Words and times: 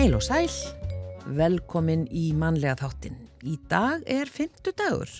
Heil 0.00 0.14
og 0.16 0.22
sæl, 0.24 0.46
velkomin 1.36 2.06
í 2.08 2.30
mannlega 2.32 2.74
þáttin. 2.80 3.18
Í 3.46 3.58
dag 3.70 4.00
er 4.08 4.30
fymtu 4.32 4.72
dagur 4.74 5.12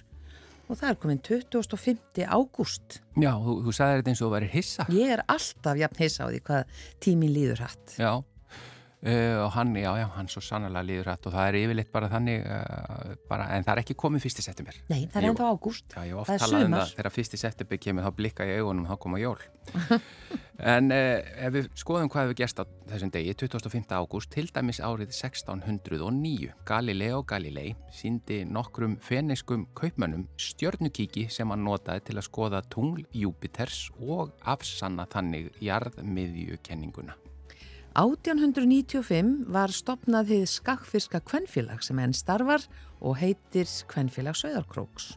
og 0.71 0.79
það 0.79 0.89
er 0.89 0.99
komin 1.03 1.21
25. 1.27 2.25
ágúst. 2.25 3.01
Já, 3.19 3.33
þú, 3.43 3.57
þú 3.67 3.75
sagði 3.75 4.01
þetta 4.01 4.13
eins 4.13 4.23
og 4.25 4.33
væri 4.35 4.49
hissa. 4.53 4.87
Ég 4.95 5.15
er 5.17 5.23
alltaf 5.31 5.79
jafn 5.81 6.03
hissa 6.03 6.27
á 6.27 6.31
því 6.31 6.41
hvað 6.47 6.83
tímin 7.03 7.33
líður 7.35 7.65
hatt. 7.67 7.95
Já, 7.99 8.13
Uh, 9.01 9.47
og 9.47 9.55
hann, 9.55 9.73
já, 9.81 9.95
já, 9.97 10.05
hann 10.13 10.27
svo 10.29 10.43
sannlega 10.45 10.85
líður 10.85 11.07
hætt 11.09 11.25
og 11.31 11.33
það 11.33 11.47
er 11.49 11.57
yfirleitt 11.63 11.89
bara 11.93 12.09
þannig 12.13 12.43
uh, 12.45 13.15
bara, 13.31 13.47
en 13.57 13.65
það 13.65 13.73
er 13.73 13.81
ekki 13.81 13.97
komið 14.03 14.27
fyrsti 14.27 14.45
september. 14.45 14.77
Nei, 14.93 15.07
það 15.07 15.23
er 15.23 15.27
ennþá 15.31 15.47
ágúst. 15.55 15.87
Já, 15.95 16.03
ég 16.05 16.13
hef 16.13 16.21
oft 16.21 16.43
talað 16.45 16.67
um 16.67 16.77
það. 16.77 16.93
Þegar 16.99 17.15
fyrsti 17.15 17.41
september 17.41 17.81
kemur 17.81 18.05
þá 18.05 18.11
blikka 18.19 18.49
ég 18.51 18.61
augunum, 18.61 18.85
þá 18.91 19.01
koma 19.01 19.23
jól. 19.23 19.39
En 20.61 20.93
uh, 20.93 21.23
ef 21.41 21.55
við 21.55 21.69
skoðum 21.81 22.11
hvað 22.13 22.27
við 22.31 22.41
gerst 22.43 22.59
á 22.61 22.69
þessum 22.91 23.13
degi 23.15 23.33
25. 23.33 23.95
ágúst, 23.97 24.29
til 24.35 24.45
dæmis 24.53 24.83
árið 24.85 25.15
1609, 25.17 26.51
Galileo 26.69 27.23
Galilei 27.25 27.71
síndi 27.97 28.43
nokkrum 28.45 28.99
feniskum 29.01 29.65
kaupmönnum 29.73 30.27
stjörnukíki 30.37 31.31
sem 31.33 31.49
hann 31.49 31.65
notaði 31.65 32.11
til 32.11 32.19
að 32.21 32.29
skoða 32.29 32.61
tungl 32.69 33.09
Júpiters 33.17 33.87
og 34.05 34.37
afsanna 34.45 35.09
þannig 35.09 35.49
jarðmiðjukenninguna 35.65 37.17
1895 37.99 39.49
var 39.51 39.73
stopnað 39.75 40.29
þið 40.31 40.45
skakkfyrska 40.53 41.21
kvennfélag 41.27 41.83
sem 41.83 41.99
enn 41.99 42.15
starfar 42.15 42.63
og 43.01 43.17
heitir 43.19 43.67
Kvennfélag 43.91 44.39
Söðarkróks. 44.39 45.17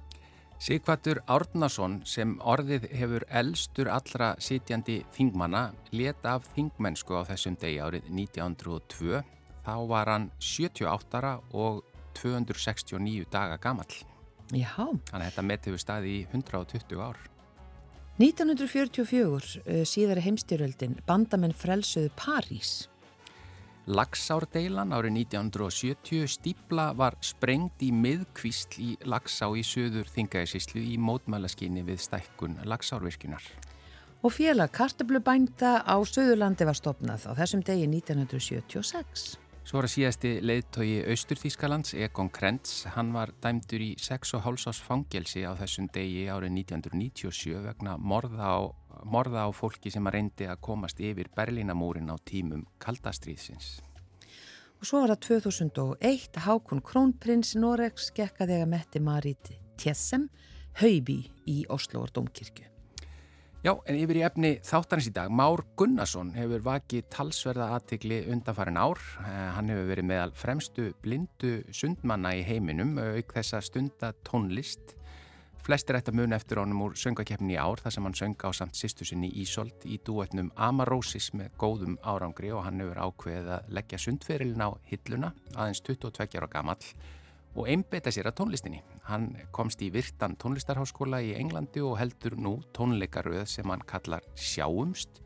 Sigvatur 0.64 1.20
Árnason 1.28 2.00
sem 2.08 2.38
orðið 2.40 2.88
hefur 2.96 3.26
elstur 3.30 3.90
allra 3.92 4.32
sitjandi 4.40 5.02
þingmanna 5.14 5.68
leta 5.92 6.38
af 6.40 6.48
þingmennsku 6.56 7.20
á 7.20 7.22
þessum 7.28 7.58
degi 7.62 7.82
árið 7.84 8.08
1902. 8.10 9.22
Þá 9.64 9.76
var 9.92 10.10
hann 10.10 10.30
78 10.40 11.20
ára 11.20 11.36
og 11.52 11.84
269 12.18 13.28
daga 13.30 13.60
gamall. 13.62 14.02
Já. 14.50 14.74
Þannig 14.80 15.20
að 15.20 15.28
þetta 15.28 15.46
met 15.52 15.70
hefur 15.70 15.84
staði 15.84 16.16
í 16.16 16.26
120 16.32 17.06
ár. 17.06 17.22
1944, 18.22 19.62
eh, 19.66 19.82
síðari 19.90 20.22
heimstyröldin, 20.22 21.00
bandamenn 21.08 21.54
frelsuðu 21.54 22.12
París. 22.14 22.88
Lagsárdeilan 23.88 24.94
árið 24.94 25.18
1970 25.18 26.28
stípla 26.30 26.94
var 26.96 27.18
sprengt 27.20 27.82
í 27.82 27.90
miðkvísl 27.92 28.78
í 28.80 28.92
Lagsá 29.04 29.50
í 29.58 29.64
söður 29.66 30.08
þingæðisíslu 30.14 30.80
í 30.94 30.96
mótmælaskinni 31.02 31.84
við 31.84 32.00
stækkun 32.06 32.62
Lagsárvirkjunar. 32.64 33.44
Og 34.24 34.32
félag 34.32 34.72
kartablubænda 34.72 35.82
á 35.84 36.00
Söðurlandi 36.08 36.64
var 36.64 36.78
stopnað 36.80 37.28
á 37.28 37.32
þessum 37.36 37.66
degi 37.66 37.90
1976. 37.90 39.43
Svo 39.74 39.80
var 39.82 39.88
að 39.88 39.92
síðasti 39.96 40.32
leiðtogi 40.46 40.98
Austurþískalands, 41.10 41.96
Egon 41.98 42.28
Krenz, 42.30 42.84
hann 42.94 43.08
var 43.10 43.32
dæmdur 43.42 43.82
í 43.82 43.88
6,5 43.98 44.68
ás 44.70 44.78
fangelsi 44.86 45.42
á 45.50 45.58
þessum 45.58 45.88
degi 45.90 46.28
árið 46.30 46.52
1997 46.60 47.56
vegna 47.64 47.96
morða 47.98 48.52
á, 48.54 48.62
morða 49.02 49.48
á 49.48 49.50
fólki 49.50 49.90
sem 49.90 50.06
að 50.06 50.14
reyndi 50.14 50.46
að 50.46 50.62
komast 50.68 51.02
yfir 51.02 51.32
Berlínamúrin 51.34 52.14
á 52.14 52.22
tímum 52.22 52.68
kaldastríðsins. 52.86 53.80
Og 54.78 54.86
svo 54.86 55.02
var 55.02 55.16
það 55.16 55.42
2001 55.42 56.38
Hákon 56.46 56.84
Krónprins 56.86 57.56
Noregs 57.58 58.12
gekkaði 58.14 58.60
að 58.62 58.70
metti 58.76 59.02
Marit 59.02 59.56
Tjessem, 59.74 60.30
haubi 60.86 61.24
í 61.50 61.64
Oslo 61.74 62.06
og 62.06 62.14
Dómkirkju. 62.14 62.73
Já, 63.64 63.78
en 63.88 63.96
yfir 63.96 64.18
í 64.20 64.24
efni 64.28 64.50
þáttanins 64.60 65.06
í 65.08 65.12
dag, 65.16 65.30
Már 65.32 65.62
Gunnarsson 65.80 66.34
hefur 66.36 66.66
vakið 66.66 67.06
talsverða 67.14 67.70
aðtikli 67.78 68.18
undanfarin 68.34 68.76
ár. 68.76 69.00
Eh, 69.24 69.52
hann 69.56 69.70
hefur 69.72 69.86
verið 69.88 70.08
meðal 70.10 70.34
fremstu 70.36 70.90
blindu 71.00 71.54
sundmanna 71.72 72.34
í 72.36 72.42
heiminum, 72.44 72.98
auk 73.00 73.32
þessa 73.32 73.62
stunda 73.64 74.10
tónlist. 74.28 74.98
Flestir 75.64 75.96
ætti 75.96 76.12
að 76.12 76.20
muna 76.20 76.36
eftir 76.36 76.60
honum 76.60 76.82
úr 76.84 76.98
söngakeppni 77.00 77.56
í 77.56 77.62
ár, 77.64 77.80
þar 77.80 77.96
sem 77.96 78.10
hann 78.10 78.20
sönga 78.20 78.52
á 78.52 78.58
samt 78.60 78.76
sýstu 78.76 79.08
sinni 79.08 79.30
Ísolt 79.32 79.88
í 79.88 79.96
duetnum 80.04 80.52
Amarósis 80.60 81.30
með 81.32 81.56
góðum 81.64 81.96
árangri 82.04 82.52
og 82.52 82.66
hann 82.68 82.84
hefur 82.84 83.00
ákveðið 83.00 83.48
að 83.62 83.72
leggja 83.80 84.02
sundferilin 84.10 84.60
á 84.68 84.76
hilluna, 84.92 85.32
aðeins 85.56 85.80
22 85.88 86.36
ára 86.36 86.52
gamall 86.52 86.84
og 87.56 87.72
einbeita 87.72 88.12
sér 88.12 88.28
að 88.28 88.42
tónlistinni. 88.42 88.84
Hann 89.04 89.34
komst 89.52 89.82
í 89.84 89.90
virtan 89.92 90.38
tónlistarháskóla 90.40 91.20
í 91.26 91.34
Englandi 91.36 91.82
og 91.84 91.98
heldur 92.00 92.38
nú 92.40 92.54
tónleikaröð 92.76 93.46
sem 93.52 93.68
hann 93.68 93.84
kallar 93.88 94.24
Sjáumst 94.40 95.20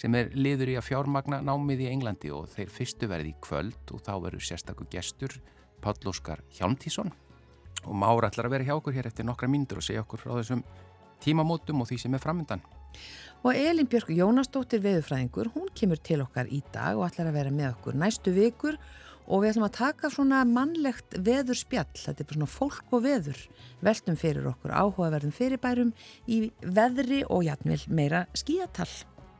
sem 0.00 0.14
er 0.18 0.32
liður 0.34 0.72
í 0.72 0.78
að 0.80 0.88
fjármagna 0.88 1.38
námið 1.46 1.84
í 1.84 1.90
Englandi 1.92 2.32
og 2.34 2.48
þeir 2.50 2.72
fyrstu 2.74 3.06
verði 3.10 3.30
í 3.30 3.36
kvöld 3.44 3.92
og 3.94 4.02
þá 4.02 4.12
verður 4.24 4.46
sérstakku 4.48 4.88
gestur 4.90 5.36
Páll 5.82 6.10
Óskar 6.10 6.42
Hjálmtísson 6.56 7.12
og 7.84 7.94
Mára 7.98 8.30
ætlar 8.30 8.48
að 8.48 8.56
vera 8.56 8.66
hjá 8.66 8.74
okkur 8.74 8.96
hér 8.96 9.10
eftir 9.12 9.28
nokkra 9.28 9.50
myndur 9.50 9.78
og 9.78 9.86
segja 9.86 10.02
okkur 10.02 10.22
frá 10.24 10.34
þessum 10.40 10.64
tímamótum 11.22 11.84
og 11.84 11.90
því 11.90 12.00
sem 12.02 12.18
er 12.18 12.22
framöndan. 12.22 12.62
Og 13.42 13.54
Elin 13.54 13.86
Björg 13.90 14.10
Jónasdóttir 14.14 14.82
veðufræðingur, 14.82 15.50
hún 15.54 15.70
kemur 15.74 15.98
til 16.02 16.20
okkar 16.22 16.50
í 16.50 16.60
dag 16.74 16.98
og 16.98 17.06
ætlar 17.08 17.30
að 17.30 17.38
vera 17.38 17.54
með 17.54 17.72
okkur 17.72 17.98
næstu 17.98 18.34
vikur 18.34 18.78
og 18.78 19.01
við 19.42 19.52
ætlum 19.52 19.66
að 19.68 19.76
taka 19.78 20.10
svona 20.10 20.42
mannlegt 20.48 21.16
veður 21.22 21.58
spjall, 21.58 21.90
þetta 21.94 22.24
er 22.24 22.28
bara 22.28 22.38
svona 22.38 22.50
fólk 22.50 22.96
og 22.96 23.04
veður 23.04 23.40
veltum 23.82 24.18
fyrir 24.18 24.48
okkur 24.50 24.74
áhugaverðum 24.74 25.34
fyrirbærum 25.36 25.94
í 26.26 26.42
veðri 26.62 27.22
og 27.28 27.46
jætnvel 27.46 27.80
meira 27.94 28.24
skíatal. 28.38 28.90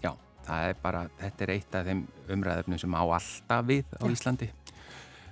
Já, 0.04 0.15
það 0.47 0.71
er 0.71 0.81
bara, 0.82 1.04
þetta 1.21 1.47
er 1.47 1.54
eitt 1.56 1.78
af 1.78 1.91
þeim 1.91 2.06
umræðöfnum 2.37 2.82
sem 2.82 2.98
á 2.98 3.03
alltaf 3.03 3.69
við 3.71 3.84
á 3.98 4.04
Já. 4.06 4.12
Íslandi. 4.15 4.50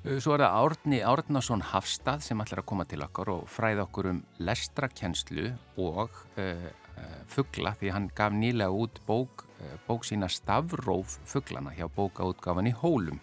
Uh, 0.01 0.19
svo 0.19 0.35
er 0.35 0.47
það 0.47 0.59
Árni 0.65 1.01
Árnason 1.05 1.65
Hafstad 1.71 2.25
sem 2.25 2.43
ætlar 2.43 2.65
að 2.65 2.71
koma 2.73 2.87
til 2.89 3.03
okkar 3.05 3.35
og 3.35 3.49
fræða 3.53 3.87
okkur 3.87 4.13
um 4.15 4.23
lestrakenslu 4.43 5.51
og 5.79 6.23
uh, 6.41 6.69
uh, 6.97 7.19
fuggla 7.31 7.77
því 7.79 7.95
hann 7.95 8.13
gaf 8.17 8.35
nýlega 8.35 8.73
út 8.73 9.03
bók, 9.07 9.45
uh, 9.61 9.75
bók 9.87 10.09
sína 10.09 10.31
Stavróf 10.33 11.21
fugglana 11.29 11.77
hjá 11.77 11.87
bókaútgafan 11.93 12.73
í 12.73 12.75
Hólum 12.81 13.21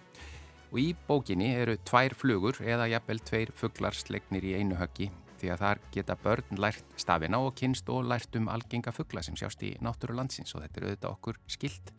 og 0.71 0.81
í 0.81 0.89
bókinni 1.07 1.53
eru 1.55 1.77
tvær 1.87 2.15
flugur 2.17 2.59
eða 2.63 2.89
jafnvel 2.91 3.21
tveir 3.23 3.53
fugglar 3.55 3.95
slegnir 3.95 4.45
í 4.45 4.57
einu 4.59 4.77
höggi 4.79 5.09
því 5.37 5.51
að 5.53 5.63
þar 5.63 5.81
geta 5.93 6.17
börn 6.23 6.61
lært 6.61 6.99
stafina 6.99 7.39
og 7.45 7.55
kynst 7.59 7.89
og 7.93 8.07
lært 8.09 8.35
um 8.39 8.49
algenga 8.51 8.93
fuggla 8.95 9.23
sem 9.25 9.37
sjást 9.37 9.63
í 9.63 9.75
náttúru 9.83 10.17
landsins. 10.17 10.55
Og 10.55 10.63
þetta 10.65 10.79
er 10.81 10.87
auðvitað 10.87 11.11
okkur 11.13 11.41
skilt 11.51 11.91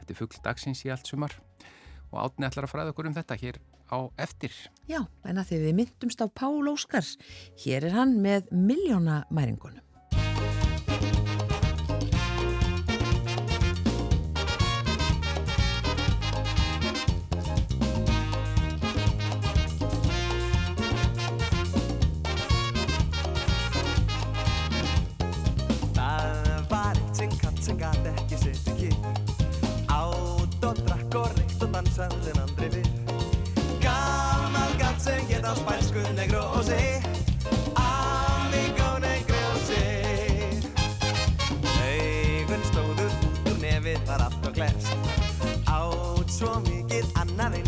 þetta 0.00 0.12
er 0.14 0.20
fuggdagsins 0.20 0.84
í 0.86 0.92
allt 0.94 1.10
sumar. 1.10 1.36
Og 2.12 2.20
átni 2.22 2.48
ætlar 2.48 2.68
að 2.68 2.72
fræða 2.72 2.94
okkur 2.94 3.10
um 3.10 3.16
þetta 3.16 3.40
hér 3.42 3.60
á 3.92 3.98
eftir. 4.22 4.54
Já, 4.90 5.02
en 5.26 5.40
að 5.42 5.50
því 5.50 5.62
við 5.64 5.80
myndumst 5.80 6.22
á 6.22 6.26
Pál 6.26 6.70
Óskars. 6.72 7.16
Hér 7.62 7.90
er 7.90 7.98
hann 7.98 8.16
með 8.24 8.48
miljónamæringunum 8.54 9.85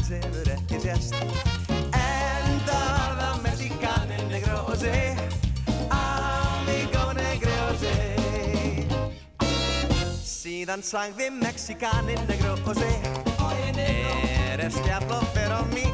annað 0.08 0.24
eins 0.24 0.24
hefur 0.24 0.48
ekki 0.54 0.78
sérst 0.80 1.14
Enda 1.92 2.78
var 2.94 3.12
það 3.18 3.42
Mexikanin 3.42 4.24
negrósi 4.30 4.92
Amigo 5.90 7.12
negrósi 7.18 7.94
Síðan 10.24 10.82
sagði 10.82 11.30
Mexikanin 11.30 12.24
negrósi 12.28 12.92
Eres 13.78 14.74
diablo 14.82 15.20
pero 15.34 15.56
amigo 15.62 15.86
negro, 15.86 15.87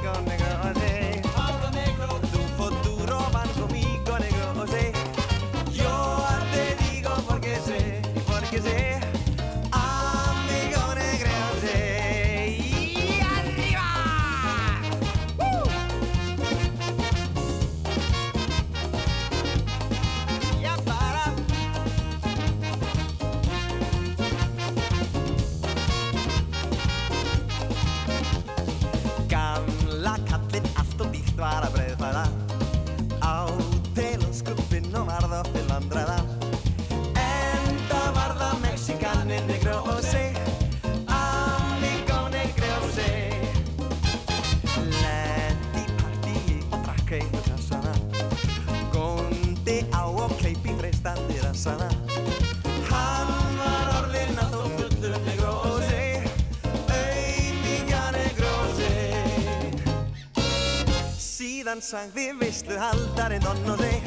sagði 61.84 62.31
vissluhaldarinn 62.40 63.44
onn 63.50 63.66
og 63.75 63.81
þeir 63.82 64.03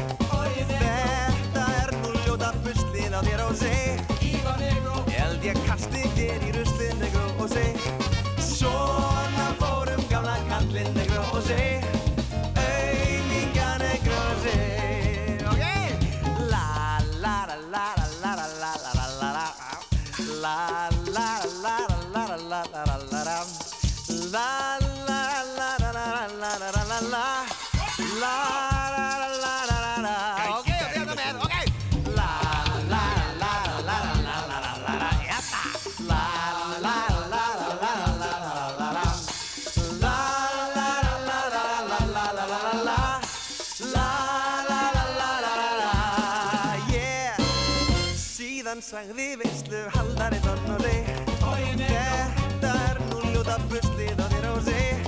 Síðan 48.67 48.81
sagði 48.83 49.25
veistlu 49.39 49.79
haldari 49.93 50.41
Don 50.43 50.65
og 50.73 50.81
þig 50.83 51.05
Þetta 51.85 52.71
er 52.89 52.99
nú 53.05 53.21
ljóta 53.31 53.55
buslið 53.71 54.19
á 54.19 54.27
þér 54.33 54.49
þig 54.67 55.07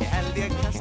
Ég 0.00 0.08
held 0.14 0.40
ég 0.40 0.56
kasti 0.62 0.75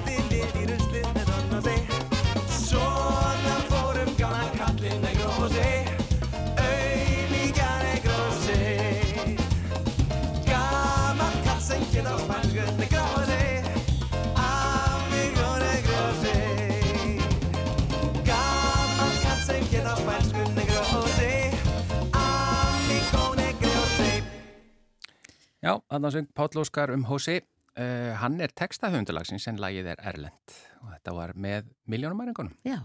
Já, 25.65 25.79
þannig 25.89 26.07
að 26.12 26.15
söng 26.19 26.31
Páll 26.38 26.62
Óskar 26.62 26.91
um 26.94 27.07
Hósi. 27.09 27.39
Uh, 27.75 28.13
hann 28.21 28.38
er 28.39 28.51
textahöfundalagsins 28.56 29.50
en 29.50 29.57
lagið 29.59 29.89
er 29.95 30.01
Erlend 30.12 30.53
og 30.85 30.91
þetta 30.94 31.13
var 31.17 31.33
með 31.35 31.71
miljónumæringunum. 31.89 32.53
Já, 32.63 32.77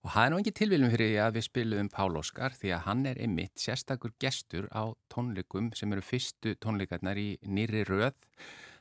Og 0.00 0.08
það 0.14 0.22
er 0.22 0.30
nú 0.32 0.36
ekki 0.40 0.52
tilviljum 0.56 0.92
fyrir 0.94 1.10
því 1.10 1.16
að 1.20 1.34
við 1.36 1.44
spilum 1.44 1.88
Pál 1.92 2.14
Óskar 2.16 2.54
því 2.56 2.70
að 2.72 2.84
hann 2.86 3.02
er 3.10 3.18
einmitt 3.20 3.60
sérstakur 3.60 4.14
gestur 4.22 4.68
á 4.72 4.96
tónleikum 5.12 5.66
sem 5.76 5.92
eru 5.92 6.04
fyrstu 6.04 6.54
tónleikarnar 6.56 7.20
í 7.20 7.34
nýri 7.44 7.82
röð. 7.84 8.16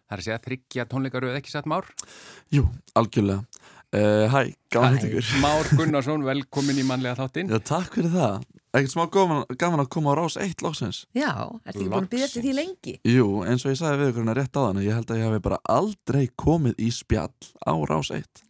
Það 0.07 0.15
er 0.15 0.21
að 0.21 0.27
segja 0.29 0.43
þryggja 0.45 0.85
tónleikaröð 0.93 1.35
ekki 1.41 1.51
satt 1.51 1.67
Már? 1.67 1.89
Jú, 2.55 2.69
algjörlega. 2.95 3.43
Uh, 3.89 4.27
hæ, 4.29 4.51
gaman 4.69 4.99
að 4.99 5.05
ykkur. 5.07 5.29
Már 5.41 5.69
Gunnarsson, 5.73 6.21
velkomin 6.21 6.77
í 6.77 6.83
mannlega 6.85 7.17
þáttinn. 7.23 7.47
Já, 7.49 7.57
takk 7.65 7.95
fyrir 7.97 8.11
það. 8.13 8.43
Ekkert 8.69 8.93
smá 8.93 9.07
gaman, 9.09 9.39
gaman 9.57 9.81
að 9.81 9.87
koma 9.95 10.11
á 10.13 10.15
rás 10.19 10.35
eitt 10.37 10.61
loksins. 10.61 11.07
já, 11.17 11.31
ertu 11.65 11.71
ekki 11.73 11.87
búin 11.89 12.05
að 12.05 12.11
byrja 12.11 12.27
til 12.29 12.43
því 12.43 12.51
lengi? 12.53 12.93
Jú, 13.09 13.25
eins 13.49 13.65
og 13.65 13.73
ég 13.73 13.79
sagði 13.79 14.03
við 14.03 14.11
ykkur 14.11 14.21
hérna 14.21 14.35
rétt 14.37 14.53
á 14.53 14.61
þannig, 14.61 14.85
ég 14.85 14.99
held 14.99 15.09
að 15.09 15.21
ég 15.23 15.33
hef 15.33 15.41
bara 15.47 15.59
aldrei 15.73 16.21
komið 16.37 16.85
í 16.85 16.91
spjall 16.93 17.49
á 17.65 17.73
rás 17.89 18.11
eitt. 18.13 18.43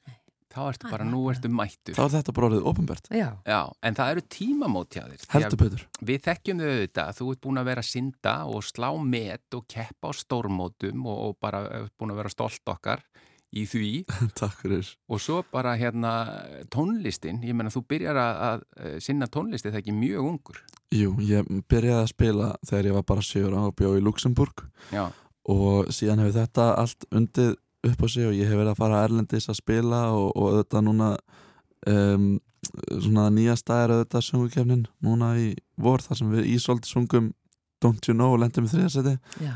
Þá 0.49 0.59
ertu 0.65 0.91
bara, 0.91 1.07
nú 1.07 1.21
ertu 1.31 1.53
mættur. 1.53 1.95
Þá 1.95 2.03
er 2.03 2.13
þetta 2.17 2.35
bara 2.35 2.47
orðið 2.49 2.67
ofinbært. 2.73 3.09
Já, 3.15 3.29
Já, 3.47 3.59
en 3.85 3.95
það 3.95 4.11
eru 4.11 4.25
tímamót 4.35 4.91
hjá 4.97 5.03
þér. 5.05 5.23
Því 5.23 5.29
að 5.29 5.35
Heldur 5.37 5.61
betur. 5.63 5.87
Við 6.09 6.21
þekkjum 6.27 6.59
þau 6.59 6.69
auðvitað, 6.73 7.15
þú 7.15 7.31
ert 7.31 7.41
búin 7.45 7.61
að 7.61 7.69
vera 7.69 7.85
að 7.85 7.89
synda 7.93 8.35
og 8.49 8.65
slá 8.67 8.89
met 9.15 9.55
og 9.55 9.67
keppa 9.71 10.09
á 10.09 10.19
stórmótum 10.19 11.05
og, 11.07 11.19
og 11.29 11.37
bara 11.39 11.63
ert 11.79 11.95
búin 11.95 12.11
að 12.11 12.23
vera 12.25 12.33
stolt 12.33 12.73
okkar 12.75 13.05
í 13.55 13.65
því. 13.69 13.91
Takk 14.39 14.59
fyrir. 14.63 14.89
og 15.09 15.21
svo 15.23 15.39
bara 15.51 15.75
hérna 15.79 16.11
tónlistin, 16.73 17.41
ég 17.45 17.57
menna 17.57 17.73
þú 17.73 17.85
byrjar 17.89 18.19
að, 18.19 18.43
að 18.49 18.67
eh, 18.83 18.99
sinna 19.03 19.29
tónlisti 19.31 19.71
það 19.71 19.81
ekki 19.81 19.95
mjög 19.97 20.27
ungur. 20.33 20.61
Jú, 20.93 21.15
ég 21.21 21.49
byrjaði 21.69 22.03
að 22.03 22.11
spila 22.13 22.51
þegar 22.65 22.91
ég 22.91 22.99
var 22.99 23.07
bara 23.13 23.25
7 23.25 23.47
ára 23.49 23.65
og 23.69 23.75
bjó 23.77 23.95
í 23.97 24.03
Luxemburg 24.03 24.63
Já, 24.93 25.09
og 25.49 25.89
síðan 25.93 26.23
hefur 26.23 26.37
þetta 26.39 26.69
allt 26.81 27.05
undið 27.13 27.55
upp 27.89 28.03
á 28.03 28.07
sig 28.11 28.27
og 28.27 28.35
ég 28.35 28.49
hef 28.49 28.57
verið 28.57 28.73
að 28.73 28.81
fara 28.81 29.03
erlendis 29.05 29.49
að 29.49 29.59
spila 29.61 30.01
og, 30.11 30.31
og 30.35 30.49
auðvitað 30.49 30.85
núna 30.87 31.09
um, 31.87 32.31
svona 32.89 33.29
nýjasta 33.31 33.83
er 33.83 33.93
auðvitað 33.95 34.25
sungukefnin 34.27 34.85
núna 35.05 35.31
í 35.39 35.51
vor 35.79 36.03
þar 36.03 36.19
sem 36.19 36.33
við 36.33 36.49
Ísold 36.55 36.89
sungum 36.89 37.31
Don't 37.79 38.09
You 38.09 38.17
Know 38.17 38.35
og 38.35 38.41
lendum 38.43 38.67
í 38.67 38.71
þriðasæti 38.73 39.15
já, 39.45 39.53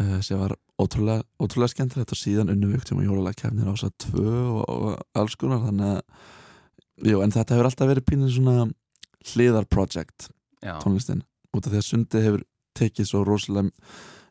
uh, 0.00 0.18
sem 0.24 0.40
var 0.40 0.56
ótrúlega, 0.80 1.22
ótrúlega 1.38 1.72
skemmtilegt 1.72 2.14
og 2.14 2.18
síðan 2.18 2.50
unnu 2.52 2.72
viktum 2.72 3.00
og 3.00 3.06
jólulega 3.06 3.44
kefnir 3.44 3.68
á 3.70 3.74
þess 3.74 3.88
að 3.88 3.94
tvö 4.06 4.32
og, 4.32 4.64
og 4.64 5.20
alls 5.20 5.36
konar 5.38 5.62
þannig 5.66 5.92
að 5.92 7.10
jú, 7.10 7.20
en 7.22 7.34
þetta 7.34 7.54
hefur 7.54 7.68
alltaf 7.70 7.90
verið 7.90 8.08
pínir 8.08 8.32
svona 8.34 8.66
hliðarproject 9.32 10.28
já, 10.64 10.74
tónlistin. 10.82 11.22
Út 11.54 11.66
af 11.66 11.72
því 11.72 11.80
að 11.80 11.88
sundið 11.88 12.26
hefur 12.28 12.46
tekið 12.74 13.10
svo 13.10 13.22
rosalega 13.26 13.70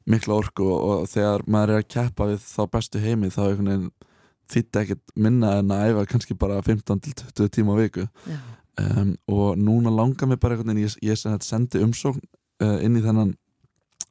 mikla 0.09 0.39
orku 0.41 0.65
og, 0.67 0.81
og 0.83 1.05
þegar 1.11 1.45
maður 1.47 1.75
er 1.75 1.83
að 1.83 1.91
keppa 1.95 2.27
við 2.33 2.41
þá 2.43 2.63
bestu 2.73 3.03
heimi 3.03 3.31
þá 3.31 3.43
einhvern 3.45 3.71
veginn 3.71 4.09
þýtti 4.53 4.81
ekkert 4.81 5.13
minna 5.15 5.53
en 5.61 5.71
að 5.71 5.85
æfa 5.87 6.07
kannski 6.11 6.35
bara 6.39 6.59
15 6.61 6.99
til 7.05 7.13
20 7.15 7.53
tíma 7.55 7.77
á 7.77 7.79
viku. 7.79 8.07
Um, 8.73 9.13
og 9.29 9.55
núna 9.61 9.93
langar 9.93 10.27
mér 10.27 10.41
bara 10.41 10.57
einhvern 10.57 10.73
veginn 10.73 10.89
ég, 10.89 10.97
ég 11.05 11.45
sendi 11.45 11.81
umsókn 11.85 12.19
uh, 12.19 12.79
inn 12.83 12.97
í 12.99 13.03
þennan 13.05 13.35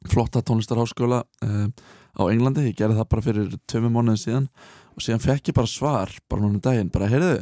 flotta 0.09 0.41
tónlistarháskóla 0.41 1.21
uh, 1.45 1.67
á 2.13 2.21
Englandi, 2.29 2.67
ég 2.69 2.77
gerði 2.77 2.99
það 2.99 3.09
bara 3.13 3.25
fyrir 3.25 3.57
tömum 3.69 3.97
mánuðin 3.97 4.21
síðan 4.21 4.47
og 4.93 5.01
síðan 5.01 5.23
fekk 5.23 5.49
ég 5.49 5.57
bara 5.57 5.69
svar 5.69 6.13
bara 6.29 6.43
núna 6.43 6.59
um 6.59 6.63
daginn, 6.63 6.93
bara 6.93 7.09
heyrðu 7.09 7.41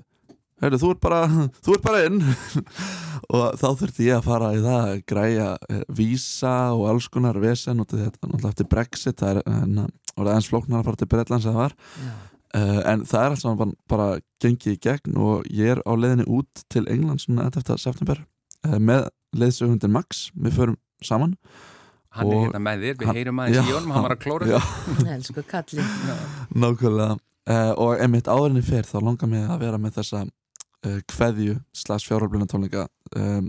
heyrðu, 0.62 0.80
þú 0.82 0.92
ert 0.94 1.02
bara, 1.04 1.22
þú 1.66 1.76
ert 1.76 1.86
bara 1.86 2.02
inn. 2.08 2.22
Og 3.32 3.56
þá 3.62 3.68
þurfti 3.80 4.08
ég 4.10 4.18
að 4.18 4.26
fara 4.28 4.50
í 4.58 4.64
það 4.64 4.82
að 4.82 5.04
græja 5.08 5.48
uh, 5.56 5.84
vísa 5.96 6.56
og 6.76 6.88
alls 6.92 7.08
konar 7.12 7.40
vesen 7.42 7.80
og 7.80 7.88
þetta 7.92 8.28
náttúrulega 8.28 8.52
eftir 8.52 8.70
Brexit 8.72 9.22
það 9.22 9.32
er 9.32 9.40
uh, 9.46 9.86
orðið 10.18 10.34
eins 10.36 10.50
flóknar 10.52 10.82
að 10.82 10.90
fara 10.90 11.00
til 11.00 11.10
Bretlands 11.14 11.48
að 11.48 11.56
það 11.56 11.62
var. 11.62 11.78
Já, 12.02 12.12
en 12.92 13.06
það 13.08 13.22
er 13.22 13.34
alltaf 13.38 13.60
bara, 13.62 13.76
bara 13.88 14.08
gengið 14.44 14.74
í 14.74 14.80
gegn 14.84 15.20
og 15.24 15.46
ég 15.56 15.72
er 15.72 15.80
á 15.88 15.92
leiðinni 15.96 16.26
út 16.28 16.64
til 16.74 16.84
England 16.92 17.24
svona 17.24 17.46
11. 17.48 17.78
september 17.80 18.20
með 18.76 19.06
leiðsögundin 19.40 19.94
Max, 19.96 20.26
við 20.36 20.58
förum 20.58 20.76
saman 21.00 21.38
hann 22.18 22.28
og 22.28 22.34
er 22.34 22.44
hérna 22.46 22.62
með 22.66 22.84
þér, 22.86 22.98
við 23.00 23.08
hann- 23.10 23.20
heyrum 23.20 23.42
aðeins 23.44 23.70
í 23.70 23.76
honum, 23.76 23.94
hann 23.96 24.06
var 24.06 24.16
að 24.16 24.22
klóra. 24.26 24.50
Já. 24.52 24.60
sig. 25.00 25.08
elsku 25.16 25.44
kalli. 25.48 25.86
Nákvæmlega. 26.54 27.18
Uh, 27.52 27.72
og 27.82 28.02
einmitt 28.04 28.28
áðurinni 28.30 28.62
fyrr 28.64 28.86
þá 28.86 29.00
langar 29.02 29.30
mig 29.32 29.48
að 29.50 29.64
vera 29.64 29.80
með 29.82 29.96
þessa 29.98 30.20
uh, 30.28 31.00
kveðju 31.10 31.56
slags 31.74 32.06
fjárhaldblina 32.06 32.46
tónleika 32.52 32.84
um, 33.18 33.48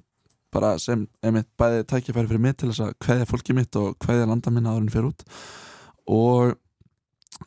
bara 0.52 0.70
sem 0.80 1.02
einmitt 1.24 1.48
bæði 1.60 1.84
tækifæri 1.90 2.30
fyrir 2.30 2.40
mig 2.40 2.56
til 2.56 2.70
þess 2.70 2.86
að 2.86 2.94
kveðja 3.04 3.28
fólki 3.28 3.56
mitt 3.56 3.76
og 3.80 3.98
kveðja 4.00 4.28
landa 4.30 4.52
minna 4.52 4.72
áðurinni 4.72 4.94
fyrr 4.94 5.10
út. 5.10 5.26
Og 6.08 6.54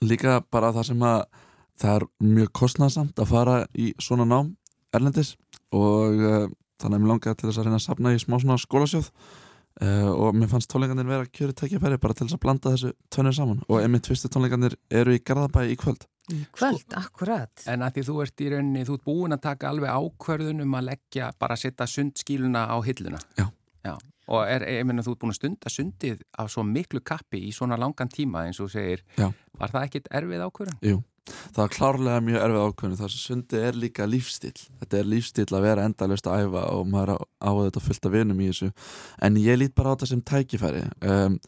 líka 0.06 0.38
bara 0.54 0.72
það 0.76 0.88
sem 0.92 1.06
að 1.06 1.24
það 1.82 1.96
er 1.98 2.06
mjög 2.36 2.54
kostnæðsamt 2.62 3.20
að 3.20 3.32
fara 3.34 3.58
í 3.74 3.90
svona 4.02 4.28
nám 4.30 4.54
erlendis. 4.96 5.34
Og 5.76 6.22
uh, 6.22 6.46
þannig 6.82 7.00
að 7.00 7.02
mér 7.02 7.12
langaði 7.16 7.40
til 7.42 7.50
þess 7.50 7.62
að 7.62 7.68
reyna 7.70 7.82
að 7.82 7.86
sapna 7.88 8.14
í 8.14 8.22
smá 8.22 8.38
svona 8.38 8.62
skólasjóð 8.62 9.10
Uh, 9.84 10.08
og 10.08 10.36
mér 10.40 10.48
fannst 10.48 10.70
tónleikandir 10.72 11.08
vera 11.10 11.28
kjöru 11.28 11.52
tækifæri 11.52 11.98
bara 12.00 12.16
til 12.16 12.30
þess 12.30 12.38
að 12.38 12.44
blanda 12.46 12.72
þessu 12.72 12.94
tönir 13.12 13.36
saman 13.36 13.58
og 13.68 13.82
einmitt 13.82 14.08
fyrstu 14.08 14.30
tónleikandir 14.32 14.78
eru 14.88 15.12
í 15.12 15.20
Garðabæ 15.20 15.66
í 15.68 15.76
kvöld 15.76 16.06
Í 16.34 16.42
kvöld, 16.56 16.88
akkurat. 16.98 17.52
En 17.70 17.84
að 17.86 18.00
því 18.00 18.04
þú 18.08 18.16
ert 18.24 18.42
í 18.42 18.48
rauninni, 18.50 18.86
þú 18.88 18.96
ert 18.98 19.04
búin 19.06 19.36
að 19.36 19.44
taka 19.44 19.70
alveg 19.70 19.92
ákvörðun 19.94 20.64
um 20.64 20.78
að 20.80 20.88
leggja, 20.88 21.28
bara 21.38 21.54
að 21.54 21.62
setja 21.68 21.86
sundskíluna 21.92 22.64
á 22.66 22.78
hilluna. 22.82 23.20
Já. 23.38 23.46
Já. 23.86 23.94
Og 24.34 24.42
er, 24.50 24.66
ég 24.74 24.88
meina, 24.90 25.04
þú 25.06 25.14
ert 25.14 25.22
búin 25.22 25.34
að 25.36 25.38
stunda 25.38 25.70
sundið 25.70 26.24
á 26.34 26.50
svo 26.50 26.64
miklu 26.66 27.04
kappi 27.06 27.44
í 27.46 27.52
svona 27.54 27.78
langan 27.78 28.10
tíma 28.10 28.48
eins 28.48 28.58
og 28.58 28.72
þú 28.72 28.74
segir, 28.74 29.04
Já. 29.20 29.28
var 29.60 29.76
það 29.76 29.86
ekkit 29.86 30.10
erfið 30.18 30.46
ákvörðun? 30.48 30.80
Jú, 30.90 30.98
það 31.26 31.62
var 31.62 31.74
klárlega 31.74 32.24
mjög 32.26 32.42
erfið 32.46 32.66
ákveðinu 32.70 33.00
þar 33.02 33.14
sem 33.14 33.24
sundi 33.24 33.62
er 33.66 33.78
líka 33.82 34.06
lífstíl 34.10 34.54
þetta 34.86 35.00
er 35.00 35.08
lífstíl 35.10 35.48
að 35.50 35.66
vera 35.66 35.86
endalust 35.90 36.28
að 36.30 36.46
æfa 36.46 36.66
og 36.72 36.90
maður 36.92 37.16
á, 37.16 37.18
á 37.42 37.52
þetta 37.66 37.86
fullt 37.86 38.10
af 38.10 38.14
vinum 38.14 38.42
í 38.42 38.50
þessu. 38.50 38.72
En 39.26 39.40
ég 39.42 39.60
lít 39.60 39.76
bara 39.78 39.94
á 39.94 39.96
þetta 39.96 40.10
sem 40.12 40.22
tækifæri. 40.30 40.84
Um, 41.06 41.40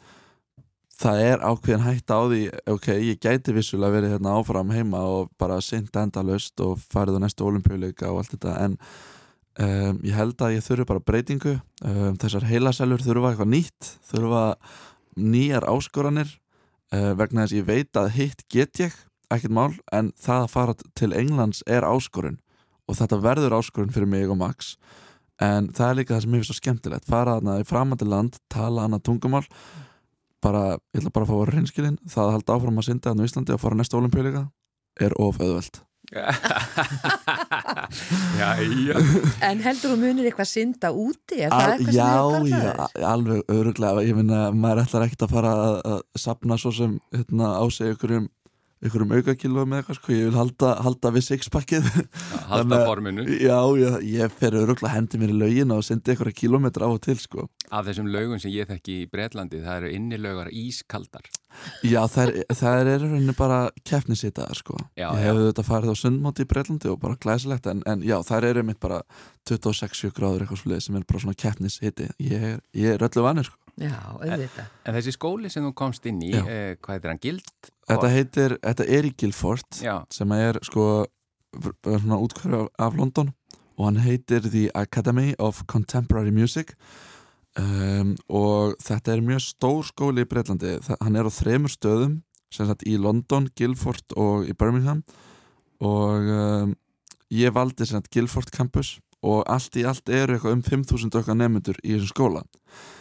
það 0.97 1.21
er 1.27 1.45
ákveðin 1.45 1.85
hægt 1.85 2.09
á 2.09 2.19
því 2.25 2.41
ok, 2.73 2.87
ég 3.05 3.21
gæti 3.21 3.53
vissulega 3.53 3.99
verið 3.99 4.15
hérna 4.15 4.33
áfram 4.39 4.73
heima 4.73 5.03
og 5.05 5.29
bara 5.37 5.59
synda 5.61 6.07
endalust 6.07 6.57
og 6.65 6.81
farið 6.89 7.21
á 7.21 7.23
næstu 7.25 7.45
olimpíuleika 7.45 8.09
og 8.09 8.23
allt 8.23 8.33
þetta 8.33 8.55
en 8.65 8.79
um, 9.61 10.01
ég 10.01 10.17
held 10.17 10.41
að 10.41 10.57
ég 10.57 10.65
þurfi 10.65 10.89
bara 10.89 11.05
breytingu. 11.11 11.57
Um, 11.85 12.17
þessar 12.17 12.49
heilasælur 12.49 13.05
þurfa 13.05 13.33
eitthvað 13.33 13.53
nýtt 13.53 13.93
þurfa 14.09 14.43
nýjar 15.17 15.69
áskoranir 15.69 16.33
uh, 16.93 17.13
vegna 17.17 17.45
þess 17.45 17.59
ég 17.59 17.69
veit 17.69 18.01
að 18.01 18.13
hitt 18.17 18.47
get 18.53 18.81
ég 18.81 18.97
ekkert 19.33 19.53
mál 19.57 19.73
en 19.93 20.11
það 20.19 20.43
að 20.45 20.53
fara 20.53 20.75
til 20.97 21.11
Englands 21.17 21.63
er 21.67 21.87
áskorun. 21.87 22.39
Og 22.87 22.95
þetta 22.99 23.19
verður 23.23 23.57
áskorun 23.59 23.91
fyrir 23.91 24.07
mig 24.07 24.29
og 24.31 24.37
Max. 24.39 24.75
En 25.43 25.67
það 25.75 25.89
er 25.89 25.97
líka 25.99 26.15
það 26.15 26.23
sem 26.23 26.31
ég 26.37 26.39
finnst 26.41 26.51
svo 26.53 26.59
skemmtilegt. 26.61 27.05
Fara 27.09 27.37
þarna 27.37 27.59
í 27.61 27.67
framandi 27.67 28.07
land, 28.07 28.39
tala 28.49 28.85
hana 28.87 28.99
tungumál. 29.03 29.43
Bara, 30.41 30.77
ég 30.93 31.01
ætla 31.01 31.11
bara 31.13 31.25
að 31.25 31.31
fá 31.31 31.35
að 31.35 31.41
vera 31.41 31.53
hreinskilin 31.57 31.97
það 32.07 32.23
að 32.27 32.33
halda 32.37 32.55
áfram 32.57 32.77
að 32.79 32.87
synda 32.87 33.09
hann 33.11 33.21
á 33.21 33.27
Íslandi 33.27 33.53
og 33.55 33.61
fara 33.63 33.77
næsta 33.79 33.97
olimpíuleika 33.97 34.43
er 35.01 35.15
of 35.17 35.39
auðveld 35.41 35.79
Já, 38.37 38.49
já 38.61 38.95
En 39.43 39.59
heldur 39.65 39.91
þú 39.93 39.97
munir 39.99 40.27
eitthvað 40.29 40.49
synda 40.51 40.91
úti? 40.93 41.39
Er 41.41 41.51
það 41.51 41.73
eitthvað 41.73 41.97
já, 41.97 42.05
sem 42.05 42.13
hefur 42.13 42.47
já, 42.47 42.59
karlaður? 42.61 43.07
alveg 43.11 43.51
öruglega 43.57 44.05
ég 44.05 44.19
finna, 44.21 44.39
maður 44.55 44.83
ætlar 44.85 45.05
ekkert 45.07 45.25
að 45.27 45.33
fara 45.35 45.51
að, 45.65 45.75
að 45.91 46.21
sapna 46.23 46.57
svo 46.61 46.71
sem 46.77 46.93
hérna, 47.17 47.49
á 47.57 47.63
sig 47.73 47.91
ykkurum 48.85 49.13
aukakilum 49.17 49.73
eða 49.73 49.81
eitthvað 49.81 49.97
sko, 49.97 50.13
ég 50.13 50.27
vil 50.27 50.37
halda, 50.37 50.71
halda 50.85 51.11
við 51.15 51.25
sixpackið. 51.27 51.87
Halda 52.51 52.79
forminu. 52.85 53.25
Já, 53.41 53.57
já, 53.79 53.89
ég 54.05 54.35
fer 54.37 54.55
öruglega 54.55 54.91
að 54.91 54.95
hendi 54.95 55.19
mér 55.21 55.33
í 55.33 55.37
laugina 55.41 55.77
og 55.79 55.83
sendi 55.87 56.13
ykkur 56.13 56.29
kilometra 56.37 56.87
á 56.87 56.89
og 56.93 57.01
til 57.03 57.17
sko. 57.19 57.47
Af 57.73 57.87
þessum 57.89 58.07
laugum 58.13 58.39
sem 58.39 58.53
ég 58.53 58.69
þekki 58.69 59.01
í 59.01 59.09
Breitlandi 59.11 59.59
það 59.65 59.81
eru 59.81 59.91
innilaugar 59.97 60.51
ískaldar. 60.53 61.27
Já, 61.83 61.99
það 62.11 62.23
er, 62.29 62.55
það 62.61 62.79
er 62.93 63.03
rauninni 63.03 63.37
bara 63.37 63.59
keppnisitaðar 63.87 64.61
sko. 64.61 64.79
Já, 64.95 65.09
Ég 65.09 65.25
hefði 65.25 65.47
þetta 65.49 65.67
farið 65.67 65.93
á 65.93 66.01
sundmóti 66.03 66.45
í 66.45 66.51
Breitlandi 66.53 66.91
og 66.93 66.99
bara 67.03 67.19
glæsilegt 67.19 67.69
en, 67.71 67.83
en 67.89 68.05
já, 68.05 68.19
það 68.27 68.51
er 68.51 68.61
einmitt 68.63 68.83
bara 68.83 69.01
26 69.49 70.13
gráður 70.15 70.45
eitthvað 70.45 70.63
svo 70.63 70.83
sem 70.85 70.99
er 70.99 71.07
bara 71.07 71.23
svona 71.25 71.39
keppnishiti. 71.39 72.11
Ég, 72.23 72.61
ég 72.77 72.95
er 72.95 73.09
öllu 73.09 73.25
vanir 73.25 73.49
sko 73.49 73.66
Já, 73.77 73.97
auðvitað. 74.17 74.69
En 74.85 74.95
þessi 74.97 75.13
skóli 75.13 75.49
sem 75.53 75.65
þú 75.67 75.73
komst 75.77 76.05
inn 76.09 76.21
í, 76.25 76.31
eh, 76.33 76.77
hvað 76.81 76.95
heitir 76.95 77.11
hann, 77.11 77.21
Gild? 77.21 77.51
Þetta 77.87 78.09
heitir, 78.09 78.55
þetta 78.63 78.87
er 78.97 79.05
í 79.05 79.11
Guildford 79.13 79.81
sem 80.13 80.31
er 80.33 80.57
sko 80.65 81.05
svona 81.85 82.17
útkvæður 82.17 82.63
af, 82.63 82.71
af 82.87 82.97
London. 82.97 83.33
Og 83.77 83.85
hann 83.85 84.01
heitir 84.01 84.41
The 84.41 84.71
Academy 84.73 85.35
of 85.37 85.61
Contemporary 85.67 86.31
Music. 86.31 86.73
Um, 87.57 88.15
og 88.29 88.75
þetta 88.81 89.13
er 89.13 89.23
mjög 89.25 89.41
stór 89.45 89.85
skóli 89.85 90.25
í 90.25 90.29
Breitlandi, 90.29 90.75
Þa, 90.85 90.97
hann 91.01 91.15
er 91.17 91.25
á 91.25 91.31
þremur 91.33 91.73
stöðum 91.73 92.19
sem 92.53 92.67
sagt 92.69 92.85
í 92.85 92.99
London, 93.01 93.47
Guildford 93.57 94.13
og 94.17 94.45
í 94.49 94.53
Birmingham. 94.57 95.03
Og 95.81 96.29
um, 96.33 96.75
ég 97.33 97.53
valdi 97.53 97.85
sem 97.85 97.97
sagt 97.97 98.11
Guildford 98.13 98.49
campus. 98.53 98.97
Og 99.25 99.41
allt 99.49 99.77
í 99.77 99.85
allt 99.85 100.09
eru 100.09 100.35
eitthvað 100.35 100.57
um 100.57 100.65
5000 100.65 101.17
okkar 101.21 101.37
nefnendur 101.37 101.77
í 101.83 101.95
þessum 101.95 102.13
skóla. 102.13 102.45
og 102.45 102.96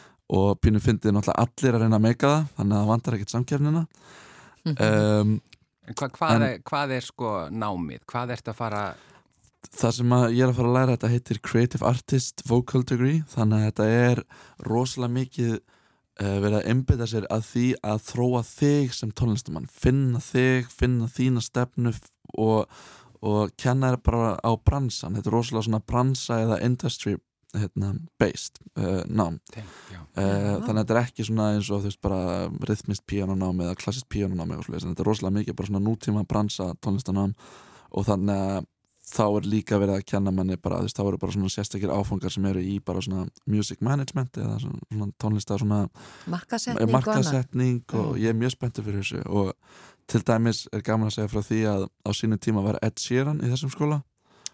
pínu 0.62 0.80
fyndið 0.82 1.14
náttúrulega 1.14 1.44
allir 1.46 1.76
að 1.76 1.84
reyna 1.84 2.00
að 2.00 2.06
meika 2.06 2.30
það 2.32 2.46
þannig 2.56 2.76
að 2.76 2.80
það 2.80 2.90
vantar 2.92 3.16
ekkert 3.16 3.34
samkefnina 3.34 3.82
um, 4.66 5.36
en 5.86 5.94
hva, 5.94 6.08
hvað, 6.10 6.34
En- 6.34 6.46
er, 6.48 6.56
hvað 6.66 6.96
er 6.96 7.06
sko 7.06 7.32
námið? 7.54 8.02
Hvað 8.10 8.34
ertu 8.34 8.50
að 8.50 8.58
fara, 8.58 8.82
það 9.76 9.94
sem 10.00 10.16
að 10.16 10.26
ég 10.34 10.42
er 10.42 10.50
að 10.50 10.58
fara 10.58 10.70
að 10.72 10.76
læra 10.78 10.96
þetta 10.96 11.12
heitir 11.12 11.40
Creative 11.46 11.86
Artist 11.86 12.42
Vocal 12.48 12.82
Degree. 12.86 13.22
Þannig 13.30 13.60
að 13.60 13.66
þetta 13.70 13.86
er 13.94 14.22
rosalega 14.66 15.14
mikið 15.20 15.52
uh, 15.54 16.36
verið 16.42 16.58
að 16.58 16.68
einbytta 16.72 17.08
sér 17.12 17.28
að 17.30 17.46
því 17.52 17.66
að 17.92 18.02
þróa 18.10 18.42
þig 18.50 18.96
sem 18.98 19.14
tónlistamann. 19.14 19.70
Finna 19.70 20.22
þig, 20.24 20.70
finna 20.74 21.10
þína 21.12 21.44
stefnu 21.44 21.94
og, 22.34 22.66
og 23.22 23.54
kenna 23.60 23.94
þér 23.94 24.02
bara 24.10 24.34
á 24.42 24.50
bransan. 24.58 25.14
Þetta 25.18 25.30
er 25.30 25.38
rosalega 25.38 25.68
svona 25.68 25.84
bransa 25.86 26.42
eða 26.42 26.60
industry 26.66 27.16
hérna, 27.62 27.94
based 28.20 28.60
uh, 28.76 29.02
nám 29.08 29.40
já 29.52 29.64
Uh, 30.16 30.62
þannig 30.64 30.70
að 30.70 30.78
þetta 30.80 30.94
er 30.94 31.02
ekki 31.04 31.24
svona 31.26 31.46
eins 31.52 31.66
og 31.68 31.82
þú 31.82 31.88
veist 31.90 32.00
bara 32.00 32.20
rhythmist 32.64 33.02
píanonám 33.06 33.58
eða 33.66 33.74
klassist 33.76 34.06
en 34.08 34.94
þetta 34.94 35.02
er 35.02 35.08
rosalega 35.10 35.34
mikið 35.36 35.56
bara 35.58 35.66
svona 35.68 35.82
nútíma 35.84 36.22
bransa 36.24 36.70
tónlistanám 36.80 37.34
og 37.92 38.06
þannig 38.06 38.32
að 38.32 38.64
þá 39.06 39.22
er 39.36 39.44
líka 39.46 39.78
verið 39.78 39.94
að 39.98 40.06
kenna 40.08 40.32
manni 40.32 40.56
bara, 40.56 40.78
þú 40.80 40.88
veist, 40.88 40.96
þá 40.96 41.04
eru 41.06 41.18
bara 41.18 41.32
svona 41.36 41.52
sérstakir 41.52 41.92
áfangar 41.92 42.32
sem 42.32 42.44
eru 42.48 42.60
í 42.64 42.80
bara 42.82 43.02
svona 43.04 43.26
music 43.46 43.80
management 43.84 44.32
eða 44.40 44.56
svona, 44.64 44.80
svona 44.90 45.12
tónlista 45.20 45.58
svona 45.60 45.82
Markasetning 46.26 46.80
og 46.80 46.88
annað. 46.88 46.96
markasetning 46.96 47.84
og 47.92 48.16
Mm. 48.16 48.20
ég 48.24 48.28
er 48.32 48.40
mjög 48.40 48.50
spenntur 48.56 48.84
fyrir 48.88 49.02
þessu 49.04 49.22
og 49.26 49.52
til 50.08 50.20
dæmis 50.22 50.66
er 50.72 50.80
gaman 50.80 51.08
að 51.08 51.14
segja 51.18 51.28
frá 51.28 51.42
því 51.44 51.60
að 51.76 51.88
á 52.08 52.10
sínu 52.16 52.38
tíma 52.40 52.64
var 52.64 52.78
Ed 52.82 52.96
Sheeran 52.98 53.40
í 53.44 53.52
þessum 53.52 53.70
skóla 53.70 54.02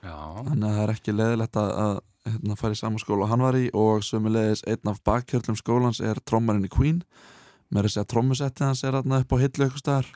Já, 0.03 0.19
þannig 0.43 0.67
að 0.67 0.75
það 0.77 0.83
er 0.89 0.93
ekki 0.97 1.13
leðilegt 1.15 1.57
að, 1.57 1.71
að 1.79 2.01
hérna, 2.29 2.57
fara 2.59 2.77
í 2.77 2.81
sama 2.81 3.01
skóla 3.03 3.27
og 3.27 3.33
hann 3.33 3.45
var 3.45 3.59
í 3.59 3.69
og 3.77 4.03
sömulegis 4.07 4.65
einn 4.71 4.91
af 4.91 5.03
bakkjörlum 5.07 5.59
skólans 5.59 6.03
er 6.05 6.21
trommarinn 6.29 6.67
í 6.69 6.73
Queen. 6.73 7.03
Með 7.73 7.89
þess 7.89 8.03
að 8.03 8.11
trommusetti 8.13 8.67
hans 8.67 8.83
er 8.85 8.99
þarna 8.99 9.23
upp 9.23 9.33
á 9.33 9.37
hillu 9.41 9.67
eitthvað 9.67 10.11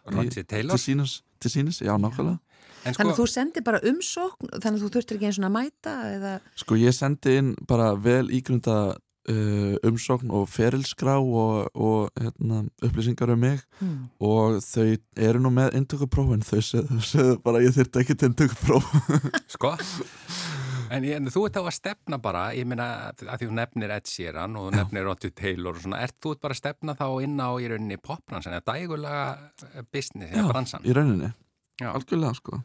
Taylor? 0.45 0.77
Til 0.77 0.83
sínis, 0.83 1.21
til 1.41 1.53
sínis, 1.55 1.81
já 1.81 1.95
nákvæmlega. 1.97 2.39
En 2.87 2.95
sko, 2.95 3.01
Þannig 3.01 3.15
að 3.15 3.19
þú 3.19 3.27
sendir 3.33 3.65
bara 3.67 3.81
umsókn, 3.83 4.51
þannig 4.61 4.77
að 4.77 4.83
þú 4.85 4.91
þurftir 4.95 5.17
ekki 5.17 5.27
eins 5.31 5.39
og 5.41 5.47
að 5.49 5.55
mæta 5.57 5.95
eða... 6.13 6.35
sko 6.61 6.77
ég 6.79 6.95
sendi 6.95 7.35
inn 7.41 7.49
bara 7.67 7.89
vel 7.99 8.29
ígrunda 8.31 8.77
uh, 8.95 9.75
umsókn 9.89 10.31
og 10.31 10.47
ferilskrá 10.53 11.17
og, 11.19 11.71
og 11.75 12.21
hérna, 12.21 12.63
upplýsingar 12.87 13.33
um 13.35 13.43
mig. 13.43 13.65
Hmm. 13.81 14.07
og 14.21 14.61
þau 14.63 14.95
eru 15.29 15.43
nú 15.43 15.51
með 15.57 15.81
inntökupróf 15.81 16.37
en 16.37 16.47
þau 16.47 16.61
sögðu 16.63 17.41
bara 17.43 17.65
ég 17.65 17.75
þyrfti 17.75 18.05
ekki 18.05 18.19
til 18.21 18.31
inntökupróf. 18.31 18.93
Sko 19.57 19.75
En, 20.91 21.05
en 21.17 21.31
þú 21.33 21.47
ert 21.49 21.59
á 21.59 21.63
að 21.63 21.75
stefna 21.77 22.19
bara, 22.23 22.45
ég 22.57 22.69
meina 22.69 22.87
að 23.13 23.25
því 23.41 23.49
þú 23.49 23.57
nefnir 23.59 23.95
Ed 23.97 24.11
Sheeran 24.11 24.57
og 24.59 24.69
þú 24.69 24.75
nefnir 24.77 25.07
Roger 25.09 25.33
Taylor 25.37 25.79
og 25.79 25.83
svona, 25.85 26.03
ert 26.07 26.17
þú 26.23 26.35
bara 26.43 26.57
að 26.57 26.61
stefna 26.63 26.97
þá 26.99 27.07
inn 27.27 27.41
á 27.43 27.51
í 27.59 27.71
rauninni 27.73 27.99
popbransan 28.03 28.57
eða 28.59 28.75
dægulega 28.77 29.83
business 29.95 30.33
eða 30.33 30.49
bransan 30.53 30.87
í 30.87 30.97
rauninni, 30.97 31.33
Já. 31.83 31.91
algjörlega 31.95 32.35
sko 32.39 32.61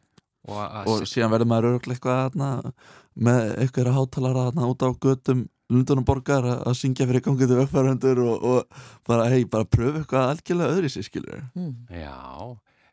og, 0.50 0.62
og 0.90 1.08
síðan 1.10 1.34
verður 1.36 1.52
maður 1.52 1.70
örglega 1.76 1.98
eitthvað 1.98 2.22
þarna, 2.26 2.74
með 3.30 3.42
eitthvað 3.62 3.92
hátalara 3.98 4.46
þarna, 4.50 4.70
út 4.74 4.86
á 4.86 4.90
götum 5.08 5.48
Lundunum 5.72 6.04
borgar 6.04 6.44
að 6.44 6.74
syngja 6.76 7.06
fyrir 7.08 7.24
gangið 7.24 7.54
til 7.54 7.62
uppfærandur 7.62 8.20
og, 8.26 8.42
og 8.44 8.82
bara, 9.08 9.30
hei, 9.32 9.46
bara 9.48 9.64
pröfu 9.64 10.02
eitthvað 10.02 10.34
algjörlega 10.34 10.74
öðri 10.76 10.90
sér, 10.92 11.06
skilur 11.08 11.46
Hmm. 11.56 11.86
Já, 11.88 12.18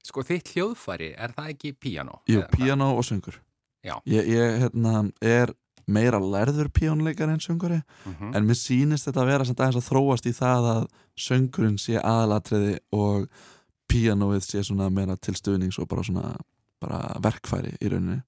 sko 0.06 0.22
þitt 0.22 0.52
hljóðfæri, 0.54 1.08
er 1.18 1.34
það 1.34 1.50
ekki 1.56 1.72
píano? 1.74 2.20
Jú, 2.30 2.44
píano 2.54 2.92
og 2.94 3.02
söngur 3.08 3.34
Já. 3.34 3.42
Ég, 4.06 4.28
ég 4.28 4.58
hérna, 4.62 5.10
er 5.22 5.52
meira 5.88 6.18
lærður 6.20 6.68
píónleikar 6.76 7.30
en 7.32 7.40
sönguri 7.40 7.82
Mhm. 8.04 8.34
en 8.36 8.46
mér 8.48 8.58
sýnist 8.60 9.08
þetta 9.08 9.22
að 9.22 9.30
vera 9.32 9.44
samt 9.48 9.60
aðeins 9.64 9.80
að 9.80 9.88
þróast 9.88 10.26
í 10.28 10.34
það 10.36 10.66
að 10.74 10.88
söngurinn 11.16 11.78
sé 11.80 11.96
aðalatriði 12.02 12.78
og 12.92 13.28
píanóið 13.88 14.44
sé 14.44 14.60
svona 14.64 14.90
meira 14.92 15.16
til 15.16 15.34
stuðnings 15.34 15.78
og 15.80 15.88
bara 15.88 16.02
svona 16.04 16.36
bara 16.80 17.00
verkfæri 17.20 17.72
í 17.80 17.88
rauninni. 17.90 18.22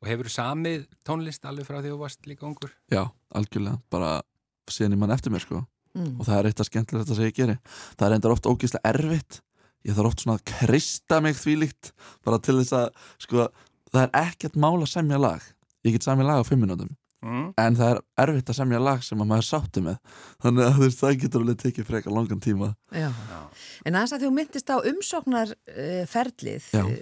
Og 0.00 0.08
hefur 0.08 0.28
þú 0.30 0.32
samið 0.32 0.84
tónlist 1.04 1.44
alveg 1.44 1.66
frá 1.68 1.80
því 1.82 1.90
þú 1.92 1.98
varst 2.00 2.26
líka 2.28 2.46
ungur? 2.48 2.70
Já, 2.90 3.02
algjörlega, 3.36 3.80
bara 3.92 4.22
síðan 4.70 4.94
ég 4.94 4.98
mann 5.02 5.10
eftir 5.12 5.32
mér 5.32 5.40
sko. 5.44 5.66
Hmm. 5.92 6.20
og 6.20 6.26
það 6.28 6.36
er 6.38 6.46
eitt 6.46 6.60
að 6.62 6.68
skemmtilegt 6.70 7.08
að 7.10 7.16
segja 7.18 7.30
ég 7.32 7.34
geri. 7.34 7.56
Það 7.98 8.04
er 8.06 8.14
endur 8.14 8.30
oft 8.30 8.44
ógeðslega 8.46 8.92
erfitt. 8.94 9.40
Ég 9.84 9.96
þarf 9.96 10.06
oft 10.06 10.20
svona 10.22 10.36
að 10.38 10.44
krista 10.46 11.20
mig 11.20 11.34
þvílíkt 11.34 11.90
bara 12.22 12.38
til 12.38 12.54
þess 12.60 12.72
að 12.78 12.90
sko, 13.18 13.48
það 13.92 14.02
er 14.06 14.10
ekkert 14.24 14.56
mál 14.56 14.76
að 14.80 14.90
semja 14.94 15.18
lag 15.20 15.42
ég 15.86 15.92
get 15.96 16.04
semja 16.06 16.26
lag 16.26 16.42
á 16.42 16.48
fimm 16.48 16.64
minútum 16.66 16.96
Mm. 17.20 17.50
en 17.60 17.74
það 17.76 17.90
er 17.92 17.98
erfitt 18.30 18.48
að 18.48 18.56
semja 18.56 18.78
lag 18.80 19.02
sem 19.04 19.20
að 19.20 19.26
maður 19.28 19.44
sátti 19.44 19.80
með 19.84 19.96
þannig 20.40 20.62
að 20.70 20.78
veist, 20.80 21.00
það 21.02 21.18
getur 21.20 21.42
alveg 21.44 21.58
tekið 21.60 21.84
frekar 21.90 22.14
langan 22.16 22.40
tíma 22.40 22.68
Já. 22.96 23.10
Já. 23.12 23.40
En 23.84 23.92
aðeins 23.98 24.14
að 24.16 24.22
þú 24.24 24.30
myndist 24.38 24.72
á 24.72 24.76
umsóknarferlið 24.88 26.68
uh, 26.80 26.94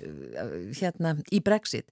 hérna 0.81 1.13
í 1.31 1.39
Brexit 1.45 1.87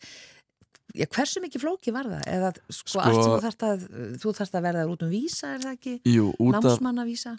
Já, 0.96 1.04
hversu 1.12 1.42
mikið 1.42 1.60
flóki 1.68 1.92
var 1.94 2.06
það? 2.08 2.22
Eða 2.30 2.50
sko, 2.72 2.88
Sko- 2.96 3.00
allt 3.02 3.16
sem 3.18 3.32
þú 3.32 3.40
þarft 3.46 3.64
að 3.66 3.86
þú 4.22 4.32
þarft 4.38 4.54
að 4.58 4.66
verða 4.66 4.84
út 4.90 5.02
um 5.06 5.10
vísa, 5.12 5.48
er 5.54 5.64
það 5.64 5.74
ekki? 5.74 5.94
Jú, 6.08 6.28
út 6.40 6.54
af 6.56 6.62
Námsmannavísa? 6.66 7.32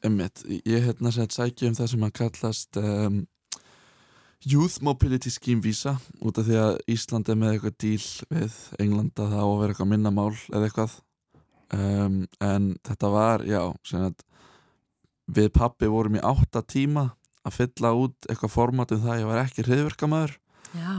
Ég 0.68 0.84
hérna 0.88 1.14
sett 1.16 1.34
sækja 1.34 1.72
um 1.72 1.78
það 1.80 1.90
sem 1.94 2.04
að 2.08 2.14
kallast 2.20 2.78
um, 2.82 3.22
Youth 4.46 4.84
Mobility 4.86 5.32
Scheme 5.34 5.64
Visa 5.66 5.96
út 6.22 6.38
af 6.38 6.46
því 6.46 6.58
að 6.62 6.78
Ísland 6.94 7.30
er 7.30 7.40
með 7.40 7.56
eitthvað 7.56 7.78
díl 7.82 8.06
við 8.30 8.58
Englanda 8.84 9.30
það 9.32 9.42
á 9.42 9.48
að 9.48 9.60
vera 9.62 9.74
eitthvað 9.74 9.92
minnamál 9.94 10.34
eða 10.54 10.68
eitthvað. 10.68 10.98
Um, 11.74 12.20
en 12.40 12.68
þetta 12.88 13.10
var, 13.12 13.44
já 13.44 13.60
að 13.98 14.22
við 15.28 15.50
pappi 15.56 15.90
vorum 15.92 16.16
í 16.16 16.24
átta 16.24 16.62
tíma 16.64 17.10
að 17.48 17.58
fylla 17.58 17.94
út 17.98 18.28
eitthvað 18.30 18.54
format 18.54 18.94
um 18.96 19.04
það 19.04 19.14
að 19.14 19.22
ég 19.22 19.30
var 19.30 19.42
ekki 19.44 19.66
hriðverkamæður 19.68 20.36
Já, 20.78 20.94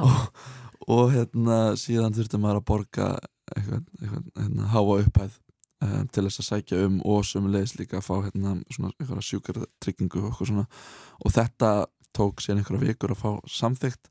og 0.94 1.12
hérna 1.12 1.58
síðan 1.80 2.16
þurfti 2.16 2.40
maður 2.40 2.60
að 2.60 2.68
borga 2.70 3.10
eitthvað, 3.54 3.84
eitthvað 4.00 4.30
hérna, 4.42 4.70
háa 4.72 4.82
upphæð 4.94 5.36
um, 5.84 6.06
til 6.12 6.24
þess 6.26 6.42
að 6.42 6.48
sækja 6.48 6.80
um 6.86 6.98
og 7.08 7.26
sömulegis 7.28 7.76
líka 7.80 8.00
að 8.00 8.08
fá 8.08 8.14
hérna 8.26 8.56
svona 8.72 8.92
eitthvað 8.96 9.24
sjúkartryggingu 9.28 10.24
og 10.28 10.42
og 10.48 11.34
þetta 11.34 11.72
tók 12.16 12.42
síðan 12.42 12.62
einhverja 12.62 12.92
vikur 12.92 13.14
að 13.14 13.22
fá 13.22 13.30
samþygt 13.58 14.10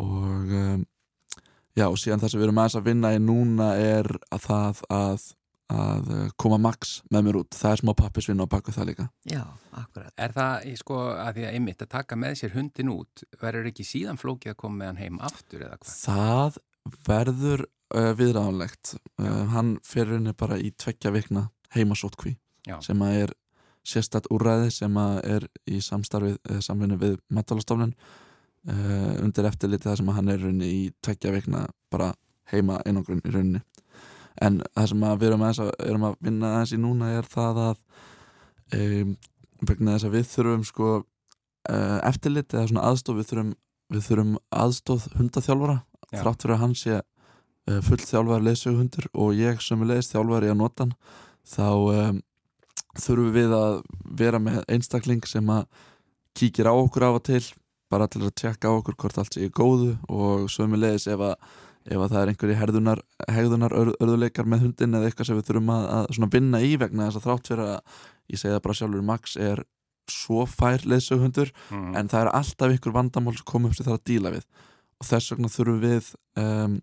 og 0.00 0.52
um, 0.58 0.84
já 1.78 1.86
og 1.88 1.98
síðan 2.00 2.22
það 2.22 2.34
sem 2.34 2.42
við 2.42 2.48
erum 2.48 2.60
aðeins 2.62 2.78
að 2.80 2.86
vinna 2.90 3.14
í 3.14 3.22
núna 3.22 3.70
er 3.80 4.10
að 4.34 4.46
það 4.48 4.84
að 4.94 5.32
að 5.74 6.10
uh, 6.12 6.24
koma 6.36 6.58
Max 6.60 6.98
með 7.12 7.24
mér 7.24 7.38
út 7.40 7.56
það 7.56 7.72
er 7.72 7.80
smá 7.80 7.92
pappisvinna 7.96 8.44
á 8.44 8.52
baku 8.52 8.72
það 8.74 8.88
líka 8.90 9.06
Já, 9.30 9.42
akkurat. 9.72 10.12
Er 10.20 10.34
það, 10.36 10.66
í 10.68 10.74
sko, 10.76 10.98
að 11.16 11.38
því 11.38 11.46
að 11.46 11.54
einmitt 11.56 11.84
að 11.84 11.90
taka 11.94 12.18
með 12.20 12.36
sér 12.42 12.52
hundin 12.52 12.92
út, 12.92 13.24
verður 13.40 13.70
ekki 13.70 13.86
síðan 13.88 14.20
flókið 14.20 14.52
að 14.52 14.58
koma 14.60 14.80
með 14.82 14.90
hann 14.90 15.00
heim 15.00 15.22
aftur 15.24 15.64
eða 15.64 15.78
hvað? 15.80 15.94
það 16.04 16.58
verður 17.08 17.64
uh, 17.64 18.10
viðræðanlegt 18.20 18.94
uh, 19.24 19.40
hann 19.54 19.72
fyrir 19.88 20.18
henni 20.18 20.36
bara 20.36 20.60
í 20.60 20.68
tveggja 20.76 21.14
vikna 21.14 21.46
heimasótkví 21.74 22.36
Já. 22.68 22.76
sem 22.84 23.00
að 23.04 23.22
er 23.22 23.34
sérstætt 23.84 24.30
úrræði 24.32 24.70
sem 24.72 24.96
er 24.96 25.46
í 25.68 25.80
samstarfið 25.84 26.60
samvinni 26.64 26.96
við 27.00 27.18
metalastofnun 27.34 27.94
uh, 27.94 29.14
undir 29.22 29.48
eftirliti 29.50 29.88
það 29.88 30.00
sem 30.00 30.10
að 30.10 30.18
hann 30.18 30.32
er 30.32 30.40
í 30.40 30.44
rauninni 30.44 30.70
í 30.72 30.82
tveggja 31.04 31.34
vikna 31.34 31.66
bara 31.92 32.12
heima 32.52 32.80
einangrun 32.84 33.22
í 33.24 33.32
rauninni 33.32 33.62
en 34.42 34.60
það 34.74 34.90
sem 34.90 35.04
við 35.04 35.28
erum, 35.28 35.46
að, 35.46 35.72
erum 35.84 36.06
að 36.08 36.16
vinna 36.26 36.52
aðeins 36.54 36.74
í 36.74 36.80
núna 36.82 37.10
er 37.18 37.28
það 37.30 37.60
að 37.68 37.82
um, 38.78 39.16
vegna 39.64 39.94
þess 39.94 40.08
að 40.08 40.16
við 40.16 40.30
þurfum 40.32 40.64
sko 40.68 40.90
uh, 40.98 41.98
eftirlit 42.08 42.54
eða 42.54 42.68
svona 42.70 42.86
aðstof 42.90 43.20
við 43.20 43.30
þurfum, 43.30 43.52
við 43.94 44.06
þurfum 44.08 44.36
aðstof 44.64 45.08
hundaþjálfara 45.14 45.76
Já. 46.10 46.20
þrátt 46.22 46.44
fyrir 46.44 46.56
að 46.56 46.62
hann 46.64 46.76
sé 46.78 46.98
uh, 46.98 47.80
full 47.86 48.00
þjálfari 48.02 48.48
leðsöguhundur 48.48 49.10
og 49.12 49.38
ég 49.38 49.62
sem 49.64 49.84
er 49.84 49.92
leðist 49.92 50.14
þjálfari 50.14 50.50
að 50.52 50.60
nota 50.60 50.86
hann 50.86 50.96
þá 51.54 51.68
um, 51.70 52.22
þurfum 53.00 53.32
við 53.34 53.52
að 53.58 53.76
vera 54.20 54.40
með 54.42 54.62
einstakling 54.68 55.24
sem 55.28 55.50
að 55.50 55.66
kíkir 56.38 56.66
á 56.70 56.74
okkur 56.74 57.06
af 57.08 57.20
og 57.20 57.24
til 57.28 57.42
bara 57.92 58.08
til 58.10 58.24
að 58.24 58.34
tjekka 58.40 58.70
á 58.70 58.76
okkur 58.78 58.96
hvort 58.98 59.18
allt 59.20 59.36
sé 59.36 59.44
í 59.46 59.52
góðu 59.54 59.92
og 60.10 60.48
sömu 60.50 60.78
leiðis 60.80 61.06
ef 61.14 61.20
að 61.22 61.34
ef 61.84 62.00
að 62.00 62.12
það 62.14 62.20
er 62.22 62.30
einhverji 62.32 62.54
herðunar, 62.56 63.00
hegðunar 63.28 63.74
ör, 63.76 63.90
örðuleikar 64.00 64.46
með 64.48 64.62
hundin 64.64 64.96
eða 64.96 65.10
eitthvað 65.10 65.26
sem 65.28 65.36
við 65.36 65.50
þurfum 65.50 65.72
að, 65.74 65.84
að 66.24 66.32
vinna 66.32 66.60
í 66.64 66.70
vegna 66.80 67.08
þess 67.10 67.18
að 67.20 67.26
þrátt 67.26 67.50
fyrir 67.50 67.64
að 67.74 67.98
ég 68.32 68.40
segi 68.40 68.54
það 68.54 68.62
bara 68.64 68.76
sjálfur 68.78 69.04
Max 69.10 69.36
er 69.36 69.62
svo 70.10 70.46
fær 70.48 70.84
leðsöguhundur 70.88 71.52
Mm. 71.70 71.92
en 71.96 72.08
það 72.08 72.20
er 72.24 72.32
alltaf 72.38 72.72
ykkur 72.78 72.92
vandamál 72.96 73.36
sem 73.36 73.44
koma 73.48 73.68
upp 73.68 73.76
sem 73.76 73.84
það 73.86 73.94
er 73.94 74.00
að 74.00 74.08
díla 74.10 74.32
við 74.34 74.44
og 75.00 75.06
þess 75.10 75.32
vegna 75.34 75.52
þurfum 75.52 75.78
við 75.84 76.10
um, 76.40 76.74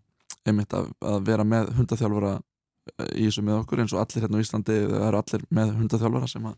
einmitt 0.45 0.73
að, 0.77 0.87
að 1.01 1.19
vera 1.27 1.43
með 1.45 1.73
hundaþjálfara 1.79 2.31
eh, 2.37 2.45
í 3.15 3.27
þessu 3.27 3.43
með 3.45 3.59
okkur 3.61 3.83
eins 3.83 3.93
og 3.95 4.01
allir 4.03 4.25
hérna 4.25 4.41
á 4.41 4.43
Íslandi 4.43 4.77
það 4.89 5.07
eru 5.07 5.21
allir 5.21 5.43
með 5.53 5.73
hundaþjálfara 5.79 6.29
sem 6.31 6.47
að 6.49 6.55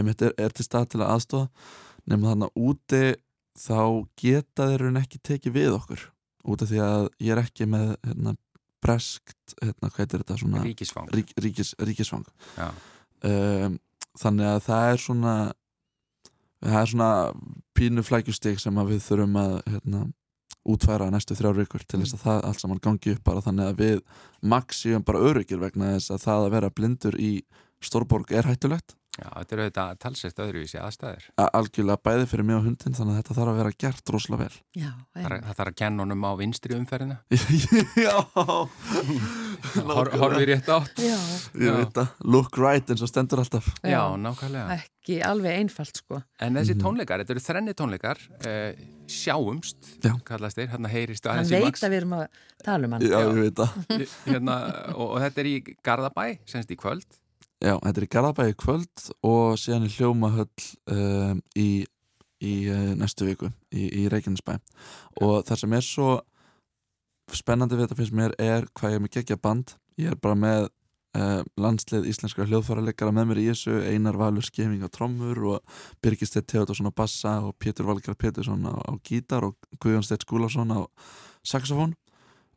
er, 0.00 0.34
er 0.38 0.54
til 0.54 0.66
stað 0.66 0.88
til 0.92 1.02
að 1.02 1.12
aðstofa 1.16 1.48
nema 2.10 2.32
þannig 2.32 2.50
að 2.50 2.64
úti 2.70 3.02
þá 3.60 3.82
geta 4.20 4.68
þeir 4.70 4.84
raun 4.86 5.00
ekki 5.00 5.20
tekið 5.26 5.56
við 5.56 5.74
okkur. 5.76 6.06
Út 6.50 6.64
af 6.64 6.70
því 6.70 6.80
að 6.84 7.06
ég 7.20 7.34
er 7.34 7.42
ekki 7.42 7.66
með 7.68 7.92
hérna, 8.06 8.34
breskt, 8.80 9.56
hérna, 9.60 9.90
þetta 9.92 10.38
svona 10.40 10.62
Ríkisfang. 10.64 11.10
rík, 11.12 11.34
ríkis, 11.36 11.74
ríkisfang. 11.84 12.24
Um, 13.20 13.76
þannig 14.16 14.48
að 14.48 14.62
það 14.64 14.92
er 14.92 15.02
svona 15.04 15.34
það 16.60 16.78
er 16.80 16.90
svona 16.94 17.10
pínu 17.76 18.04
flækjustig 18.04 18.60
sem 18.60 18.80
við 18.88 19.02
þurfum 19.04 19.36
að 19.40 19.54
hérna, 19.66 20.00
útfæra 20.68 21.10
næstu 21.12 21.34
þrjár 21.38 21.56
vikur 21.62 21.84
til 21.88 22.02
þess 22.02 22.18
að 22.18 22.24
það 22.26 22.44
allt 22.50 22.60
saman 22.64 22.80
gangi 22.84 23.14
upp 23.16 23.24
bara 23.24 23.40
þannig 23.44 23.70
að 23.70 23.80
við 23.80 24.00
maxíum 24.42 25.04
bara 25.06 25.22
öryggir 25.30 25.60
vegna 25.62 25.94
þess 25.96 26.10
að 26.16 26.24
það 26.26 26.46
að 26.46 26.54
vera 26.58 26.70
blindur 26.70 27.16
í 27.20 27.32
Stórborg 27.80 28.28
er 28.36 28.44
hættulegt. 28.44 28.92
Já, 29.20 29.26
þetta 29.40 29.54
eru 29.56 29.64
þetta 29.66 29.84
talsett 30.00 30.38
öðruvísi 30.40 30.78
aðstæður. 30.80 31.24
A- 31.40 31.48
algjörlega 31.58 32.00
bæði 32.04 32.26
fyrir 32.30 32.44
mig 32.46 32.56
og 32.58 32.66
hundin 32.68 32.94
þannig 32.96 33.14
að 33.16 33.18
þetta 33.22 33.36
þarf 33.38 33.50
að 33.50 33.58
vera 33.60 33.72
gert 33.84 34.12
rosalega 34.14 34.44
vel. 34.44 34.58
Já, 34.76 34.90
Það 35.16 35.54
þarf 35.56 35.70
að 35.72 35.78
kenna 35.80 36.04
honum 36.04 36.24
á 36.28 36.32
vinstri 36.40 36.76
umferðina. 36.76 37.16
Já 38.06 38.14
horfið 39.60 40.46
rétt 40.50 40.68
átt. 40.72 41.00
Já, 41.02 41.16
Ég 41.60 41.66
Já. 41.66 41.74
veit 41.80 41.98
að 42.02 42.08
look 42.24 42.56
right 42.58 42.90
eins 42.90 43.02
og 43.02 43.08
stendur 43.10 43.42
alltaf 43.42 43.66
Já, 43.82 43.90
Já. 43.90 44.02
nákvæmlega. 44.22 44.76
ekki 44.80 45.20
alveg 45.26 45.58
einfalt 45.60 45.96
sko. 46.00 46.22
En 46.40 46.54
þessi 46.54 46.74
Mhm. 46.76 46.82
tónleikar, 46.84 47.20
þetta 47.22 47.30
eru 47.36 47.40
þrenni 47.40 47.74
tónleikar, 47.74 48.18
uh, 48.46 48.72
sjáumst, 49.10 49.76
Já. 50.02 50.12
kallast 50.24 50.56
þeir, 50.56 50.68
hérna 50.74 50.88
heyrist 50.92 51.26
Hann 51.26 51.38
aðeins 51.44 51.50
í 51.50 51.56
veit 51.58 51.64
Max. 51.64 51.80
að 51.82 51.90
við 51.90 52.00
erum 52.00 52.12
að 52.18 52.26
tala 52.64 52.84
um 52.86 52.92
hann. 52.92 53.02
Já, 53.02 53.20
ég 53.20 53.40
veit 53.44 53.54
að 53.64 54.08
Hérna, 54.26 54.56
og, 54.94 55.06
og 55.10 55.18
þetta 55.24 55.38
er 55.44 55.50
í 55.50 55.56
Garðabæ, 55.84 56.26
semst 56.46 56.70
í 56.70 56.76
kvöld. 56.76 57.04
Já, 57.60 57.74
þetta 57.80 57.98
er 58.00 58.06
í 58.06 58.12
Garðabæi 58.14 58.48
í 58.54 58.56
kvöld 58.56 59.10
og 59.22 59.56
síðan 59.60 59.84
í 59.84 59.92
Hljómahöll 59.92 60.68
um, 60.88 61.42
í, 61.56 61.84
í 62.40 62.52
uh, 62.72 62.94
næstu 62.96 63.26
viku 63.28 63.50
í, 63.74 63.84
í 64.00 64.08
Reykjanesbæ 64.08 64.54
og 65.20 65.44
það 65.44 65.58
sem 65.60 65.72
er 65.76 65.84
svo 65.84 66.20
spennandi 67.38 67.76
við 67.78 67.86
þetta 67.86 67.98
finnst 67.98 68.16
mér 68.16 68.36
er 68.40 68.68
hvað 68.74 68.94
ég 68.94 69.00
er 69.00 69.04
með 69.04 69.16
gegja 69.18 69.40
band. 69.40 69.74
Ég 70.00 70.14
er 70.14 70.20
bara 70.22 70.38
með 70.38 70.68
uh, 71.18 71.40
landslið 71.60 72.08
íslenskra 72.10 72.46
hljóðfæraleikara 72.48 73.14
með 73.14 73.30
mér 73.30 73.40
í 73.42 73.46
þessu 73.50 73.80
Einar 73.90 74.18
Valur 74.20 74.46
Skeming 74.46 74.84
á 74.86 74.90
trommur 74.92 75.40
og 75.54 75.80
Birgistedt 76.02 76.48
Theodorsson 76.50 76.90
á 76.90 76.94
bassa 76.94 77.38
og 77.46 77.56
Pétur 77.62 77.88
Valgar 77.88 78.18
Pétursson 78.18 78.62
á, 78.66 78.74
á 78.74 78.92
gítar 79.06 79.46
og 79.46 79.56
Guðjón 79.82 80.06
Stedt 80.06 80.26
Skúlason 80.26 80.74
á 80.74 80.86
saxofón 81.46 81.96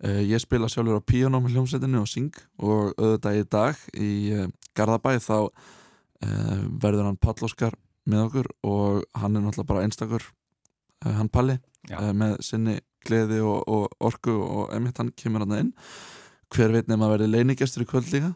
Uh, 0.04 0.20
ég 0.20 0.42
spila 0.42 0.68
sjálfur 0.68 1.00
á 1.00 1.08
píanó 1.08 1.40
með 1.40 1.54
hljómsveitinu 1.54 2.02
og 2.02 2.10
syng 2.12 2.34
og 2.60 2.90
auðvitað 2.98 3.38
í 3.38 3.44
dag 3.48 3.84
í 3.96 4.10
uh, 4.36 4.50
Garðabæ 4.76 5.14
þá 5.24 5.38
verður 6.82 7.08
hann 7.08 7.20
Pall 7.24 7.46
Óskar 7.46 7.78
með 8.10 8.26
okkur 8.26 8.50
og 8.68 9.06
hann 9.16 9.38
er 9.38 9.46
náttúrulega 9.46 9.70
bara 9.70 9.86
einstakur 9.86 10.26
hann 11.04 11.30
Palli 11.32 11.58
með 12.16 12.38
sinni 12.44 12.76
gleði 13.08 13.42
og, 13.44 13.64
og 13.68 14.08
orku 14.12 14.36
og 14.44 14.74
emitt 14.76 15.02
hann 15.02 15.12
kemur 15.18 15.46
hann 15.46 15.60
inn 15.60 15.74
hver 16.54 16.74
veit 16.76 16.90
nefn 16.90 17.06
að 17.06 17.14
verði 17.18 17.30
leinigestur 17.34 17.86
í 17.86 17.90
kvöld 17.90 18.12
líka 18.14 18.34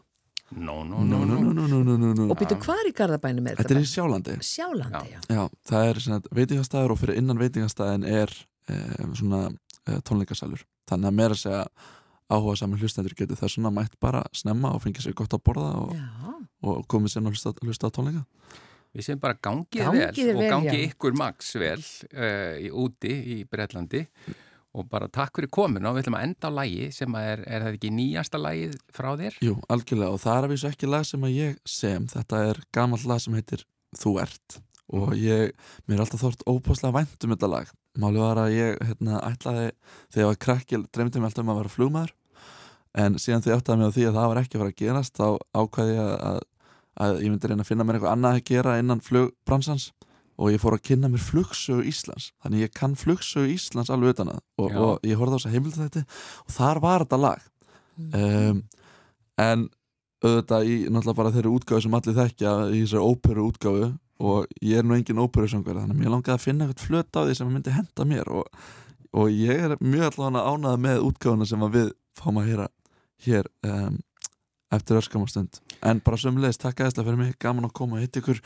No, 0.50 0.82
no, 0.82 1.02
no, 1.04 1.18
no. 1.28 1.36
no, 1.36 1.52
no, 1.52 1.66
no, 1.68 1.96
no, 2.00 2.12
no. 2.16 2.26
Og 2.32 2.38
býtu 2.40 2.56
hvar 2.64 2.86
í 2.88 2.92
Garðabænum 2.96 3.50
er 3.50 3.58
Þetta 3.58 3.74
er 3.74 3.80
í? 3.82 3.88
Sjálandi 3.90 4.36
Sjálandi, 4.40 5.10
já. 5.12 5.18
Já, 5.28 5.42
það 5.68 5.88
er 5.90 6.28
veitingastæður 6.38 6.94
og 6.94 7.00
fyrir 7.02 7.18
innan 7.20 7.40
veitingastæðin 7.42 8.06
er 8.08 8.32
um, 8.72 9.12
svona 9.18 9.42
uh, 9.50 9.98
tónleikasalur 10.08 10.62
þannig 10.88 11.10
að 11.10 11.18
meira 11.18 11.36
að 11.36 11.42
segja 11.42 11.60
áhuga 12.32 12.56
saman 12.60 12.80
hlustendur 12.80 13.16
getur 13.18 13.36
það 13.40 13.52
svona 13.58 13.74
mætt 13.76 14.00
bara 14.00 14.24
snemma 14.36 14.72
og 14.76 14.82
fengið 14.84 15.10
sér 15.10 15.18
gott 15.20 15.36
að 15.36 15.44
borða 15.50 15.68
og, 15.82 15.92
og 16.64 16.80
komið 16.88 17.12
sér 17.14 17.28
og 17.28 17.36
hlusta, 17.36 17.54
hlusta 17.64 17.92
á 17.92 17.94
tónleika 17.98 18.24
Við 18.96 19.04
séum 19.04 19.20
bara 19.20 19.36
gangið, 19.36 19.82
Gangið 19.84 20.00
vel 20.00 20.14
þér 20.16 20.32
og 20.32 20.40
vel, 20.40 20.50
gangi 20.54 20.70
já. 20.72 20.84
ykkur 20.88 21.16
Max 21.20 21.50
vel 21.60 21.76
uh, 21.76 22.54
í 22.56 22.70
úti 22.72 23.14
í 23.36 23.42
Bretlandi 23.44 24.06
og 24.76 24.86
bara 24.90 25.08
takk 25.08 25.38
fyrir 25.38 25.50
komuna 25.54 25.90
og 25.90 25.96
við 25.96 26.04
ætlum 26.04 26.18
að 26.18 26.26
enda 26.28 26.50
á 26.52 26.58
lægi 26.58 26.90
sem 26.94 27.16
að 27.16 27.30
er, 27.32 27.42
er 27.48 27.64
það 27.64 27.78
ekki 27.78 27.90
nýjasta 27.96 28.40
lægið 28.42 28.76
frá 28.94 29.08
þér? 29.20 29.40
Jú, 29.44 29.56
algjörlega 29.72 30.14
og 30.14 30.22
það 30.22 30.36
er 30.36 30.46
að 30.46 30.54
vísu 30.54 30.68
ekki 30.68 30.90
lag 30.90 31.06
sem 31.08 31.24
að 31.24 31.36
ég 31.38 31.58
sem. 31.64 32.08
Þetta 32.12 32.42
er 32.50 32.62
gamall 32.76 33.04
lag 33.08 33.22
sem 33.24 33.36
heitir 33.38 33.64
Þú 33.96 34.18
ert. 34.20 34.58
Og 34.92 35.12
ég, 35.16 35.52
mér 35.88 35.98
er 35.98 36.04
alltaf 36.04 36.22
þórt 36.22 36.44
óbúslega 36.48 36.96
vænt 36.96 37.24
um 37.24 37.32
þetta 37.34 37.50
lag. 37.52 37.72
Málið 37.98 38.24
var 38.24 38.40
að 38.42 38.54
ég 38.54 38.78
hérna, 38.84 39.20
ætlaði 39.26 39.66
þegar 40.12 40.22
ég 40.22 40.28
var 40.28 40.38
krakki 40.44 40.80
dreymdi 40.86 41.20
mig 41.20 41.28
alltaf 41.28 41.44
um 41.44 41.52
að 41.52 41.60
vera 41.62 41.72
flugmaður. 41.72 42.14
En 42.98 43.18
síðan 43.20 43.44
því 43.44 43.54
áttaði 43.56 43.80
mig 43.80 43.92
á 43.92 43.96
því 43.96 44.06
að 44.08 44.18
það 44.18 44.30
var 44.30 44.40
ekki 44.42 44.56
að 44.56 44.62
fara 44.62 44.74
að 44.74 44.80
gerast 44.82 45.18
þá 45.18 45.26
ákvaði 45.60 45.96
ég 45.96 46.12
að, 46.28 46.40
að 47.04 47.18
ég 47.24 47.32
myndi 47.32 47.50
reyna 47.50 47.64
að 47.64 47.70
finna 47.70 47.86
mér 47.88 47.98
eitthvað 47.98 48.14
annað 48.16 48.38
að 48.38 48.46
gera 48.48 48.76
innan 48.80 49.04
flugbransans 49.04 49.90
og 50.38 50.52
ég 50.54 50.62
fór 50.62 50.76
að 50.76 50.84
kynna 50.86 51.10
mér 51.10 51.22
flugsögu 51.22 51.84
Íslands. 51.90 52.30
Þannig 52.44 52.68
ég 52.68 52.74
kann 52.76 52.94
flugsögu 52.98 53.50
Íslands 53.54 53.90
alveg 53.90 54.14
utan 54.14 54.32
að. 54.36 54.42
Og, 54.62 54.76
og 54.78 55.06
ég 55.06 55.18
horfði 55.18 55.34
á 55.34 55.38
þess 55.38 55.50
að 55.50 55.56
heimildi 55.56 55.80
þetta 55.82 56.04
og 56.44 56.54
þar 56.54 56.82
var 56.84 57.04
þetta 57.04 57.20
lag. 57.24 57.48
Um, 58.14 58.60
en 59.42 59.68
auðvitað 60.22 60.66
í 60.66 60.76
náttúrulega 60.86 61.18
bara 61.18 61.32
þeirri 61.34 61.54
útgáfu 61.54 61.84
sem 61.84 61.96
allir 61.98 62.16
þekkja 62.16 62.52
í 62.72 62.82
þessari 62.82 63.06
óperu 63.06 63.46
útgáfu 63.50 63.88
og 64.18 64.48
ég 64.64 64.80
er 64.80 64.86
nú 64.86 64.96
engin 64.96 65.20
óperusöngvar 65.22 65.78
þannig 65.78 65.94
að 65.94 66.00
mér 66.00 66.12
langaði 66.14 66.34
að 66.34 66.44
finna 66.44 66.66
eitthvað 66.66 66.86
flöt 66.88 67.18
á 67.18 67.20
því 67.22 67.36
sem 67.38 67.52
myndi 67.54 67.74
henda 67.74 68.06
mér 68.08 68.30
og, 68.34 68.48
og 69.14 69.30
ég 69.30 69.62
er 69.68 69.76
mjög 69.78 70.08
allavega 70.08 70.54
ánað 70.54 70.80
með 70.86 71.04
útgáfuna 71.06 71.46
sem 71.46 71.66
við 71.74 71.92
fáum 72.18 72.40
að 72.42 72.50
heyra 72.50 72.66
hér 73.28 73.50
um, 73.66 74.00
eftir 74.74 74.98
öskamastund 74.98 75.60
en 75.86 76.02
bara 76.02 76.18
sömulegis 76.18 76.58
takk 76.58 76.82
aðeinslega 76.82 77.06
fyrir 77.06 77.22
mig 77.22 77.38
gaman 77.38 77.68
að 77.70 77.76
koma 77.78 77.98
að 77.98 78.08
hitta 78.08 78.22
ykkur 78.24 78.42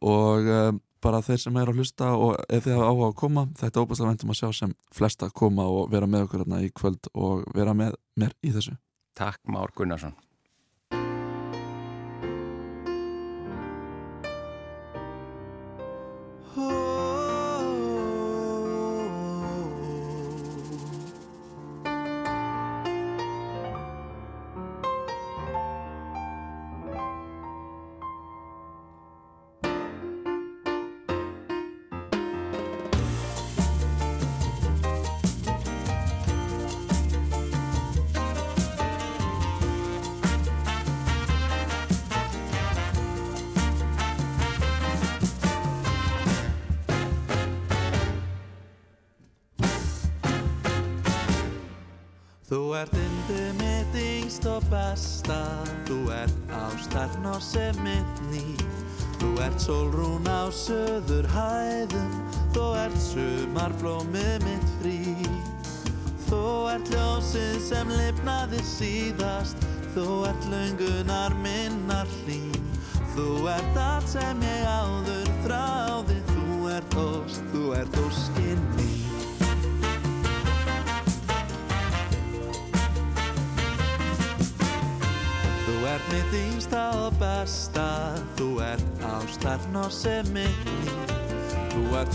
og 0.00 0.48
um, 0.56 0.80
bara 1.02 1.22
þeir 1.24 1.42
sem 1.42 1.58
er 1.58 1.72
að 1.72 1.82
hlusta 1.82 2.12
og 2.14 2.38
ef 2.48 2.64
þið 2.66 2.78
hafa 2.78 2.88
áhuga 2.92 3.10
að 3.10 3.18
koma 3.24 3.46
þetta 3.58 3.78
er 3.80 3.86
óbúslega 3.86 4.12
vendum 4.12 4.34
að 4.34 4.40
sjá 4.40 4.48
sem 4.60 4.74
flesta 4.94 5.30
koma 5.34 5.66
og 5.68 5.90
vera 5.92 6.08
með 6.08 6.28
okkur 6.28 6.44
hérna 6.44 6.62
í 6.62 6.72
kvöld 6.74 7.12
og 7.12 7.44
vera 7.56 7.74
með 7.76 7.98
mér 8.18 8.36
í 8.42 8.54
þessu 8.54 8.78
Takk 9.12 9.44
Már 9.44 9.72
Gunnarsson. 9.76 10.14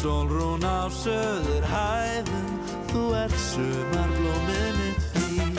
Sólrún 0.01 0.63
á 0.63 0.87
söður 0.93 1.65
hæðum 1.71 2.49
Þú 2.91 3.03
ert 3.19 3.37
sumarblómið 3.43 4.77
mitt 4.79 5.07
fín. 5.13 5.57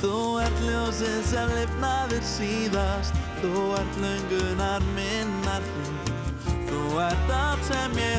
Þú 0.00 0.16
ert 0.44 0.58
ljósið 0.66 1.20
sem 1.30 1.54
lifnaðir 1.58 2.26
síðast 2.28 3.22
Þú 3.40 3.64
ert 3.78 4.00
löngunar 4.02 4.84
minnar 4.96 5.64
hlýn 5.70 5.98
Þú 6.68 6.82
ert 7.06 7.34
allt 7.38 7.64
sem 7.70 7.98
ég 8.02 8.13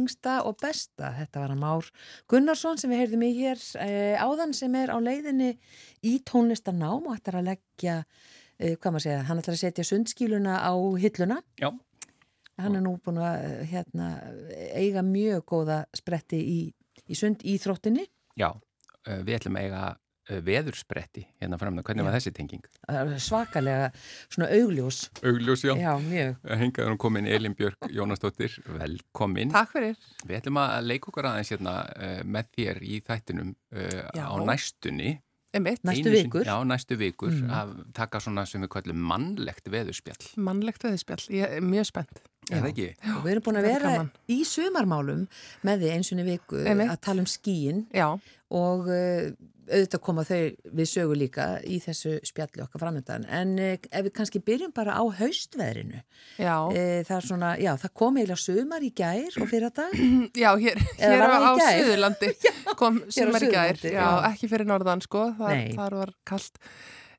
yngsta 0.00 0.40
og 0.48 0.56
besta. 0.62 1.12
Þetta 1.18 1.42
var 1.44 1.52
að 1.54 1.60
Már 1.62 1.88
Gunnarsson 2.32 2.80
sem 2.80 2.90
við 2.92 3.02
heyrðum 3.04 3.24
í 3.26 3.30
hér 3.36 3.62
eh, 3.84 4.16
áðan 4.20 4.54
sem 4.56 4.74
er 4.80 4.90
á 4.92 4.98
leiðinni 5.00 5.52
í 6.08 6.16
tónlistarnám 6.26 7.06
og 7.06 7.14
ætlar 7.18 7.40
að 7.42 7.50
leggja, 7.52 7.96
eh, 8.58 8.74
hvað 8.76 8.96
maður 8.96 9.06
segja, 9.06 9.22
hann 9.28 9.42
ætlar 9.42 9.56
að 9.58 9.62
setja 9.64 9.86
sundskíluna 9.90 10.58
á 10.64 10.72
hilluna. 11.04 11.40
Já, 11.60 11.70
Hann 12.60 12.76
er 12.76 12.82
nú 12.84 12.98
búin 13.00 13.16
að 13.24 13.44
eh, 13.46 13.60
hérna, 13.70 14.08
eiga 14.76 15.00
mjög 15.06 15.46
góða 15.48 15.78
spretti 15.96 16.40
í, 16.44 16.58
í 17.08 17.16
sund 17.16 17.40
í 17.48 17.54
þróttinni. 17.62 18.04
já, 18.36 18.50
við 19.06 19.36
ætlum 19.38 19.56
að 19.56 19.64
eiga 19.68 19.84
veðurspretti 20.46 21.24
hérna 21.42 21.58
framna. 21.60 21.82
Hvernig 21.86 22.06
var 22.06 22.14
þessi 22.16 22.32
tenging? 22.36 22.64
Er 22.88 23.10
Svakalega 23.20 23.88
svona 24.30 24.50
augljós. 24.56 25.00
Augljós, 25.26 25.64
já. 25.66 25.74
Já, 25.80 25.92
mjög. 26.04 26.36
Hengaður 26.62 26.94
hún 26.94 27.00
komin 27.06 27.26
Elin 27.30 27.54
Björk 27.58 27.90
Jónasdóttir, 27.94 28.54
velkomin. 28.78 29.50
Takk 29.54 29.74
fyrir. 29.74 29.98
Við 30.26 30.38
ætlum 30.42 30.60
að 30.62 30.86
leika 30.90 31.10
okkur 31.12 31.30
aðeins 31.32 31.50
hérna 31.54 31.74
uh, 31.90 32.20
með 32.24 32.52
þér 32.58 32.82
í 32.86 33.00
þættinum 33.06 33.54
Já. 34.14 34.24
á 34.30 34.34
næstunni. 34.46 35.18
Einmitt, 35.50 35.80
Næstu 35.82 36.10
vikur. 36.14 36.44
Já, 36.46 36.54
næstu 36.62 36.94
vikur. 36.94 37.32
Mm. 37.34 37.48
Að 37.50 37.70
taka 37.96 38.20
svona 38.22 38.44
sem 38.46 38.62
við 38.62 38.70
kallum 38.70 39.00
mannlegt 39.02 39.66
veðurspjall. 39.66 40.28
mannlegt 40.38 40.84
veðispjall. 40.86 41.24
Ég 41.34 41.56
er 41.58 41.64
mjög 41.66 41.88
spennt. 41.90 42.20
Er 42.50 42.62
það 42.62 42.68
ekki? 42.70 42.86
Og 43.16 43.24
við 43.24 43.32
erum 43.32 43.44
búin 43.46 43.58
að 43.58 43.66
er 43.66 43.82
vera 43.82 44.04
í 44.30 44.36
sumarmálum 44.46 45.24
með 45.66 45.82
því 45.82 45.90
einsunni 45.96 46.24
viku 46.26 46.62
Einmitt. 46.62 46.90
að 46.94 47.00
tala 47.06 47.22
um 47.22 47.28
skíin 47.30 47.82
Já, 47.94 48.06
og 48.50 48.90
uh, 48.90 49.30
auðvitað 49.70 50.02
koma 50.02 50.24
þau 50.26 50.38
við 50.74 50.88
sögu 50.90 51.16
líka 51.18 51.44
í 51.62 51.78
þessu 51.82 52.16
spjalli 52.26 52.64
okkar 52.64 52.82
framöndan 52.82 53.26
en 53.30 53.54
uh, 53.60 53.76
ef 53.78 54.06
við 54.08 54.14
kannski 54.16 54.42
byrjum 54.42 54.74
bara 54.74 54.96
á 54.98 55.04
haustveðrinu 55.20 56.00
já. 56.40 56.54
uh, 56.66 56.72
það 57.06 57.16
er 57.18 57.28
svona, 57.28 57.52
já, 57.62 57.72
það 57.84 57.94
kom 58.02 58.18
eiginlega 58.18 58.42
sumar 58.42 58.86
í 58.86 58.92
gær 58.96 59.38
og 59.38 59.50
fyrir 59.50 59.74
dag 59.74 59.94
Já, 60.42 60.50
hér, 60.58 60.80
hér 61.00 61.22
á, 61.22 61.28
það 61.30 61.46
á? 61.46 61.52
Suðurlandi 61.60 62.32
kom 62.80 63.02
sumar 63.12 63.44
í 63.44 63.50
gær. 63.52 63.78
Já, 63.84 63.98
já. 63.98 64.08
ekki 64.30 64.50
fyrir 64.50 64.68
norðan, 64.68 65.02
sko. 65.04 65.30
Nei. 65.40 65.72
þar 65.76 65.98
var 66.02 66.14
kallt. 66.28 66.60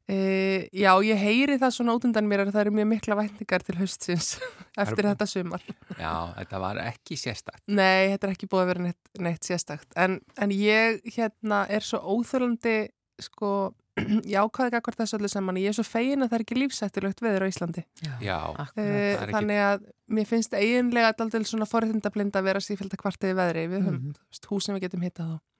E, 0.09 0.69
já, 0.75 0.91
ég 1.05 1.19
heyri 1.19 1.57
það 1.61 1.75
svona 1.75 1.95
út 1.95 2.05
undan 2.07 2.27
mér 2.27 2.43
að 2.43 2.53
það 2.55 2.63
eru 2.65 2.73
mjög 2.79 2.87
mikla 2.89 3.17
væntingar 3.19 3.65
til 3.65 3.75
haustsins 3.79 4.31
eftir 4.81 5.07
þetta 5.07 5.27
sumar. 5.29 5.65
Já, 5.95 6.13
þetta 6.39 6.61
var 6.63 6.79
ekki 6.83 7.19
sérstakt. 7.19 7.61
Nei, 7.69 8.11
þetta 8.13 8.27
er 8.27 8.33
ekki 8.33 8.49
búið 8.51 8.63
að 8.63 8.71
vera 8.71 8.87
neitt, 8.87 9.11
neitt 9.27 9.47
sérstakt. 9.47 9.91
En, 9.99 10.17
en 10.41 10.55
ég 10.55 10.99
hérna 11.15 11.63
er 11.71 11.85
svo 11.85 12.01
óþörlandi, 12.15 12.75
sko, 13.21 13.51
jákvæði 14.35 14.79
akkvart 14.79 15.03
þessu 15.03 15.19
öllu 15.19 15.31
saman. 15.31 15.61
Ég 15.61 15.71
er 15.71 15.77
svo 15.77 15.85
fegin 15.85 16.25
að 16.25 16.31
það 16.31 16.39
er 16.39 16.45
ekki 16.47 16.59
lífsættilegt 16.59 17.23
veður 17.23 17.45
á 17.45 17.51
Íslandi. 17.51 17.85
Já, 18.23 18.37
akkurat. 18.39 18.73
Uh, 18.79 18.89
er 18.89 19.23
ekki- 19.27 19.37
þannig 19.37 19.63
að 19.67 19.87
mér 20.11 20.27
finnst 20.27 20.57
eiginlega 20.57 21.13
alltaf 21.13 21.47
svona 21.47 21.69
forréttindablind 21.69 22.35
að 22.35 22.49
vera 22.49 22.63
sífælt 22.63 22.97
að 22.97 23.03
kvartiði 23.05 23.37
veðri 23.37 23.65
við 23.71 23.87
höfum 23.87 24.01
mm. 24.11 24.19
hús 24.51 24.67
sem 24.67 24.75
við 24.75 24.87
getum 24.87 25.07
hittað 25.07 25.31
á 25.31 25.33
akkurat. 25.37 25.50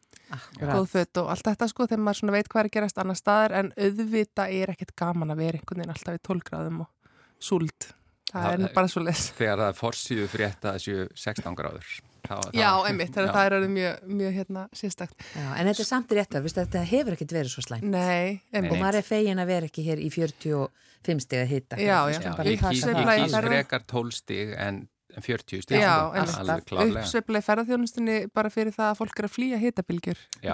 Góð 0.61 0.87
föt 0.95 1.17
og 1.23 1.31
allt 1.33 1.47
þetta 1.51 1.67
sko 1.71 1.87
þegar 1.89 2.03
maður 2.07 2.35
veit 2.37 2.49
hvað 2.51 2.61
er 2.63 2.69
að 2.69 2.75
gerast 2.77 3.01
annar 3.03 3.19
staðar 3.19 3.55
en 3.61 3.73
auðvita 3.77 4.49
er 4.51 4.73
ekkert 4.75 4.95
gaman 4.95 5.33
að 5.35 5.41
vera 5.45 5.59
einhvern 5.61 5.81
veginn 5.83 5.95
alltaf 5.95 6.19
í 6.19 6.23
12 6.29 6.45
gráðum 6.51 6.83
og 6.85 7.17
súld 7.41 7.89
það 7.89 7.97
Það 8.31 8.53
er 8.63 8.73
bara 8.77 8.87
svo 8.87 9.01
les 9.03 9.25
þegar 9.35 9.59
það 9.59 9.69
er 9.73 9.75
forsýðu 9.81 10.27
frétt 10.31 10.63
að 10.69 10.75
þessu 10.77 10.93
16 11.19 11.55
gráður. 11.57 11.87
Þá, 12.21 12.35
Já, 12.55 12.69
einmitt, 12.87 13.15
Já. 13.17 13.25
það 13.33 13.45
er 13.57 13.63
mjög, 13.67 14.03
mjög 14.07 14.35
hérna 14.37 14.61
sérstakt 14.77 15.23
Já, 15.35 15.47
en 15.57 15.67
þetta 15.67 15.81
er 15.83 15.87
samt 15.89 16.11
rétt 16.15 16.35
að 16.37 16.47
þetta 16.53 16.83
hefur 16.85 17.15
ekkert 17.17 17.33
verið 17.33 17.51
svo 17.55 17.63
slæmt 17.65 17.87
Nei, 17.89 18.37
og 18.53 18.55
einmitt 18.59 18.77
maður 18.79 18.99
er 19.01 19.07
fegin 19.07 19.41
að 19.41 19.49
vera 19.51 19.67
ekki 19.71 19.83
hér 19.87 19.99
í 20.05 20.07
45 20.13 21.25
steg 21.25 21.41
að 21.41 21.49
hitta 21.51 21.79
Já, 21.81 21.97
já. 22.13 22.19
Já, 22.21 22.31
bara 22.37 22.53
ég 22.53 22.61
taka 22.61 22.71
kýs, 22.71 22.85
það. 22.85 22.93
ég 22.93 23.01
Sveifla 23.01 23.15
í 23.17 23.23
kýs 23.25 23.33
ferða- 23.35 23.51
frekar 23.57 23.85
12 23.89 24.13
stig 24.21 24.53
en 24.53 24.79
40 25.19 25.63
stig. 25.65 25.77
Já, 25.81 25.91
sko. 25.91 26.15
einmitt. 26.15 26.37
alveg 26.41 26.65
klárlega. 26.69 27.01
uppsveiflega 27.01 27.41
í 27.41 27.47
ferðarþjónustunni 27.47 28.15
bara 28.33 28.51
fyrir 28.53 28.75
það 28.75 28.87
að 28.87 28.99
fólk 29.01 29.19
er 29.19 29.27
að 29.27 29.33
flýja 29.35 29.59
hitabilgjur 29.61 30.21
Já. 30.41 30.53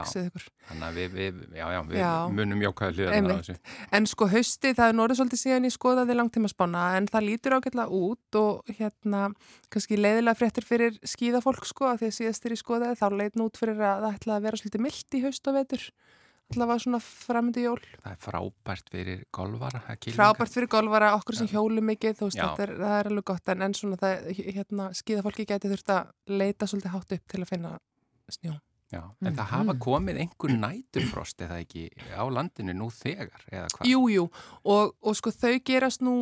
Þannig 0.67 0.87
að 0.87 0.97
við, 0.97 1.17
við, 1.17 1.39
já, 1.57 1.65
já, 1.75 1.79
við 1.91 2.35
munum 2.37 2.63
Einmitt. 3.13 3.43
þessu. 3.45 3.55
En 3.97 4.09
sko 4.09 4.27
hausti, 4.31 4.73
það 4.77 4.91
er 4.91 4.97
norðið 4.97 5.21
svolítið 5.21 5.43
síðan 5.43 5.69
ég 5.69 5.75
skoðaði 5.77 6.17
langtíma 6.17 6.51
spána 6.51 6.83
en 6.97 7.09
það 7.11 7.27
lítur 7.29 7.57
ágætlega 7.57 8.01
út 8.01 8.39
og 8.41 8.75
hérna 8.79 9.23
kannski 9.73 9.99
leiðilega 9.99 10.39
fréttir 10.41 10.67
fyrir 10.67 10.99
skíðafólk 11.07 11.67
sko 11.69 11.91
að 11.91 12.03
því 12.03 12.11
að 12.11 12.17
síðast 12.19 12.43
þegar 12.43 12.57
ég 12.57 12.63
skoðaði 12.63 12.99
þá 12.99 13.07
leit 13.21 13.39
nút 13.39 13.59
fyrir 13.59 13.79
að 13.79 14.05
það 14.07 14.17
ætla 14.17 14.37
að 14.37 14.47
vera 14.47 14.61
svolítið 14.61 14.85
mildt 14.87 15.17
í 15.17 15.23
haust 15.27 15.47
og 15.51 15.59
vetur. 15.61 15.89
Allavega 16.55 16.79
svona 16.79 16.99
framöndi 17.03 17.65
jól. 17.65 17.81
Það 18.03 18.13
er 18.13 18.19
frábært 18.23 18.91
fyrir 18.93 19.23
kýlinga. 19.35 20.15
Frábært 20.15 20.53
fyrir 20.55 20.69
golfara, 20.71 21.09
okkur 21.17 21.35
sem 21.35 21.49
hjólu 21.51 21.83
mikið, 21.83 22.15
þú 22.21 22.29
veist, 22.29 22.39
er, 22.63 22.71
það 22.79 22.95
er 22.99 23.09
alveg 23.11 23.27
gott 23.27 23.51
en, 23.51 23.65
en 23.67 23.75
svona 23.75 23.99
það, 23.99 24.29
hérna, 24.37 24.87
skíðafólki 24.95 25.47
gæti 25.49 25.73
þurft 25.73 25.91
að 25.91 26.13
leita 26.39 26.69
svolítið 26.71 26.95
hátt 26.95 27.17
upp 27.17 27.33
til 27.33 27.43
að 27.43 27.51
finna 27.51 27.73
snjó. 28.31 28.55
Já, 28.87 29.01
en 29.19 29.35
það 29.35 29.49
hafa 29.51 29.73
komið 29.83 30.21
einhver 30.23 30.53
næturfrost 30.61 31.41
eða 31.43 31.57
ekki 31.59 31.89
á 32.15 32.23
landinu 32.31 32.71
nú 32.77 32.87
þegar, 32.95 33.43
eða 33.51 33.67
hvað? 33.73 33.89
Jú, 33.91 34.05
jú, 34.13 34.27
og, 34.63 34.93
og 35.03 35.17
sko 35.19 35.33
þau 35.35 35.57
gerast 35.67 36.05
nú 36.07 36.13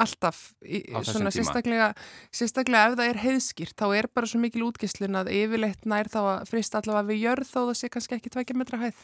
alltaf 0.00 0.38
í, 0.64 0.82
svona 1.04 1.32
sérstaklega, 1.34 1.90
sérstaklega 2.34 2.90
ef 2.90 2.98
það 2.98 3.10
er 3.10 3.18
heiðskýrt 3.22 3.74
þá 3.78 3.86
er 3.98 4.08
bara 4.14 4.30
svo 4.30 4.40
mikil 4.42 4.64
útgislun 4.68 5.18
að 5.20 5.32
yfirleitt 5.36 5.88
nær 5.88 6.08
þá 6.12 6.20
að 6.22 6.46
frista 6.48 6.80
allavega 6.80 7.10
við 7.10 7.26
jörð 7.26 7.50
þó 7.50 7.58
það 7.58 7.74
sé 7.80 7.90
kannski 7.92 8.16
ekki 8.18 8.32
tvekja 8.32 8.56
metra 8.58 8.80
hæð. 8.80 9.02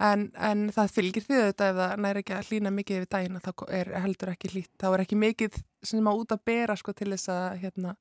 En, 0.00 0.30
en 0.40 0.64
það 0.72 0.94
fylgir 0.96 1.26
því 1.26 1.38
þetta 1.50 1.68
ef 1.68 1.78
það 1.78 1.94
nær 2.00 2.18
ekki 2.22 2.34
að 2.36 2.50
hlýna 2.50 2.72
mikið 2.72 3.00
yfir 3.00 3.10
daginn 3.12 3.36
að 3.36 3.46
þá 3.46 3.64
er 3.76 3.92
heldur 4.00 4.32
ekki 4.32 4.50
hlýtt. 4.54 4.72
Þá 4.80 4.86
er 4.90 5.02
ekki 5.04 5.18
mikið 5.20 5.58
sem 5.90 6.08
á 6.08 6.12
út 6.14 6.32
að 6.32 6.44
bera 6.48 6.76
sko 6.80 6.94
til 6.96 7.10
þess 7.12 7.32
að 7.34 7.48
hérna 7.64 7.94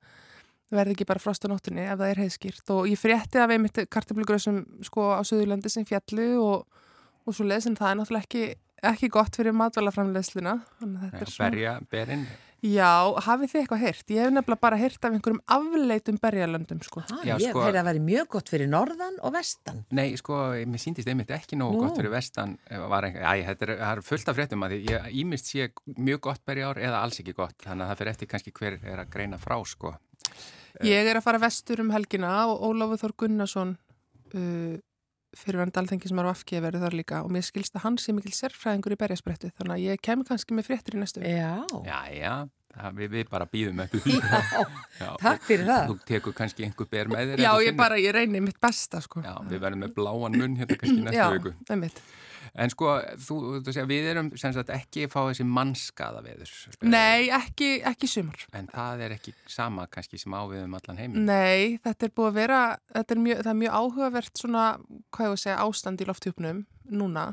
verði 0.72 0.96
ekki 0.96 1.08
bara 1.10 1.22
frost 1.22 1.44
á 1.44 1.52
nóttunni 1.52 1.84
ef 1.84 2.00
það 2.00 2.14
er 2.14 2.22
heiðskýrt. 2.24 2.64
Og 2.76 2.88
ég 2.88 3.02
frétti 3.02 3.42
af 3.42 3.52
einmitt 3.52 3.82
kartablugröðsum 3.92 4.62
sko 4.86 5.10
á 5.18 5.22
Suðurlandi 5.28 5.72
sem 5.74 5.88
fjallu 5.88 6.30
og, 6.40 6.82
og 7.26 7.36
svo 7.36 7.48
leðis 7.50 7.70
en 7.72 7.78
það 7.80 7.92
er 7.92 8.00
náttúrulega 8.00 8.28
ekki, 8.28 8.44
ekki 8.84 9.10
gott 9.10 9.36
fyrir 9.36 9.54
er 11.22 11.32
svona 11.34 11.50
berja, 11.50 11.80
berinn, 11.92 12.28
Já, 12.60 13.16
hafið 13.24 13.54
þið 13.54 13.60
eitthvað 13.62 13.84
heyrt? 13.86 14.10
Ég 14.12 14.20
hef 14.20 14.32
nefnilega 14.36 14.60
bara 14.60 14.78
heyrt 14.80 15.06
af 15.08 15.14
einhverjum 15.16 15.38
afleitum 15.56 16.18
berjalöndum 16.20 16.82
sko. 16.84 17.04
Ah, 17.08 17.22
Já, 17.24 17.38
ég 17.40 17.54
sko- 17.54 17.62
heyrði 17.64 17.80
að 17.80 17.88
vera 17.88 18.02
mjög 18.04 18.28
gott 18.28 18.50
fyrir 18.52 18.68
norðan 18.68 19.16
og 19.24 19.32
vestan. 19.34 19.86
nei, 19.92 20.16
sko, 20.18 20.34
mér 20.68 20.82
síndist 20.84 21.08
einmitt 21.08 21.32
ekki 21.32 21.56
nógu 21.56 21.78
Nú. 21.78 21.86
gott 21.88 21.96
fyrir 21.96 22.12
vestan, 22.12 22.58
eh, 22.70 22.76
æ, 22.76 23.46
þetta 23.48 23.62
er, 23.62 23.72
er 23.80 24.02
fullt 24.02 24.28
af 24.28 24.36
fréttum 24.36 24.66
að 24.68 24.72
því, 24.76 24.86
ég 24.90 25.08
ímist 25.24 25.46
sé 25.48 25.70
mjög 25.96 26.20
gott 26.20 26.46
berjár 26.46 26.76
eða 26.76 27.02
alls 27.02 27.20
ekki 27.22 27.34
gott, 27.34 27.56
þannig 27.64 27.86
að 27.86 27.90
það 27.94 27.98
fyrir 27.98 28.12
eftir 28.12 28.28
kannski 28.28 28.52
hver 28.52 28.80
er 28.84 29.06
að 29.06 29.10
greina 29.10 29.38
frá, 29.40 29.66
sko. 29.66 29.96
Ég 30.84 31.06
er 31.08 31.16
að 31.16 31.24
fara 31.24 31.40
vestur 31.40 31.80
um 31.80 31.92
helgina 31.92 32.46
og 32.52 32.60
Ólafur 32.60 33.00
Þór 33.00 33.16
Gunnarsson 33.16 33.78
uh, 34.36 34.78
fyrir 35.38 35.62
hann 35.62 35.72
dalþengi 35.76 36.10
sem 36.10 36.20
er 36.22 36.30
á 36.30 36.32
afkið 36.34 36.64
verið 36.66 36.86
þar 36.86 36.96
líka 36.98 37.20
og 37.26 37.34
mér 37.34 37.46
skilst 37.46 37.76
að 37.78 37.84
hann 37.86 37.98
sé 38.02 38.14
mikil 38.18 38.32
sérfræðingur 38.34 38.96
í 38.96 39.00
berjasprettu 39.02 39.52
þannig 39.60 39.76
að 39.76 39.84
ég 39.86 40.02
kem 40.06 40.24
kannski 40.28 40.56
með 40.58 40.70
fréttir 40.72 40.98
í 40.98 41.02
næstu 41.04 41.22
viku. 41.22 41.36
Já, 41.38 41.84
Já, 41.86 42.00
já, 42.18 42.34
það, 42.76 42.96
við, 43.02 43.12
við 43.18 43.30
bara 43.34 43.48
býðum 43.54 43.84
eftir 43.86 44.04
því. 44.06 44.16
Já, 45.00 45.10
takk 45.22 45.46
fyrir 45.50 45.68
það. 45.70 45.84
Þú 45.92 45.98
tekur 46.14 46.38
kannski 46.40 46.66
einhver 46.68 46.90
ber 46.92 47.12
með 47.14 47.34
þér. 47.36 47.44
Já, 47.46 47.52
ég 47.68 47.78
bara, 47.78 48.00
ég 48.02 48.16
reyni 48.18 48.42
mitt 48.48 48.58
besta 48.64 49.02
sko. 49.06 49.22
Já, 49.26 49.36
við 49.52 49.62
verðum 49.68 49.86
með 49.86 49.94
bláan 50.00 50.40
munn 50.42 50.58
hérna 50.60 50.80
kannski 50.82 51.04
næstu 51.06 51.22
Já, 51.22 51.30
viku. 51.38 51.54
einmitt. 51.70 52.02
En 52.54 52.72
sko, 52.74 52.96
þú, 53.26 53.40
þú 53.66 53.74
segja, 53.76 53.88
við 53.90 54.10
erum 54.14 54.32
sem 54.40 54.54
sagt 54.56 54.72
ekki 54.74 55.06
að 55.08 55.14
fá 55.14 55.20
þessi 55.22 55.46
mannskaða 55.50 56.24
veður. 56.26 56.54
Nei, 56.90 57.30
ekki, 57.36 57.72
ekki 57.90 58.10
sumar. 58.10 58.48
En 58.58 58.70
það 58.72 59.06
er 59.06 59.18
ekki 59.20 59.36
sama 59.50 59.88
kannski 59.92 60.22
sem 60.22 60.34
á 60.34 60.42
við 60.50 60.66
um 60.66 60.78
allan 60.80 61.02
heiminn. 61.02 61.30
Nei, 61.30 61.80
þetta 61.86 62.10
er 62.10 62.16
búið 62.16 62.32
að 62.32 62.40
vera, 62.42 62.64
þetta 62.96 63.16
er 63.16 63.24
mjög, 63.28 63.44
er 63.46 63.60
mjög 63.64 63.80
áhugavert 63.84 64.44
svona, 64.44 64.66
hvað 65.14 65.30
ég 65.30 65.38
að 65.38 65.44
segja, 65.46 65.62
ástand 65.66 66.04
í 66.04 66.10
lofthjúpnum 66.10 66.66
núna 66.90 67.30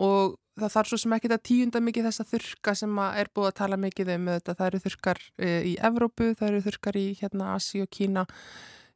og 0.00 0.36
það 0.56 0.72
þarf 0.72 0.90
svo 0.90 0.98
sem 1.00 1.14
ekki 1.16 1.30
að 1.32 1.42
tíunda 1.48 1.82
mikið 1.84 2.08
þessa 2.08 2.26
þurka 2.30 2.74
sem 2.76 3.00
er 3.06 3.30
búið 3.36 3.50
að 3.50 3.58
tala 3.60 3.78
mikið 3.80 4.12
um 4.14 4.30
þetta. 4.32 4.54
Það 4.56 4.70
eru 4.70 4.80
þurkar 4.86 5.20
e, 5.36 5.50
í 5.72 5.74
Evrópu, 5.88 6.30
það 6.38 6.48
eru 6.48 6.62
þurkar 6.66 6.98
í 7.00 7.06
hérna 7.20 7.50
Asi 7.56 7.82
og 7.84 7.90
Kína, 7.92 8.24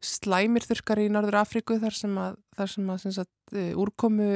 slæmir 0.01 0.64
þurkar 0.68 1.03
í 1.03 1.11
Norður 1.12 1.40
Afríku 1.42 1.77
þar 1.83 1.96
sem 1.96 2.16
að, 2.20 2.38
þar 2.57 2.73
sem 2.75 2.92
að 2.94 3.03
sem 3.05 3.16
sagt, 3.18 3.35
e, 3.53 3.66
úrkomu 3.77 4.31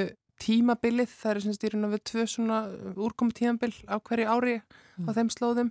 tímabilið, 0.44 1.10
það 1.10 1.30
eru 1.32 1.44
sem 1.44 1.56
stýrinu 1.56 1.90
við 1.92 2.02
tvö 2.10 2.24
svona 2.30 2.58
úrkomu 2.94 3.34
tímabil 3.36 3.72
á 3.88 3.96
hverju 3.96 4.28
ári 4.28 4.56
á 4.60 5.10
þeim 5.16 5.30
slóðum 5.32 5.70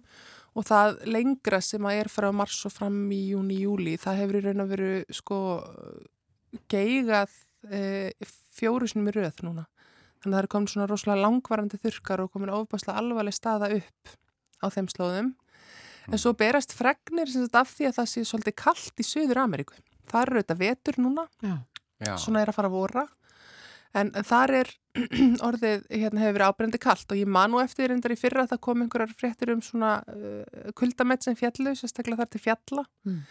og 0.53 0.67
það 0.69 0.99
lengra 1.09 1.59
sem 1.65 1.85
að 1.89 1.99
er 2.01 2.09
frá 2.13 2.29
mars 2.35 2.59
og 2.67 2.73
fram 2.75 2.97
í 3.13 3.21
júni, 3.31 3.61
júli, 3.63 3.95
það 4.01 4.19
hefur 4.21 4.37
í 4.37 4.43
raun 4.45 4.63
og 4.65 4.73
veru 4.73 4.91
sko 5.13 5.39
geigað 6.69 7.31
e, 7.69 8.11
fjóru 8.53 8.89
sinum 8.89 9.09
í 9.09 9.15
röð 9.15 9.41
núna. 9.45 9.65
Þannig 10.21 10.35
að 10.35 10.37
það 10.37 10.43
er 10.43 10.51
komin 10.53 10.71
svona 10.71 10.89
rosalega 10.89 11.23
langvarandi 11.25 11.79
þurkar 11.83 12.23
og 12.23 12.29
komin 12.33 12.53
ofbáslega 12.53 12.99
alvarleg 13.01 13.35
staða 13.35 13.71
upp 13.79 14.13
á 14.63 14.67
þeim 14.71 14.91
slóðum. 14.93 15.33
En 16.11 16.19
svo 16.19 16.33
berast 16.37 16.75
fregnir 16.75 17.31
sagt 17.31 17.57
af 17.57 17.71
því 17.73 17.89
að 17.89 17.97
það 17.97 18.09
sé 18.11 18.23
svolítið 18.27 18.55
kallt 18.59 18.99
í 18.99 19.07
Suður 19.07 19.41
Ameríku. 19.43 19.77
Það 20.11 20.25
eru 20.25 20.41
auðvitað 20.41 20.61
vetur 20.61 20.99
núna, 20.99 21.27
Já. 21.43 21.55
Já, 22.03 22.15
svona 22.19 22.41
er 22.43 22.51
að 22.51 22.57
fara 22.57 22.69
að 22.69 22.75
vora. 22.75 23.03
En, 23.93 24.09
en 24.09 24.25
þar 24.25 24.55
er 24.63 24.71
orðið, 25.47 25.85
hérna 25.91 26.23
hefur 26.23 26.37
verið 26.37 26.49
ábrendi 26.49 26.81
kallt 26.81 27.13
og 27.13 27.19
ég 27.19 27.29
man 27.29 27.53
nú 27.53 27.61
eftir 27.61 27.91
reyndar 27.91 28.13
í 28.15 28.19
fyrra 28.19 28.45
að 28.45 28.55
það 28.55 28.63
kom 28.67 28.83
einhverjar 28.83 29.15
fréttir 29.19 29.53
um 29.53 29.61
svona 29.65 29.95
uh, 30.09 30.71
kuldamett 30.77 31.25
sem 31.25 31.37
fjallu, 31.37 31.75
sérstaklega 31.77 32.23
þar 32.23 32.31
til 32.33 32.43
fjalla. 32.43 32.85
Mm. 33.05 33.21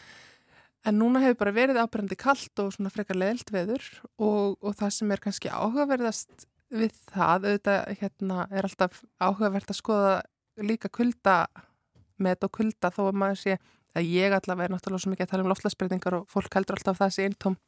En 0.91 0.99
núna 0.99 1.23
hefur 1.23 1.41
bara 1.45 1.55
verið 1.55 1.83
ábrendi 1.83 2.19
kallt 2.19 2.63
og 2.63 2.73
svona 2.75 2.91
frekar 2.91 3.19
leðilt 3.19 3.53
veður 3.55 3.85
og, 4.19 4.57
og 4.59 4.79
það 4.79 4.97
sem 4.97 5.15
er 5.15 5.23
kannski 5.23 5.51
áhugaverðast 5.51 6.49
við 6.73 6.95
það, 7.13 7.47
auðvitað 7.51 8.01
hérna 8.01 8.47
er 8.51 8.67
alltaf 8.67 9.03
áhugavert 9.21 9.71
að 9.71 9.79
skoða 9.79 10.15
líka 10.63 10.91
kuldamett 10.93 12.47
og 12.47 12.53
kulda 12.55 12.91
þó 12.93 13.05
að 13.11 13.19
maður 13.23 13.41
sé 13.43 13.57
að 13.93 14.09
ég 14.09 14.35
allavega 14.35 14.69
er 14.71 14.75
náttúrulega 14.75 15.05
svo 15.05 15.13
mikið 15.13 15.27
að 15.27 15.33
tala 15.33 15.45
um 15.45 15.51
loftlagsbreytingar 15.53 16.17
og 16.21 16.31
fólk 16.33 16.57
heldur 16.57 16.79
alltaf 16.79 16.97
að 16.97 17.03
það 17.03 17.15
sé 17.17 17.27
eintóm 17.29 17.59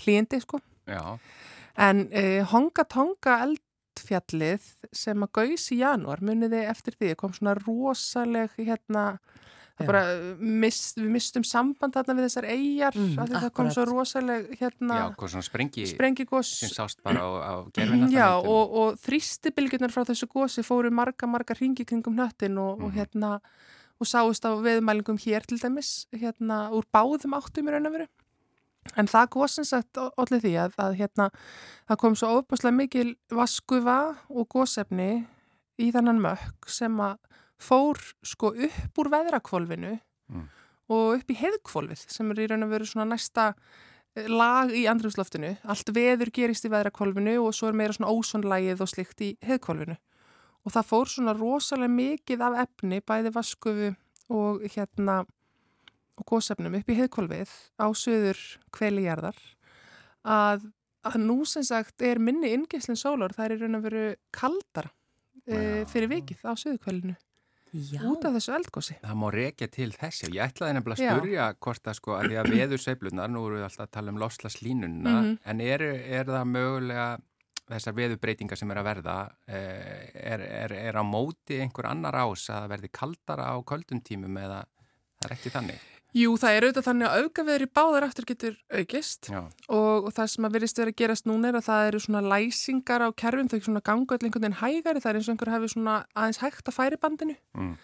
klíindi 0.00 0.40
sko. 0.42 0.60
já, 0.88 1.18
En 1.80 2.06
uh, 2.12 2.40
Honga 2.52 2.84
Tonga 2.92 3.38
eldfjallið 3.46 4.66
sem 4.96 5.22
að 5.24 5.30
gaus 5.38 5.68
í 5.72 5.78
janúar, 5.80 6.20
muniði 6.24 6.64
eftir 6.68 6.96
því, 6.98 7.14
kom 7.20 7.32
svona 7.36 7.54
rosaleg 7.56 8.52
hérna, 8.58 9.04
bara 9.80 10.02
uh, 10.12 10.34
mist, 10.44 10.98
við 11.00 11.08
mistum 11.14 11.44
samband 11.48 11.94
þarna 11.96 12.16
við 12.18 12.26
þessar 12.28 12.48
eigjar, 12.52 12.98
Mm, 13.00 13.14
af 13.22 13.28
því 13.30 13.34
það 13.38 13.46
kom 13.56 13.70
akkurat. 13.70 13.76
svo 13.78 13.84
rosaleg 13.88 14.50
hérna 14.60 14.98
já, 15.00 15.06
svona 15.24 15.46
sprengi 15.46 15.86
sprengigos. 15.88 16.50
sem 16.60 16.68
sást 16.74 17.00
bara 17.06 17.24
á, 17.24 17.28
á 17.40 17.54
gerfina. 17.74 18.10
Já, 18.12 18.28
og, 18.44 18.76
og 18.82 18.98
þrýstibilgjurnar 19.00 19.94
frá 19.94 20.04
þessu 20.04 20.28
gósi 20.28 20.66
fóru 20.66 20.90
marga, 20.92 21.26
marga 21.26 21.56
ringi 21.56 21.86
kringum 21.88 22.18
hnöttin 22.18 22.58
og, 22.60 22.82
og 22.82 22.90
Mhm. 22.90 22.96
hérna, 22.98 23.40
og 24.00 24.06
sáust 24.08 24.44
á 24.44 24.52
veðmælingum 24.56 25.16
hér 25.20 25.44
til 25.48 25.58
dæmis, 25.60 26.06
hérna, 26.12 26.68
úr 26.72 26.84
báðum 26.92 27.36
áttum 27.40 27.68
í 27.68 27.72
raun 27.72 27.86
og 27.88 27.92
veru. 27.96 28.06
En 28.98 29.06
það 29.06 29.28
gósins 29.36 29.72
að 29.76 30.00
allir 30.18 30.40
því 30.42 30.54
að, 30.64 30.74
að 30.82 30.96
hérna, 30.98 31.28
það 31.86 32.00
kom 32.02 32.16
svo 32.18 32.30
ofbúslega 32.40 32.74
mikil 32.76 33.08
vaskuva 33.30 33.98
og 34.28 34.48
gósefni 34.50 35.10
í 35.80 35.90
þannan 35.94 36.22
mökk 36.24 36.68
sem 36.70 36.96
að 37.00 37.18
fór 37.60 38.00
sko 38.26 38.54
upp 38.56 38.98
úr 39.02 39.12
veðrakvolfinu 39.12 39.98
Mm. 40.30 40.44
og 40.90 41.16
upp 41.18 41.30
í 41.32 41.34
heiðkvolfið 41.34 42.04
sem 42.14 42.28
er 42.30 42.38
í 42.38 42.44
raun 42.50 42.62
og 42.62 42.70
veru 42.70 42.86
svona 42.86 43.08
næsta 43.10 43.48
eh, 44.14 44.28
lag 44.30 44.70
í 44.70 44.84
andrumsloftinu. 44.90 45.56
Allt 45.66 45.90
veður 45.94 46.30
gerist 46.30 46.66
í 46.66 46.70
veðrakvolfinu 46.70 47.34
og 47.42 47.54
svo 47.56 47.70
er 47.70 47.78
meira 47.78 47.96
svona 47.96 48.12
ósonlægið 48.14 48.84
og 48.84 48.90
slikt 48.92 49.24
í 49.26 49.32
heiðkvolfinu. 49.42 49.96
Og 50.62 50.74
það 50.76 50.86
fór 50.86 51.10
svona 51.10 51.34
rosalega 51.34 51.90
mikið 51.96 52.44
af 52.46 52.58
efni, 52.62 53.00
bæði 53.02 53.32
vaskufu 53.34 53.90
og 54.30 54.62
hérna 54.70 55.24
og 56.20 56.26
gósefnum 56.28 56.76
upp 56.80 56.90
í 56.92 56.98
heiðkvolfið 57.00 57.54
á 57.80 57.86
söður 57.96 58.40
kvelijarðar 58.76 59.38
að, 60.28 60.66
að 61.08 61.16
nú 61.24 61.38
sem 61.48 61.64
sagt 61.66 62.04
er 62.04 62.20
minni 62.20 62.52
inngeislinn 62.54 62.98
sólar, 63.00 63.32
það 63.36 63.54
er 63.56 63.62
raun 63.64 63.78
og 63.80 63.84
veru 63.88 64.04
kaldara 64.36 64.92
e, 65.48 65.84
fyrir 65.90 66.10
vikið 66.12 66.44
á 66.44 66.52
söðurkvælinu 66.60 67.16
Já. 67.70 68.00
út 68.10 68.24
af 68.26 68.34
þessu 68.34 68.50
eldgósi. 68.56 68.96
Það 68.98 69.18
má 69.20 69.28
rekja 69.30 69.68
til 69.70 69.92
þessi. 69.94 70.26
Ég 70.34 70.42
ætlaði 70.50 70.74
nefnilega 70.74 71.06
að 71.06 71.18
spurja 71.20 71.44
hvort 71.62 71.84
að 71.86 71.94
sko 72.00 72.16
að 72.16 72.24
því 72.26 72.38
að 72.40 72.48
veður 72.56 72.82
sveiflunar, 72.82 73.30
nú 73.30 73.44
erum 73.46 73.60
við 73.60 73.66
alltaf 73.68 73.84
að 73.86 73.92
tala 73.94 74.10
um 74.10 74.18
lofslaslínuna, 74.18 75.12
Mhm. 75.20 75.36
en 75.52 75.60
er, 75.62 75.84
er 76.18 76.24
það 76.26 76.48
mögulega 76.50 77.04
þessar 77.70 77.94
veðurbreytingar 77.94 78.58
sem 78.58 78.70
er 78.74 78.80
að 78.82 78.88
verða, 78.90 79.14
eh, 79.46 80.10
er, 80.18 80.40
er, 80.42 80.72
er 80.90 80.98
á 80.98 81.04
móti 81.06 81.60
einhver 81.62 81.86
annar 81.86 82.18
ás 82.18 82.48
að 82.50 82.66
verði 82.74 82.90
kaldara 82.90 83.46
á 83.54 83.56
köldum 83.62 84.02
tímum 84.02 84.34
eða 84.42 84.64
það 85.22 85.30
er 85.30 85.36
ekki 85.36 85.52
þannig? 85.54 85.78
Jú, 86.16 86.32
það 86.42 86.56
er 86.56 86.64
auðvitað 86.66 86.86
þannig 86.88 87.06
að 87.08 87.24
aukaveður 87.24 87.62
í 87.62 87.70
báðar 87.78 88.06
aftur 88.08 88.24
getur 88.26 88.56
aukist. 88.74 89.28
Já, 89.30 89.40
og, 89.70 90.08
og 90.08 90.12
það 90.16 90.30
sem 90.32 90.44
að 90.48 90.54
virðist 90.56 90.80
verið 90.82 90.94
að 90.94 91.00
gerast 91.02 91.26
núna 91.30 91.48
er 91.52 91.58
að 91.60 91.66
það 91.68 91.86
eru 91.90 92.00
svona 92.02 92.22
læsingar 92.32 93.04
á 93.06 93.08
kerfum, 93.14 93.48
þau 93.52 93.60
svona 93.62 93.82
ganga 93.86 94.16
öll 94.16 94.26
einhvern 94.26 94.42
veginn 94.48 94.58
hægari, 94.60 95.00
það 95.04 95.10
er 95.12 95.18
eins 95.20 95.28
og 95.28 95.34
einhver 95.36 95.52
hafi 95.54 95.68
svona 95.70 95.96
aðeins 96.18 96.40
hægt 96.42 96.66
að 96.72 96.78
færi 96.80 96.96
bandinu. 97.00 97.36
Mm. 97.54 97.74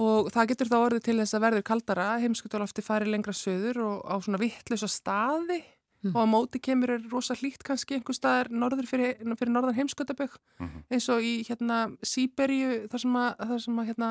og 0.00 0.28
það 0.32 0.46
getur 0.52 0.68
þá 0.70 0.76
orðið 0.80 1.02
til 1.02 1.18
þess 1.18 1.34
að 1.34 1.42
verður 1.44 1.62
kaldara, 1.66 2.04
heimskutalofti 2.22 2.82
færi 2.86 3.10
lengra 3.10 3.32
söður 3.34 3.80
og 3.82 3.96
á 4.06 4.14
svona 4.22 4.38
vittlösa 4.38 4.88
staði. 4.90 5.62
Mm. 6.00 6.14
og 6.16 6.22
á 6.24 6.26
móti 6.32 6.56
kemur 6.64 6.88
er 6.94 7.02
rosa 7.12 7.34
hlýtt 7.36 7.60
kannski 7.60 7.98
einhver 7.98 8.16
staðar 8.16 8.48
norður 8.48 8.86
fyrir, 8.88 9.18
fyrir 9.36 9.50
norðan 9.52 9.76
heimskutabögg 9.76 10.38
Mhm. 10.58 10.84
eins 10.90 11.08
og 11.12 11.20
í 11.20 11.44
hérna 11.44 11.92
Sýberju 12.00 12.88
þar 12.88 13.00
sem 13.02 13.12
að, 13.20 13.36
þar 13.36 13.60
sem 13.60 13.76
að 13.76 13.86
hérna 13.90 14.08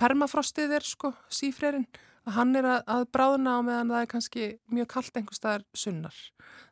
permafrostið 0.00 0.72
er 0.78 0.80
sko, 0.80 1.12
sífrerinn. 1.28 1.84
að 1.86 2.15
hann 2.34 2.58
er 2.58 2.66
að, 2.66 2.80
að 2.90 3.04
bráðna 3.14 3.56
á 3.56 3.60
meðan 3.62 3.92
það 3.92 4.02
er 4.02 4.10
kannski 4.10 4.46
mjög 4.74 4.88
kallt 4.94 5.18
einhver 5.18 5.38
staðar 5.38 5.64
sunnar. 5.78 6.20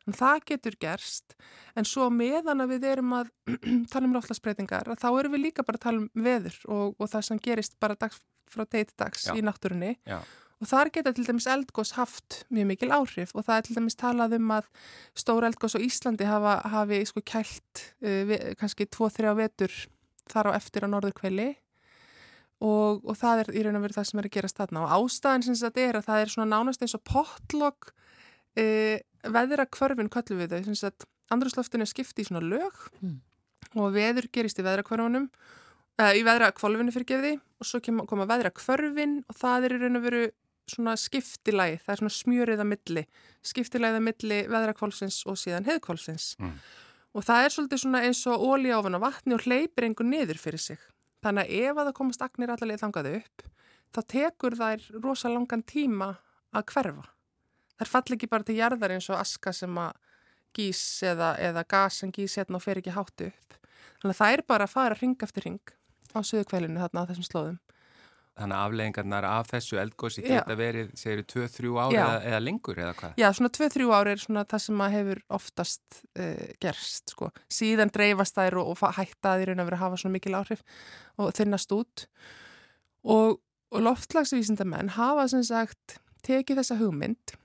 En 0.05 0.15
það 0.15 0.45
getur 0.51 0.77
gerst 0.81 1.35
en 1.79 1.87
svo 1.87 2.09
meðan 2.13 2.63
að 2.65 2.75
við 2.75 2.87
erum 2.91 3.13
að 3.21 3.31
tala 3.91 4.09
um 4.09 4.15
loftlagsbreytingar 4.17 4.91
að 4.91 5.01
þá 5.03 5.09
erum 5.11 5.35
við 5.37 5.45
líka 5.47 5.65
bara 5.67 5.79
að 5.79 5.85
tala 5.87 6.03
um 6.03 6.25
veður 6.27 6.57
og, 6.67 6.95
og 6.99 7.11
það 7.11 7.27
sem 7.29 7.43
gerist 7.47 7.77
bara 7.79 7.97
dags 7.99 8.19
frá 8.51 8.65
degi 8.65 8.89
til 8.91 8.99
dags 9.01 9.27
Já. 9.29 9.35
í 9.35 9.43
náttúrunni 9.45 9.95
Já. 10.05 10.19
og 10.61 10.69
þar 10.69 10.91
geta 10.93 11.13
til 11.15 11.25
dæmis 11.27 11.47
eldgós 11.49 11.95
haft 11.97 12.43
mjög 12.53 12.69
mikil 12.71 12.91
áhrif 12.93 13.33
og 13.33 13.47
það 13.47 13.57
er 13.57 13.67
til 13.67 13.77
dæmis 13.79 13.99
talað 13.99 14.37
um 14.37 14.53
að 14.57 14.69
stór 15.17 15.47
eldgós 15.49 15.77
á 15.77 15.79
Íslandi 15.81 16.29
hafa, 16.29 16.59
hafi 16.75 17.01
sko 17.09 17.23
kælt 17.25 17.85
uh, 18.05 18.21
við, 18.29 18.47
kannski 18.61 18.87
2-3 18.91 19.35
vetur 19.39 19.75
þar 20.31 20.51
á 20.53 20.57
eftir 20.57 20.85
á 20.85 20.87
norðurkveli 20.91 21.53
og, 22.63 23.03
og 23.03 23.17
það 23.19 23.43
er 23.43 23.51
í 23.51 23.65
raun 23.65 23.79
og 23.79 23.85
veru 23.85 23.97
það 23.97 24.07
sem 24.09 24.21
er 24.21 24.29
að 24.29 24.35
gera 24.37 24.51
statna 24.51 24.85
og 24.85 24.93
ástæðan 24.95 25.45
sem 25.47 25.57
þetta 25.59 25.83
er 25.83 25.99
að 25.99 26.07
það 26.07 26.21
er 26.21 26.33
svona 26.33 26.51
nánast 26.53 26.85
eins 26.85 26.95
og 26.95 27.03
potlokk 27.07 27.91
uh, 28.61 28.97
veðra 29.35 29.67
kvörfin 29.67 30.11
kallu 30.13 30.39
við 30.39 30.55
þau, 30.55 30.71
sem 30.71 30.89
að 30.89 31.07
andrúsloftinu 31.35 31.85
er 31.85 31.91
skipti 31.91 32.23
í 32.23 32.29
svona 32.29 32.43
lög 32.45 32.87
mm. 33.01 33.19
og 33.81 33.91
veður 33.95 34.29
gerist 34.31 34.61
í 34.61 34.65
veðra 34.65 34.85
kvörfunum 34.87 35.27
uh, 35.27 36.13
í 36.15 36.23
veðra 36.25 36.53
kvolvinu 36.55 36.95
fyrir 36.95 37.09
gefði 37.11 37.35
og 37.59 37.69
svo 37.69 37.81
koma 38.07 38.29
veðra 38.29 38.53
kvörfin 38.55 39.21
og 39.27 39.39
það 39.39 39.67
er 39.67 39.77
í 39.77 39.83
raun 39.83 39.99
og 39.99 40.07
veru 40.07 40.25
svona 40.69 40.95
skiptilæð, 40.97 41.77
það 41.83 41.93
er 41.93 41.99
svona 42.01 42.15
smjörið 42.15 42.61
að 42.63 42.69
milli, 42.71 43.05
skiptilæð 43.45 43.99
að 43.99 44.05
milli 44.07 44.39
veðrakvolfsins 44.49 45.19
og 45.29 45.37
síðan 45.37 45.67
heðkvolfsins 45.67 46.31
mm. 46.41 46.55
og 47.13 47.27
það 47.27 47.45
er 47.45 47.53
svolítið 47.53 47.83
svona 47.83 48.01
eins 48.07 48.23
og 48.31 48.45
óli 48.47 48.73
áfan 48.73 48.97
á 48.97 48.99
vatni 49.03 49.37
og 49.37 49.45
hleypir 49.45 49.85
einhver 49.85 50.09
niður 50.09 50.41
fyrir 50.41 50.63
sig. 50.63 50.81
Þannig 51.25 51.47
að 51.47 51.65
ef 51.65 51.77
að 51.79 51.87
það 51.87 51.95
komast 51.97 52.21
agnir 52.21 52.51
allavega 52.53 52.81
þangaðu 52.83 53.11
upp, 53.17 53.43
þá 53.95 54.01
tekur 54.13 54.55
þær 54.59 54.83
rosa 55.01 55.31
langan 55.33 55.63
tíma 55.65 56.09
að 56.53 56.67
hverfa. 56.69 57.05
Það 57.79 57.91
fall 57.91 58.15
ekki 58.15 58.29
bara 58.29 58.45
til 58.45 58.57
jarðar 58.59 58.93
eins 58.93 59.07
og 59.09 59.17
aska 59.17 59.53
sem 59.55 59.79
að 59.81 59.95
gís 60.55 60.81
eða, 61.03 61.33
eða 61.41 61.65
gas 61.67 61.97
sem 62.03 62.11
gís 62.13 62.37
hérna 62.37 62.59
og 62.59 62.63
fer 62.63 62.79
ekki 62.79 62.93
háttu 62.93 63.31
upp. 63.31 63.57
Þannig 64.03 64.13
að 64.13 64.19
það 64.21 64.35
er 64.35 64.43
bara 64.53 64.67
að 64.67 64.75
fara 64.75 64.99
ring 64.99 65.25
eftir 65.25 65.47
ring 65.49 65.73
á 66.13 66.19
söðu 66.21 66.45
kveilinu 66.51 66.83
þarna 66.83 67.03
á 67.03 67.07
þessum 67.09 67.27
slóðum. 67.27 67.57
Þannig 68.35 68.57
að 68.57 68.65
afleggingarnar 68.67 69.25
af 69.29 69.47
þessu 69.47 69.77
eldgósi 69.79 70.21
geta 70.25 70.57
verið, 70.59 70.89
segir 70.99 71.21
þú, 71.23 71.45
2-3 71.47 71.69
ári 71.79 71.99
eða, 72.01 72.15
eða 72.31 72.39
lengur 72.43 72.81
eða 72.83 72.95
hvað? 72.97 73.13
Já, 73.21 73.27
svona 73.37 73.51
2-3 73.55 73.85
ári 73.95 74.11
er 74.11 74.23
svona 74.25 74.43
það 74.51 74.63
sem 74.65 74.83
hefur 74.95 75.21
oftast 75.37 75.99
uh, 76.19 76.41
gerst, 76.65 77.13
sko. 77.15 77.29
Síðan 77.47 77.93
dreifast 77.95 78.35
þær 78.35 78.59
og, 78.59 78.73
og 78.73 78.97
hætta 78.99 79.37
því 79.39 79.47
raun 79.47 79.63
að 79.63 79.69
vera 79.69 79.79
að 79.79 79.85
hafa 79.85 80.01
svona 80.01 80.17
mikil 80.17 80.35
áhrif 80.35 80.65
og 81.15 81.31
þinnast 81.37 81.75
út. 81.77 82.05
Og, 83.07 83.39
og 83.71 83.87
loftlagsvísindamenn 83.87 84.95
hafa 84.97 85.29
sem 85.31 85.45
sagt 85.47 86.01
tekið 86.27 86.59
þessa 86.59 86.79
hugmynd 86.81 87.37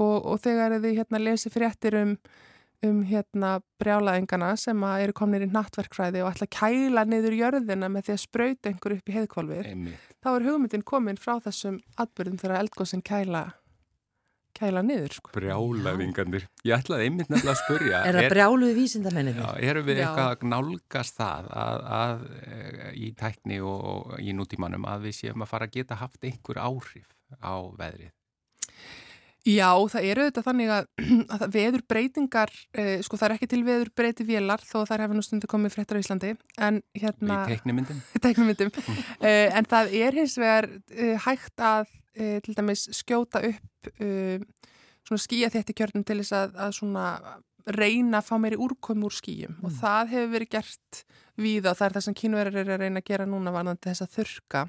og, 0.00 0.16
og 0.24 0.40
þegar 0.40 0.78
þið 0.78 1.02
hérna 1.02 1.20
lesi 1.20 1.52
fréttir 1.52 2.00
um 2.00 2.16
um 2.86 3.00
hérna 3.04 3.58
brjálaðingana 3.80 4.54
sem 4.60 4.82
eru 4.88 5.14
komnir 5.16 5.44
í 5.44 5.50
nattverkfræði 5.52 6.22
og 6.24 6.32
ætla 6.32 6.48
að 6.48 6.56
kæla 6.56 7.04
niður 7.08 7.36
jörðina 7.36 7.88
með 7.92 8.08
því 8.08 8.14
að 8.14 8.20
spröyta 8.24 8.70
einhver 8.70 8.96
upp 8.96 9.10
í 9.10 9.16
heiðkvolfið. 9.16 9.72
Þá 10.20 10.28
er 10.32 10.46
hugmyndin 10.48 10.84
komin 10.88 11.20
frá 11.20 11.34
þessum 11.44 11.80
atbyrðum 12.00 12.38
þegar 12.40 12.62
eldgóðsinn 12.62 13.04
kæla, 13.04 13.42
kæla 14.56 14.82
niður. 14.86 15.16
Sko. 15.18 15.32
Brjálaðinganir. 15.36 16.46
Ég 16.64 16.76
ætlaði 16.78 17.08
einmitt 17.08 17.32
nefnilega 17.32 17.56
að 17.56 17.60
spurja. 17.64 18.00
er 18.08 18.20
það 18.20 18.30
brjáluð 18.34 18.72
vísindamenninni? 18.78 19.44
Já, 19.44 19.68
erum 19.72 19.88
við 19.88 20.00
Já. 20.00 20.06
eitthvað 20.06 20.30
að 20.30 20.46
nálgast 20.54 21.20
það 21.20 21.50
að, 21.64 21.82
að, 21.98 22.24
að, 22.46 22.86
í 22.96 23.10
tækni 23.20 23.60
og, 23.60 23.84
og 23.92 24.16
í 24.24 24.36
nútímanum 24.36 24.88
að 24.88 25.08
við 25.08 25.18
séum 25.20 25.44
að 25.44 25.52
fara 25.52 25.68
að 25.68 25.76
geta 25.76 26.00
haft 26.00 26.24
einhver 26.24 26.64
áhrif 26.64 27.12
á 27.44 27.54
veðrið? 27.76 28.14
Já, 29.48 29.70
það 29.88 30.06
eru 30.10 30.24
þetta 30.26 30.42
þannig 30.44 30.72
að, 30.74 30.88
að 31.36 31.44
veður 31.54 31.84
breytingar, 31.88 32.52
eh, 32.76 32.98
sko 33.04 33.16
það 33.16 33.26
er 33.26 33.34
ekki 33.38 33.48
til 33.54 33.60
veður 33.64 33.90
breyti 33.96 34.26
vélar 34.28 34.60
þó 34.60 34.82
þær 34.88 35.06
hefur 35.06 35.16
nú 35.16 35.24
stundu 35.24 35.48
komið 35.50 35.76
fréttar 35.76 35.96
á 35.96 36.02
Íslandi, 36.02 36.34
en 36.60 36.82
hérna... 36.92 37.42
Í 37.46 37.54
teiknumyndum? 37.54 38.02
teiknumyndum, 38.26 38.72
eh, 39.26 39.48
en 39.48 39.68
það 39.70 39.94
er 40.02 40.18
hins 40.20 40.36
vegar 40.40 40.68
eh, 40.92 41.16
hægt 41.24 41.64
að 41.64 41.88
eh, 42.18 42.40
til 42.44 42.56
dæmis 42.58 42.84
skjóta 43.00 43.40
upp 43.48 43.92
eh, 43.96 44.42
svona 45.08 45.24
skýja 45.24 45.52
þetta 45.54 45.76
kjörnum 45.78 46.04
til 46.04 46.20
þess 46.20 46.36
að, 46.36 46.58
að 46.66 46.76
svona 46.76 47.06
reyna 47.76 48.20
að 48.20 48.28
fá 48.28 48.34
meiri 48.40 48.58
úrkomi 48.60 49.06
úr 49.08 49.14
skýjum 49.14 49.56
mm. 49.56 49.64
og 49.64 49.80
það 49.80 50.12
hefur 50.14 50.34
verið 50.34 50.52
gert 50.56 51.00
við 51.40 51.68
og 51.68 51.78
það 51.78 51.86
er 51.86 51.96
það 51.96 52.06
sem 52.06 52.18
kínverðar 52.20 52.60
er 52.60 52.74
að 52.74 52.84
reyna 52.84 53.02
að 53.02 53.08
gera 53.08 53.28
núna 53.28 53.52
varðandi 53.54 53.88
þess 53.88 54.04
að 54.04 54.14
þurka 54.18 54.64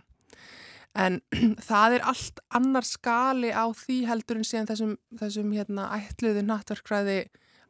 en 0.98 1.20
það 1.70 1.98
er 1.98 2.08
allt 2.12 2.42
annar 2.54 2.88
skali 2.88 3.52
á 3.54 3.66
því 3.76 4.02
heldur 4.10 4.42
en 4.42 4.48
síðan 4.48 4.70
þessum, 4.72 4.96
þessum 5.22 5.54
hérna, 5.56 5.88
ætluðu 5.98 6.44
nattverkfræði 6.48 7.20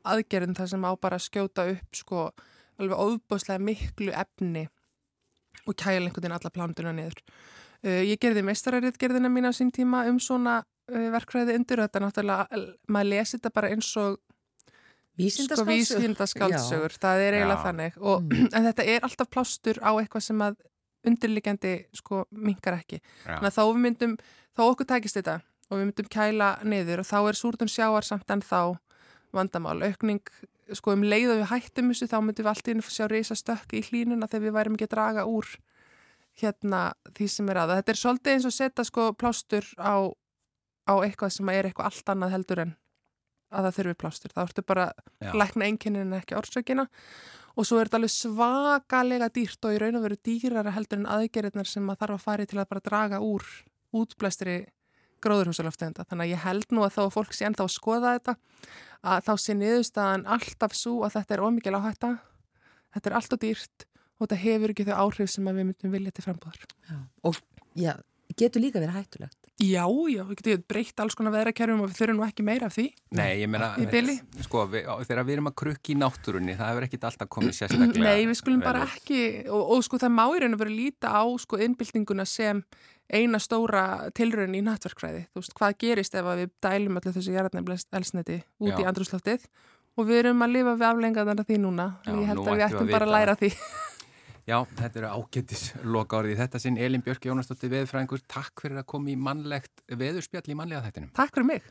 aðgerðin 0.07 0.57
þar 0.57 0.71
sem 0.71 0.85
á 0.87 0.91
bara 0.97 1.19
að 1.19 1.27
skjóta 1.27 1.67
upp 1.69 1.97
sko 1.97 2.29
alveg 2.81 2.97
óbúslega 2.97 3.61
miklu 3.61 4.13
efni 4.17 4.65
og 5.67 5.77
kæla 5.77 6.07
einhvern 6.07 6.23
veginn 6.23 6.37
alla 6.37 6.53
plánuna 6.53 6.93
niður. 6.97 7.19
Uh, 7.81 8.01
ég 8.05 8.17
gerði 8.21 8.43
meistarariðgerðina 8.45 9.29
mín 9.29 9.49
á 9.49 9.53
sín 9.53 9.69
tíma 9.73 10.03
um 10.09 10.17
svona 10.21 10.61
uh, 10.61 11.07
verkfræði 11.13 11.57
undir 11.57 11.81
þetta 11.83 12.01
náttúrulega, 12.01 12.61
maður 12.89 13.09
lesi 13.13 13.37
þetta 13.37 13.53
bara 13.53 13.71
eins 13.73 13.89
og 14.01 14.17
vísindaskáldsögur, 15.19 16.93
sko, 16.93 17.01
það 17.03 17.23
er 17.25 17.37
eiginlega 17.37 17.57
Já. 17.59 17.63
þannig 17.67 17.97
og, 17.99 18.25
mm. 18.25 18.49
en 18.55 18.67
þetta 18.69 18.85
er 18.95 19.07
alltaf 19.07 19.31
plástur 19.33 19.81
á 19.81 19.91
eitthvað 19.93 20.27
sem 20.29 20.45
að 20.45 20.57
undirliggjandi 21.07 21.73
sko 21.97 22.25
mingar 22.31 22.77
ekki. 22.79 23.01
Já. 23.25 23.37
Þannig 23.37 23.49
að 23.49 23.57
þá 23.57 23.63
við 23.63 23.81
myndum, 23.85 24.15
þá 24.57 24.63
okkur 24.67 24.89
tækist 24.91 25.19
þetta 25.19 25.37
og 25.71 25.77
við 25.77 25.85
myndum 25.87 26.11
kæla 26.11 26.49
niður 26.67 27.03
og 27.03 27.09
þá 27.09 27.17
er 27.21 27.39
súrtun 27.39 27.71
sjáar 27.71 28.07
samt 28.07 28.33
en 28.33 28.43
þá 28.45 28.77
vandamál. 29.35 29.79
Aukning, 29.87 30.23
sko 30.75 30.95
um 30.95 31.05
leið 31.05 31.35
og 31.35 31.41
við 31.41 31.51
hættum 31.53 31.91
þessu 31.91 32.09
þá 32.11 32.17
myndum 32.19 32.45
við 32.45 32.53
alltaf 32.53 32.73
inn 32.73 32.83
að 32.83 32.95
sjá 32.95 33.05
reysa 33.11 33.37
stökk 33.39 33.77
í 33.79 33.83
hlínuna 33.87 34.29
þegar 34.29 34.45
við 34.47 34.57
værim 34.57 34.77
ekki 34.77 34.89
að 34.89 34.95
draga 34.95 35.27
úr 35.29 35.49
hérna 36.41 36.81
því 37.15 37.27
sem 37.31 37.49
er 37.51 37.61
aða. 37.63 37.79
Þetta 37.79 37.93
er 37.93 38.01
svolítið 38.01 38.35
eins 38.35 38.47
og 38.47 38.55
setja 38.55 38.85
sko 38.87 39.09
plástur 39.17 39.67
á, 39.79 40.11
á 40.87 40.93
eitthvað 41.01 41.35
sem 41.37 41.51
er 41.53 41.69
eitthvað 41.69 41.91
allt 41.91 42.13
annað 42.13 42.35
heldur 42.37 42.63
en 42.65 42.75
að 43.51 43.67
það 43.67 43.77
þurfi 43.77 43.99
plástur. 44.01 44.33
Það 44.33 44.47
vortu 44.47 44.65
bara 44.71 44.87
lækna 45.35 45.67
einnkynnin 45.67 46.07
en 46.07 46.19
ekki 46.19 46.37
orsökina 46.39 46.87
og 47.59 47.67
svo 47.67 47.79
er 47.81 47.89
þetta 47.89 47.99
alveg 47.99 48.13
svakalega 48.15 49.31
dýrt 49.35 49.67
og 49.67 49.75
í 49.75 49.79
raun 49.81 49.99
og 49.99 50.05
veru 50.05 50.17
dýrara 50.23 50.75
heldur 50.75 51.01
en 51.01 51.09
aðgerðnar 51.17 51.67
sem 51.67 51.89
að 51.91 52.03
þarf 52.03 52.17
að 52.17 52.25
fari 52.27 52.47
til 52.47 52.61
að 52.61 52.69
bara 52.71 52.85
draga 52.85 53.19
úr 53.25 53.43
útblæstri 53.91 54.57
gróðurhúsalöftegunda. 55.21 56.07
Þannig 56.09 56.25
að 56.25 56.33
ég 56.33 56.43
held 56.45 56.73
nú 56.73 56.85
að 56.85 56.95
þá 56.97 57.01
fólk 57.13 57.35
sé 57.35 57.45
ennþá 57.47 57.67
að 57.67 57.75
skoða 57.75 58.13
þetta 58.15 58.35
að 59.11 59.27
þá 59.27 59.33
sé 59.43 59.55
niðurstaðan 59.57 60.27
alltaf 60.37 60.75
svo 60.77 60.95
að 61.05 61.17
þetta 61.17 61.35
er 61.35 61.43
ómikið 61.45 61.75
láhætta, 61.75 62.11
þetta 62.95 63.11
er 63.11 63.17
alltaf 63.19 63.41
dýrt 63.41 63.85
og 64.17 64.25
þetta 64.25 64.41
hefur 64.45 64.73
ekki 64.73 64.87
þau 64.87 64.95
áhrif 65.03 65.31
sem 65.33 65.47
við 65.49 65.59
myndum 65.59 65.93
vilja 65.93 66.15
til 66.15 66.25
frambúðar. 66.25 66.65
Og 67.27 67.37
já, 67.77 67.93
getur 68.37 68.63
líka 68.63 68.81
verið 68.81 68.97
hættulegt. 68.99 69.40
Já, 69.61 69.83
já, 70.09 70.21
við 70.25 70.37
getum 70.39 70.63
breytt 70.71 71.01
alls 71.03 71.15
konar 71.17 71.33
veðrakerfum 71.35 71.83
og 71.83 71.91
við 71.91 71.97
þurfum 71.99 72.17
nú 72.17 72.23
ekki 72.25 72.45
meira 72.45 72.69
af 72.71 72.77
því. 72.77 72.85
Nei, 73.19 73.41
ég 73.43 73.49
meina, 73.51 73.73
sko, 74.45 74.63
við, 74.71 74.87
þegar 75.09 75.27
við 75.27 75.35
erum 75.35 75.49
að 75.51 75.57
krukki 75.61 75.93
í 75.93 75.97
náttúrunni, 76.01 76.55
það 76.57 76.71
hefur 76.71 76.87
ekkit 76.87 77.05
alltaf 77.09 77.29
komið 77.35 77.57
sérstaklega. 77.59 78.05
Nei, 78.07 78.23
við 78.31 78.39
skulum 78.39 78.63
bara 78.63 78.87
ekki, 78.87 79.19
og, 79.51 79.75
og 79.75 79.83
sko 79.85 79.99
það 80.01 80.15
má 80.15 80.23
í 80.31 80.41
raun 80.41 80.57
að 80.57 80.63
vera 80.63 80.73
líta 80.73 81.13
á 81.13 81.23
sko 81.43 81.59
innbyltinguna 81.61 82.25
sem 82.25 82.63
eina 83.11 83.41
stóra 83.43 83.83
tilraun 84.17 84.57
í 84.57 84.63
nattverkfræði. 84.65 85.27
Þú 85.29 85.43
veist, 85.43 85.55
hvað 85.59 85.77
gerist 85.83 86.17
ef 86.17 86.31
við 86.31 86.51
dælum 86.63 86.97
allir 86.97 87.15
þessu 87.19 87.35
jarðnefnilegst 87.35 88.01
elsneti 88.01 88.41
út 88.63 88.73
já. 88.73 88.79
í 88.81 88.87
andrúsloftið 88.87 89.45
og 89.99 90.07
við 90.07 90.23
erum 90.23 90.45
að 90.45 90.55
lifa 90.55 90.75
við 90.79 90.89
aflengaðan 90.89 91.43
af 91.43 91.49
því 91.49 91.61
núna. 91.67 91.87
Já, 92.07 92.13
ég 92.15 92.29
held 92.31 92.45
að 92.45 92.55
við 92.55 92.67
ættum 92.69 92.93
bara 92.95 93.09
að 93.09 93.15
læra 93.17 93.37
því. 93.37 93.51
Já, 94.49 94.57
þetta 94.73 95.01
eru 95.03 95.09
ágættis 95.19 95.67
loka 95.85 96.21
árið. 96.21 96.39
Þetta 96.41 96.61
sinn 96.63 96.79
Elin 96.81 97.03
Björk 97.05 97.27
Jónastóttir 97.29 97.69
veðfræðingur. 97.75 98.23
Takk 98.25 98.63
fyrir 98.63 98.81
að 98.81 98.89
koma 98.89 99.13
í 99.13 99.19
mannlegt 99.19 99.83
veðurspjall 99.85 100.49
í 100.49 100.57
mannlega 100.57 100.87
þættinum. 100.87 101.13
Takk 101.13 101.37
fyrir 101.37 101.49
mig. 101.51 101.69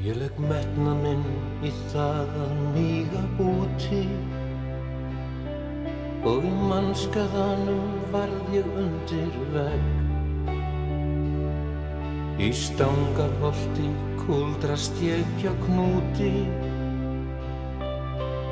Ég 0.00 0.16
legg 0.16 0.38
metna 0.40 0.94
minn 0.96 1.26
í 1.66 1.72
það 1.90 2.30
að 2.40 2.54
míga 2.72 3.24
úti 3.44 4.04
og 6.24 6.46
í 6.48 6.52
mannskaðanum 6.70 7.98
varð 8.14 8.54
ég 8.56 8.70
undir 8.80 9.36
vegg 9.52 10.09
Í 12.40 12.48
stangarholti 12.56 13.90
kúldrast 14.22 14.96
ég 15.04 15.26
hjá 15.42 15.50
knúti 15.66 16.30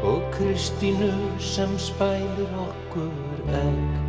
og 0.04 0.26
Kristínu 0.34 1.08
sem 1.40 1.72
spælir 1.80 2.52
okkur 2.66 3.48
egg. 3.62 4.07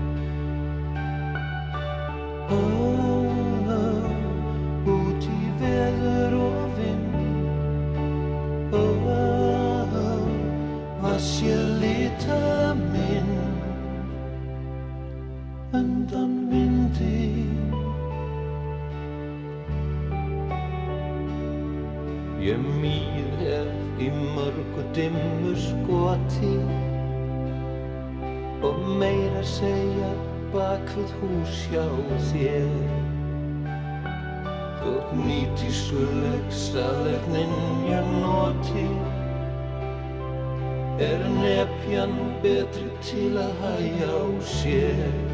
Staðlegnin 36.69 37.53
ég 37.89 38.09
noti. 38.21 38.85
Er 41.01 41.23
nefjan 41.39 42.13
betri 42.43 42.89
til 43.05 43.31
að 43.41 43.53
hæja 43.63 44.11
á 44.13 44.25
sér 44.53 45.29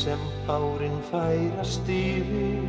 sem 0.00 0.20
árin 0.48 0.96
færast 1.10 1.88
yfir 1.92 2.62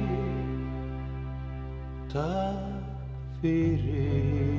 takk 2.12 3.38
fyrir 3.40 4.52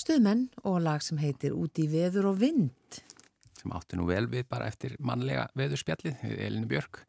Stuðmenn 0.00 0.46
og 0.64 0.80
lag 0.80 1.04
sem 1.04 1.20
heitir 1.20 1.52
Út 1.52 1.76
í 1.76 1.84
veður 1.92 2.32
og 2.32 2.40
vind. 2.40 3.02
Sem 3.60 3.74
átti 3.76 3.98
nú 3.98 4.06
vel 4.08 4.24
við 4.30 4.46
bara 4.50 4.68
eftir 4.70 4.96
mannlega 5.04 5.46
veðurspjallið, 5.58 6.24
Elinu 6.46 6.68
Björk. 6.70 7.02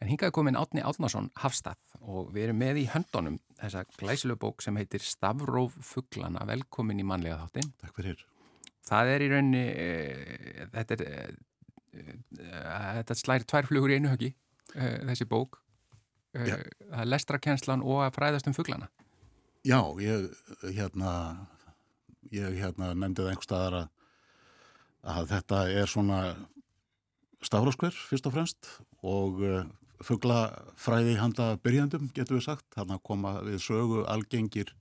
En 0.00 0.10
hingað 0.10 0.32
komin 0.36 0.58
Átni 0.58 0.84
Átnason 0.84 1.30
Hafstað 1.42 1.78
og 2.00 2.32
við 2.34 2.48
erum 2.48 2.60
með 2.62 2.82
í 2.82 2.88
höndunum 2.92 3.38
þessa 3.60 3.84
glæsileg 3.98 4.40
bók 4.40 4.64
sem 4.64 4.76
heitir 4.80 5.04
Stavróf 5.04 5.76
Fuglana, 5.84 6.46
velkomin 6.48 7.02
í 7.02 7.06
mannlega 7.06 7.40
þáttin. 7.44 7.72
Takk 7.82 8.00
fyrir. 8.00 8.26
Það 8.88 9.14
er 9.14 9.24
í 9.24 9.30
rauninni, 9.32 9.64
e, 9.68 10.68
þetta, 10.74 10.98
er, 10.98 11.38
e, 11.92 12.18
þetta 13.00 13.18
slæri 13.18 13.48
tvær 13.48 13.68
flugur 13.68 13.92
í 13.92 13.98
einu 13.98 14.12
höggi, 14.14 14.32
e, 14.74 14.92
þessi 15.10 15.28
bók. 15.28 15.60
Já. 16.36 16.58
það 16.60 17.00
er 17.02 17.08
lestrakenslan 17.08 17.82
og 17.82 18.02
að 18.04 18.16
fræðast 18.18 18.48
um 18.50 18.54
fuglana. 18.54 18.90
Já, 19.66 19.80
ég 20.00 20.28
hérna, 20.76 21.12
ég 22.30 22.58
hérna 22.60 22.92
nefndi 22.94 23.24
það 23.24 23.30
einhver 23.32 23.46
staðar 23.46 23.76
að, 23.78 23.88
að 25.08 25.30
þetta 25.32 25.60
er 25.72 25.90
svona 25.90 26.20
stafróskver 27.44 27.94
fyrst 27.94 28.26
og 28.28 28.34
fremst 28.34 28.70
og 29.06 29.42
uh, 29.44 29.62
fuglafræði 30.04 31.16
handa 31.18 31.52
byrjandum 31.62 32.10
getur 32.14 32.38
við 32.38 32.48
sagt. 32.48 32.66
Þannig 32.76 32.98
að 32.98 33.06
koma 33.10 33.32
við 33.46 33.62
sögu 33.64 34.04
algengir 34.10 34.74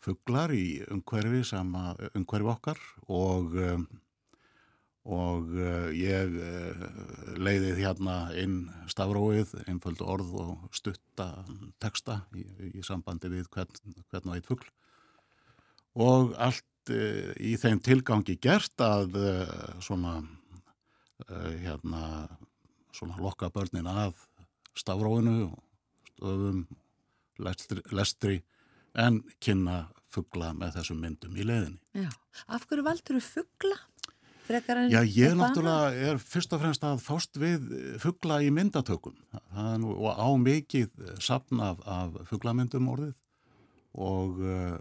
fuglar 0.00 0.52
í 0.56 0.80
umhverfi 0.88 1.42
sem 1.50 1.74
að 1.76 2.06
umhverfi 2.14 2.54
okkar 2.54 2.80
og 3.08 3.58
um, 3.60 3.88
og 5.10 5.48
uh, 5.56 5.88
ég 5.96 6.34
leiði 7.40 7.70
hérna 7.78 8.16
inn 8.36 8.66
stafróið, 8.92 9.54
einföldu 9.64 10.04
orð 10.04 10.34
og 10.42 10.66
stutta 10.76 11.30
texta 11.80 12.20
í, 12.36 12.44
í 12.76 12.84
sambandi 12.84 13.32
við 13.32 13.48
hvern, 13.54 13.96
hvern 14.12 14.28
og 14.28 14.36
eitt 14.36 14.48
fugl 14.50 14.68
og 15.96 16.34
allt 16.38 16.66
í 16.88 17.56
þeim 17.60 17.80
tilgangi 17.84 18.38
gert 18.40 18.80
að 18.80 19.18
uh, 19.20 19.80
svona 19.84 20.20
uh, 20.22 21.52
hérna 21.60 22.28
svona 22.96 23.20
lokka 23.20 23.50
börnin 23.52 23.86
að 23.90 24.16
stafróinu 24.78 25.50
stöðum 26.10 26.64
lestri, 27.40 27.82
lestri 27.92 28.40
en 28.98 29.22
kynna 29.40 29.88
fugla 30.10 30.50
með 30.56 30.80
þessum 30.80 30.98
myndum 31.04 31.36
í 31.38 31.46
leiðinni. 31.46 31.78
Já. 31.94 32.10
Af 32.50 32.66
hverju 32.66 32.84
valdur 32.86 33.20
þú 33.20 33.26
fuggla? 33.28 33.78
Já, 34.90 35.04
ég 35.06 35.36
náttúrulega 35.38 36.08
er 36.10 36.16
fyrst 36.18 36.50
og 36.56 36.58
fremst 36.58 36.82
að 36.82 37.02
fást 37.04 37.38
við 37.38 37.68
fugla 38.02 38.40
í 38.42 38.48
myndatökum 38.50 39.14
nú, 39.78 39.92
og 39.94 40.10
á 40.18 40.26
mikið 40.42 40.90
sapn 41.22 41.62
af, 41.62 42.16
fuglamyndum 42.26 42.88
orðið 42.90 43.14
og 43.94 44.42
uh, 44.42 44.74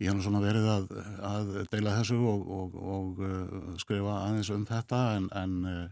ég 0.00 0.08
hef 0.08 0.16
nú 0.16 0.24
svona 0.24 0.42
verið 0.42 0.68
að, 0.72 0.86
að 1.28 1.50
deila 1.72 1.96
þessu 1.98 2.18
og, 2.30 2.44
og, 2.58 2.78
og 2.96 3.24
uh, 3.24 3.72
skrifa 3.80 4.16
aðeins 4.24 4.52
um 4.54 4.64
þetta 4.68 5.00
en, 5.18 5.26
en 5.36 5.58
uh, 5.68 5.82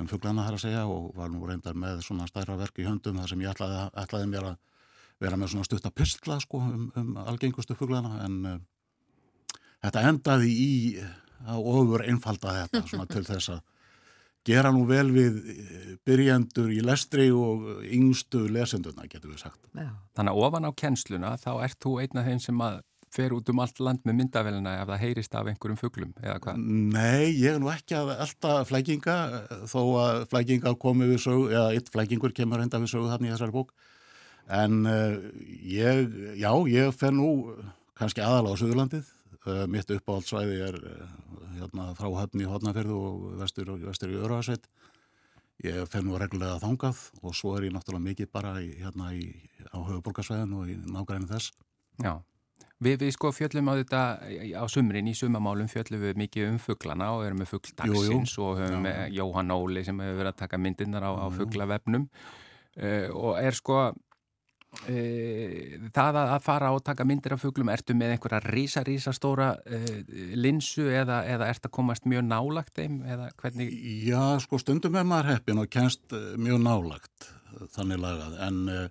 um 0.00 0.08
fuglana 0.10 0.46
þar 0.46 0.58
að 0.58 0.64
segja 0.64 0.86
og 0.90 1.10
var 1.16 1.30
nú 1.32 1.44
reyndar 1.48 1.76
með 1.78 2.00
svona 2.06 2.28
stærra 2.30 2.56
verk 2.60 2.80
í 2.80 2.88
höndum 2.88 3.20
þar 3.20 3.32
sem 3.32 3.44
ég 3.44 3.52
ætlaði, 3.52 3.84
ætlaði 4.02 4.32
mér 4.32 4.48
að 4.52 4.56
vera 5.24 5.38
með 5.40 5.52
svona 5.52 5.68
stutta 5.68 5.92
pistla 5.92 6.40
sko 6.42 6.60
um, 6.64 6.88
um 6.96 7.14
algengustu 7.24 7.76
fuglana 7.78 8.18
en 8.24 8.40
uh, 8.48 8.58
þetta 9.84 10.08
endaði 10.10 10.52
í 10.52 10.72
að 11.46 11.70
ofur 11.72 12.04
einfalda 12.06 12.60
þetta 12.62 12.86
svona 12.88 13.08
til 13.10 13.24
þess 13.26 13.52
að 13.54 13.64
gera 14.46 14.70
nú 14.74 14.84
vel 14.86 15.08
við 15.10 15.38
eh, 15.50 15.86
byrjendur 16.06 16.70
í 16.70 16.82
lestri 16.84 17.28
og 17.34 17.82
yngstu 17.82 18.44
lesendurna, 18.52 19.08
getur 19.10 19.32
við 19.32 19.42
sagt. 19.42 19.58
Já. 19.74 19.90
Þannig 20.16 20.32
að 20.32 20.42
ofan 20.46 20.68
á 20.68 20.72
kennsluna 20.82 21.32
þá 21.42 21.50
ert 21.66 21.78
þú 21.82 21.96
einn 22.02 22.20
af 22.20 22.28
þeim 22.30 22.42
sem 22.44 22.62
að 22.62 22.78
fer 23.16 23.34
út 23.36 23.48
um 23.52 23.60
allt 23.64 23.80
land 23.82 24.04
með 24.06 24.18
myndavelina 24.20 24.76
ef 24.82 24.90
það 24.90 25.02
heyrist 25.02 25.36
af 25.38 25.50
einhverjum 25.50 25.80
fuglum 25.80 26.14
eða 26.20 26.36
hvað? 26.44 26.62
Nei, 26.92 27.32
ég 27.32 27.56
er 27.56 27.60
nú 27.62 27.70
ekki 27.72 27.96
að 27.98 28.12
elda 28.16 28.54
flækinga, 28.68 29.16
þó 29.70 29.80
að 30.02 30.22
flækinga 30.32 30.74
komi 30.82 31.08
við 31.10 31.22
sögu, 31.24 31.50
eða 31.54 31.74
eitt 31.76 31.92
flækingur 31.94 32.34
kemur 32.36 32.64
enda 32.64 32.80
við 32.82 32.92
sögu 32.94 33.10
þarna 33.12 33.30
í 33.30 33.34
þessari 33.34 33.56
bók. 33.56 33.74
En 34.46 34.86
uh, 34.86 35.16
ég, 35.66 36.16
já, 36.38 36.50
ég 36.70 36.94
fer 36.94 37.14
nú 37.14 37.30
kannski 37.98 38.22
aðal 38.22 38.52
á 38.54 38.58
Suðurlandið. 38.60 39.08
Uh, 39.46 39.64
mitt 39.70 39.90
uppáhaldsvæði 39.90 40.60
er 40.68 40.78
uh, 40.78 41.16
hérna, 41.56 41.90
frá 41.98 42.10
höfni 42.20 42.46
í 42.46 42.50
Hodnaferðu 42.50 42.98
og 42.98 43.26
vestur, 43.40 43.72
vestur 43.82 44.14
í 44.14 44.20
Öraðsveit. 44.20 44.68
Ég 45.64 45.86
fer 45.88 46.04
nú 46.04 46.18
reglulega 46.20 46.60
þangað 46.60 46.98
og 47.24 47.34
svo 47.34 47.54
er 47.56 47.66
ég 47.66 47.74
náttúrulega 47.74 48.10
mikið 48.10 48.30
bara 48.34 48.56
í, 48.60 48.74
hérna 48.82 49.12
í, 49.16 49.30
á 49.72 49.78
höfuborgarsvæðin 49.80 50.56
og 50.58 50.70
í 50.70 50.76
nágræni 50.84 51.30
þess. 51.30 51.54
Já, 52.02 52.18
við, 52.82 52.96
við 53.04 53.12
sko 53.16 53.32
fjöllum 53.34 53.70
á 53.70 53.74
þetta 53.80 54.02
á 54.60 54.64
sumrin, 54.72 55.08
í 55.08 55.14
sumamálum 55.16 55.68
fjöllum 55.72 56.02
við 56.02 56.18
mikið 56.22 56.50
um 56.50 56.58
fuglana 56.62 57.12
og 57.16 57.26
erum 57.26 57.40
með 57.42 57.54
fugl 57.54 57.76
dagsins 57.76 58.34
Jú, 58.36 58.42
jú. 58.42 58.48
og 58.48 58.58
höfum 58.62 58.80
Já. 58.80 58.84
með 58.88 59.14
Jóhann 59.16 59.54
Óli 59.56 59.84
sem 59.86 60.02
hefur 60.04 60.20
verið 60.22 60.32
að 60.34 60.42
taka 60.42 60.60
myndirnar 60.60 61.06
á, 61.08 61.12
á 61.16 61.26
jú. 61.26 61.36
fuglavefnum 61.40 62.08
uh, 62.08 63.06
og 63.16 63.40
er 63.40 63.56
sko 63.56 63.78
uh, 63.86 63.96
það 65.94 66.18
að, 66.20 66.32
að 66.34 66.44
fara 66.44 66.72
og 66.74 66.82
taka 66.86 67.06
myndir 67.08 67.36
af 67.36 67.42
fuglum, 67.44 67.70
ertu 67.72 67.96
með 67.96 68.16
einhverja 68.16 68.42
rísa, 68.44 68.84
rísa 68.86 69.14
stóra 69.16 69.54
uh, 69.56 69.96
linsu 70.36 70.88
eða, 70.90 71.22
eða 71.28 71.48
ert 71.52 71.68
að 71.68 71.74
komast 71.78 72.08
mjög 72.08 72.26
nálagt 72.28 72.76
þeim 72.76 73.00
eða 73.06 73.30
hvernig? 73.40 73.72
Já, 74.06 74.20
sko 74.44 74.60
stundum 74.62 74.98
er 75.00 75.08
maður 75.08 75.34
heppin 75.34 75.62
og 75.62 75.72
kennst 75.72 76.12
eh, 76.16 76.34
mjög 76.40 76.62
nálagt 76.66 77.30
eh, 77.30 77.66
þannig 77.76 78.02
lagað, 78.04 78.38
en 78.46 78.62
uh, 78.68 78.86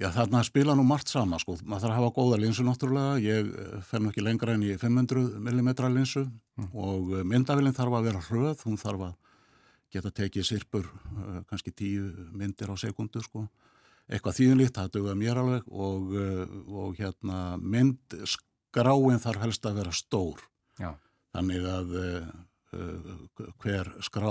já, 0.00 0.08
þarna 0.14 0.42
spila 0.46 0.74
nú 0.76 0.84
margt 0.86 1.10
sama, 1.12 1.38
sko, 1.42 1.56
maður 1.62 1.86
þarf 1.86 1.92
að 1.92 1.98
hafa 2.00 2.14
góða 2.16 2.38
linsu 2.42 2.64
náttúrulega, 2.66 3.18
ég 3.22 3.50
eh, 3.50 3.74
fer 3.88 4.02
nú 4.02 4.10
ekki 4.10 4.24
lengra 4.24 4.56
en 4.56 4.64
í 4.66 4.72
500 4.80 5.42
mm 5.42 5.70
linsu 5.94 6.24
og 6.72 7.12
uh, 7.12 7.22
myndavillin 7.26 7.76
þarf 7.76 7.98
að 7.98 8.08
vera 8.08 8.24
hröð, 8.28 8.64
hún 8.68 8.80
þarf 8.80 9.06
að 9.08 9.14
geta 9.94 10.10
tekið 10.14 10.48
sirpur 10.48 10.88
uh, 10.90 11.42
kannski 11.50 11.74
tíu 11.74 12.10
myndir 12.34 12.70
á 12.70 12.76
sekundu 12.78 13.22
sko. 13.22 13.46
Eitthvað 14.04 14.36
þýðinlíkt, 14.36 14.76
það 14.76 14.90
dögða 14.98 15.14
mér 15.16 15.38
alveg 15.40 15.68
og, 15.72 16.10
og 16.68 16.98
hérna 16.98 17.38
mynd 17.56 18.16
skráin 18.28 19.22
þarf 19.22 19.46
helst 19.46 19.64
að 19.64 19.78
vera 19.80 19.94
stór. 19.96 20.42
Já. 20.76 20.90
Þannig 21.32 21.64
að 21.72 21.94
uh, 22.02 23.54
hver 23.62 23.88
skrá 24.04 24.28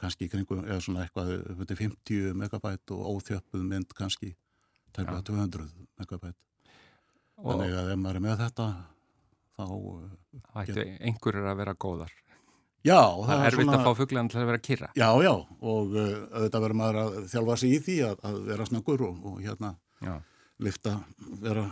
kannski 0.00 0.26
í 0.26 0.30
kringum 0.32 0.62
eða 0.64 0.80
svona 0.84 1.04
eitthvað 1.04 1.34
uh, 1.38 1.74
50 1.80 2.34
megabæt 2.38 2.94
og 2.94 3.02
óþjöppuð 3.16 3.66
mynd 3.66 3.92
kannski 3.98 4.34
tæmlega 4.96 5.22
200 5.26 5.68
megabæt. 6.00 6.36
Og 7.40 7.52
Þannig 7.54 7.76
að 7.80 7.92
ef 7.94 8.00
maður 8.00 8.18
er 8.20 8.24
með 8.26 8.40
þetta 8.44 8.66
þá, 9.56 9.64
uh, 9.66 10.08
það 10.52 10.64
ættu 10.64 10.86
einhverjur 11.10 11.50
að 11.52 11.60
vera 11.62 11.74
góðar. 11.86 12.12
já, 12.84 13.00
Það 13.26 13.34
er 13.36 13.46
erfitt 13.50 13.74
að 13.76 13.84
fá 13.86 13.92
fuglan 13.98 14.28
til 14.32 14.40
að 14.40 14.50
vera 14.50 14.62
kyrra. 14.70 14.90
Já, 14.96 15.08
já, 15.24 15.32
og 15.60 15.94
uh, 15.94 16.10
auðvitað 16.32 16.64
verður 16.66 16.80
maður 16.80 17.00
að 17.04 17.20
þjálfa 17.32 17.56
sig 17.60 17.76
í 17.76 17.80
því 17.86 17.96
að, 18.08 18.18
að 18.30 18.40
vera 18.50 18.66
snöggur 18.68 19.06
og, 19.08 19.22
og 19.30 19.40
hérna 19.44 19.74
Já. 20.00 20.14
lifta, 20.64 20.94
vera, 21.42 21.66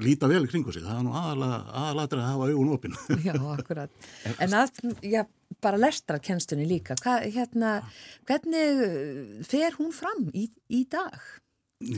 líta 0.00 0.28
vel 0.30 0.44
í 0.44 0.50
kringu 0.50 0.72
sig. 0.74 0.84
Það 0.84 0.96
er 0.98 1.04
nú 1.06 1.12
aðalega 1.16 2.06
að 2.18 2.24
hafa 2.26 2.48
augun 2.50 2.72
opinn. 2.76 2.96
Já, 3.26 3.34
akkurat. 3.54 3.92
En 4.44 4.56
að, 4.56 4.80
já, 5.04 5.24
bara 5.62 5.80
lestarkennstunni 5.80 6.66
líka. 6.68 6.96
Hva, 7.02 7.18
hérna, 7.24 7.76
hvernig 8.28 8.82
uh, 8.86 9.44
fer 9.46 9.76
hún 9.78 9.92
fram 9.96 10.28
í, 10.34 10.48
í 10.72 10.84
dag? 10.90 11.18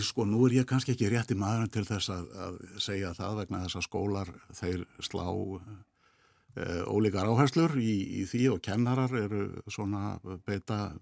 Sko, 0.02 0.26
nú 0.28 0.44
er 0.46 0.60
ég 0.60 0.68
kannski 0.70 0.94
ekki 0.94 1.10
rétti 1.10 1.34
maður 1.38 1.72
til 1.74 1.86
þess 1.88 2.12
að, 2.14 2.28
að 2.44 2.58
segja 2.84 3.14
það 3.18 3.40
vegna 3.40 3.64
þess 3.64 3.80
að 3.80 3.86
skólar 3.88 4.28
þeir 4.54 4.84
slá 5.02 5.24
e, 5.26 6.66
ólíkar 6.86 7.26
áherslur 7.26 7.74
í, 7.82 7.96
í 8.20 8.26
því 8.30 8.44
og 8.52 8.60
kennarar 8.62 9.10
eru 9.18 9.48
svona 9.66 10.20
beita 10.46 10.92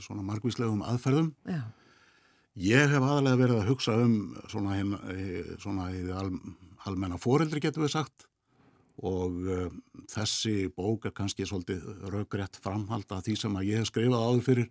svona 0.00 0.24
margvíslegum 0.24 0.80
aðferðum. 0.88 1.34
Já, 1.44 1.60
Ég 2.58 2.90
hef 2.90 3.04
aðalega 3.04 3.38
verið 3.38 3.60
að 3.60 3.68
hugsa 3.70 3.94
um 4.02 4.14
svona, 4.50 4.74
hin, 4.78 4.94
svona 5.62 5.90
í 5.94 6.00
al, 6.10 6.32
almenna 6.90 7.18
foreldri 7.22 7.60
getur 7.62 7.84
við 7.84 7.92
sagt 7.94 8.24
og 8.98 9.36
uh, 9.46 9.68
þessi 10.10 10.66
bók 10.74 11.04
er 11.06 11.12
kannski 11.14 11.46
svolítið 11.46 11.84
raugrætt 12.10 12.56
framhald 12.64 13.06
að 13.14 13.28
því 13.28 13.36
sem 13.38 13.58
að 13.60 13.68
ég 13.68 13.78
hef 13.84 13.90
skrifað 13.92 14.24
áður 14.26 14.42
fyrir 14.48 14.70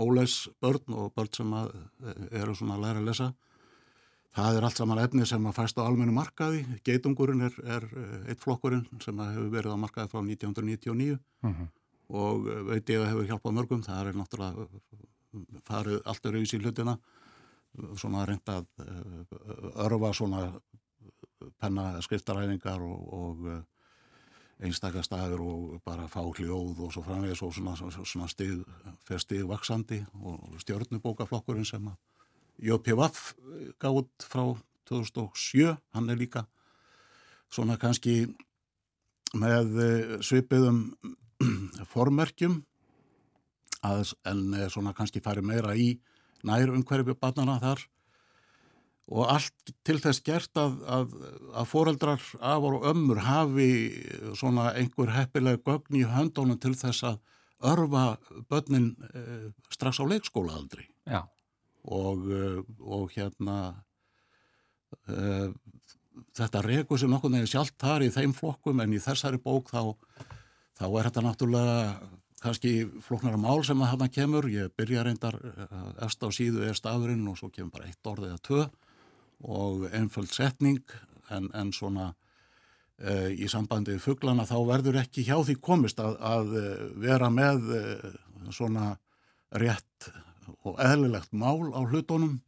óleis 0.00 0.36
börn 0.64 0.96
og 0.96 1.10
börn 1.16 1.28
sem 1.36 1.52
að 1.56 1.74
eh, 2.04 2.22
eru 2.40 2.54
svona 2.56 2.74
að 2.76 2.82
læra 2.86 3.00
að 3.02 3.06
lesa. 3.10 3.26
Það 4.36 4.56
er 4.58 4.66
allt 4.68 4.80
saman 4.80 4.98
efni 5.00 5.24
sem 5.28 5.46
að 5.48 5.54
fæst 5.56 5.78
á 5.80 5.84
almennu 5.88 6.12
markaði. 6.12 6.58
Geitungurinn 6.84 7.44
er, 7.46 7.54
er 7.64 7.86
eitt 8.28 8.42
flokkurinn 8.44 8.82
sem 9.00 9.16
að 9.24 9.30
hefur 9.38 9.52
verið 9.54 9.72
á 9.76 9.78
markaði 9.84 10.12
frá 10.12 10.20
1999 10.20 11.18
Mhm. 11.48 11.68
og 12.16 12.48
eh, 12.48 12.60
veit 12.72 12.92
ég 12.92 13.00
að 13.04 13.08
hefur 13.12 13.28
hjálpað 13.30 13.56
mörgum. 13.60 13.84
Það 13.84 14.08
er 14.12 14.18
náttúrulega 14.20 14.68
farið 15.68 16.00
allt 16.08 16.28
öru 16.32 16.40
í 16.44 16.48
sín 16.48 16.64
hlutina 16.64 16.96
svona 17.98 18.24
reynd 18.28 18.48
að 18.52 18.66
eh, 18.82 19.38
örfa 19.84 20.12
svona 20.16 20.42
penna 21.60 22.02
skriftaræfingar 22.04 22.82
og, 22.84 23.08
og 23.20 23.48
eh, 23.52 23.62
einstakastæður 24.66 25.42
og 25.44 25.80
bara 25.84 26.08
fá 26.08 26.22
hljóð 26.24 26.80
og 26.86 26.92
svo 26.94 27.02
framvegis 27.04 27.42
og 27.44 27.52
svona, 27.54 27.74
svona, 27.76 28.28
stig, 28.32 28.62
fer 29.04 29.20
stig 29.20 29.44
vaksandi 29.48 30.00
og 30.22 30.56
stjórnubókaflokkurinn 30.64 31.68
sem 31.68 31.90
að 31.90 31.98
JPVF 32.56 33.34
út 33.84 34.24
frá 34.24 34.46
2007, 34.88 35.76
hann 35.92 36.08
er 36.10 36.16
líka 36.16 36.46
svona 37.52 37.76
kannski 37.76 38.22
með 39.36 39.78
eh, 39.82 40.16
svipiðum 40.24 40.80
formerkjum 41.92 42.60
að, 43.84 44.14
en 44.24 44.42
eh, 44.54 44.68
svona 44.72 44.94
kannski 44.96 45.20
færi 45.24 45.44
meira 45.44 45.76
í 45.76 45.92
nær 46.46 46.72
umhverfi 46.72 47.16
barnana 47.20 47.58
þar 47.62 47.84
og 49.06 49.30
allt 49.30 49.72
til 49.86 50.00
þess 50.02 50.22
gert 50.26 50.58
að, 50.58 50.80
að, 50.90 51.14
að 51.54 51.68
foreldrar 51.70 52.22
afar 52.40 52.78
og 52.80 52.86
ömmur 52.90 53.22
hafi 53.22 53.68
svona 54.38 54.72
einhver 54.74 55.12
heppileg 55.14 55.62
gögn 55.66 56.00
í 56.00 56.06
höndunum 56.10 56.58
til 56.62 56.74
þess 56.74 57.06
að 57.12 57.20
örfa 57.66 58.18
börnin 58.50 58.90
eh, 59.14 59.48
strax 59.72 60.02
á 60.02 60.04
leikskólaaldri 60.10 60.88
Já. 61.06 61.22
og, 61.86 62.26
eh, 62.26 62.58
og 62.82 63.14
hérna 63.14 63.58
uh, 65.08 65.54
þetta 66.36 66.62
rekur 66.66 67.00
sem 67.00 67.10
nokkur 67.10 67.32
nefnir 67.32 67.50
sjálft 67.50 67.78
þar 67.80 68.04
í 68.06 68.12
þeim 68.12 68.34
flokkum 68.36 68.82
en 68.82 68.94
í 68.96 69.00
þessari 69.02 69.40
bók 69.42 69.70
þá, 69.72 69.94
þá 70.76 70.86
er 70.90 71.08
þetta 71.08 71.24
náttúrulega 71.24 71.78
kannski 72.46 72.74
floknara 73.02 73.38
mál 73.40 73.64
sem 73.66 73.80
að 73.82 73.92
hann 73.92 74.12
kemur. 74.14 74.46
Ég 74.50 74.74
byrja 74.78 75.04
reyndar 75.06 75.36
uh, 75.36 75.88
efst 76.06 76.22
á 76.22 76.28
síðu 76.30 76.66
er 76.66 76.78
stafurinn 76.78 77.26
og 77.30 77.38
svo 77.40 77.50
kemur 77.50 77.74
bara 77.74 77.90
eitt 77.90 78.06
orð 78.06 78.28
eða 78.30 78.44
tvö 78.46 78.62
og 79.46 79.88
einföld 79.90 80.32
setning. 80.32 80.82
En, 81.34 81.50
en 81.58 81.72
svona 81.74 82.12
uh, 82.12 83.30
í 83.34 83.48
sambandi 83.50 83.96
við 83.96 84.04
fugglana 84.04 84.46
þá 84.46 84.56
verður 84.68 85.00
ekki 85.02 85.26
hjá 85.26 85.40
því 85.42 85.58
komist 85.58 86.00
að, 86.02 86.18
að 86.22 86.56
uh, 86.60 86.86
vera 87.02 87.30
með 87.34 87.70
uh, 87.74 88.08
svona 88.54 88.94
rétt 89.56 90.10
og 90.62 90.78
eðlilegt 90.82 91.34
mál 91.34 91.72
á 91.74 91.82
hlutunum. 91.82 92.38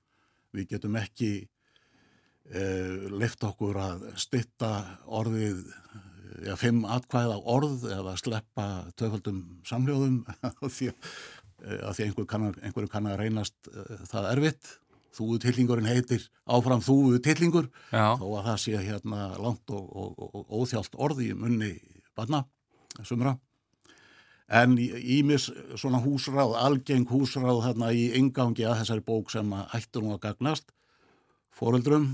Við 0.54 0.74
getum 0.76 0.98
ekki 1.00 1.32
uh, 1.42 3.08
lift 3.18 3.42
okkur 3.44 3.82
að 3.82 4.06
stytta 4.20 4.72
orðið 5.06 5.66
já, 6.46 6.54
fimm 6.60 6.84
atkvæða 6.88 7.38
orð 7.48 7.86
eða 7.92 8.14
sleppa 8.20 8.66
töfaldum 8.98 9.40
samljóðum 9.68 10.20
af 10.48 10.68
því, 10.74 10.90
eh, 10.92 11.80
af 11.88 11.96
því 11.98 12.06
einhver 12.08 12.28
kann, 12.30 12.46
að- 12.50 12.60
einhverju 12.68 12.90
kann 12.92 13.08
að 13.10 13.18
reynast 13.24 13.70
uh, 13.72 13.96
það 14.10 14.30
erfitt. 14.36 14.70
Þúutillingurinn 15.18 15.88
heitir 15.88 16.22
áfram 16.46 16.82
þúutillingur 16.84 17.70
þó 18.20 18.26
að 18.38 18.44
það 18.50 18.58
sé 18.62 18.80
hérna 18.84 19.22
langt 19.40 19.72
og, 19.74 19.86
og, 19.98 20.18
og, 20.28 20.42
óþjált 20.60 20.94
orði 21.00 21.30
í 21.32 21.36
munni 21.38 21.70
barna, 22.14 22.44
sumra. 23.02 23.32
En 24.48 24.76
ímis 24.78 25.48
svona 25.80 25.98
húsráð, 26.04 26.54
algeng 26.60 27.08
húsráð 27.10 27.64
þarna 27.66 27.90
í 27.96 28.06
ingangi 28.20 28.64
að 28.68 28.78
þessari 28.82 29.04
bók 29.08 29.32
sem 29.32 29.50
að 29.56 29.74
ættu 29.80 30.04
nú 30.04 30.14
að 30.14 30.22
gagnast 30.28 30.70
foreldrum, 31.58 32.12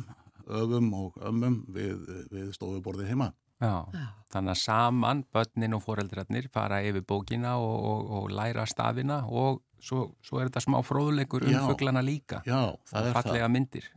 öfum 0.49 0.89
og 0.97 1.19
ömmum 1.29 1.61
við, 1.75 2.01
við 2.33 2.51
stofuborðið 2.57 3.13
heima 3.13 3.31
Já. 3.65 3.75
Já. 3.95 4.07
Þannig 4.35 4.51
að 4.51 4.61
saman 4.65 5.21
börnin 5.35 5.77
og 5.77 5.85
foreldrarnir 5.85 6.49
fara 6.53 6.81
yfir 6.83 7.05
bókina 7.07 7.55
og, 7.63 7.75
og, 7.91 8.11
og 8.19 8.33
læra 8.35 8.65
stafina 8.67 9.21
og 9.31 9.63
svo, 9.79 10.09
svo 10.27 10.41
er 10.41 10.51
þetta 10.51 10.65
smá 10.65 10.81
fróðuleikur 10.83 11.47
um 11.47 11.55
Já. 11.55 11.63
fuglana 11.69 12.03
líka 12.03 12.43
Já, 12.49 12.75
það 12.91 13.11
er 13.11 13.19
fallega 13.19 13.51
myndir. 13.53 13.91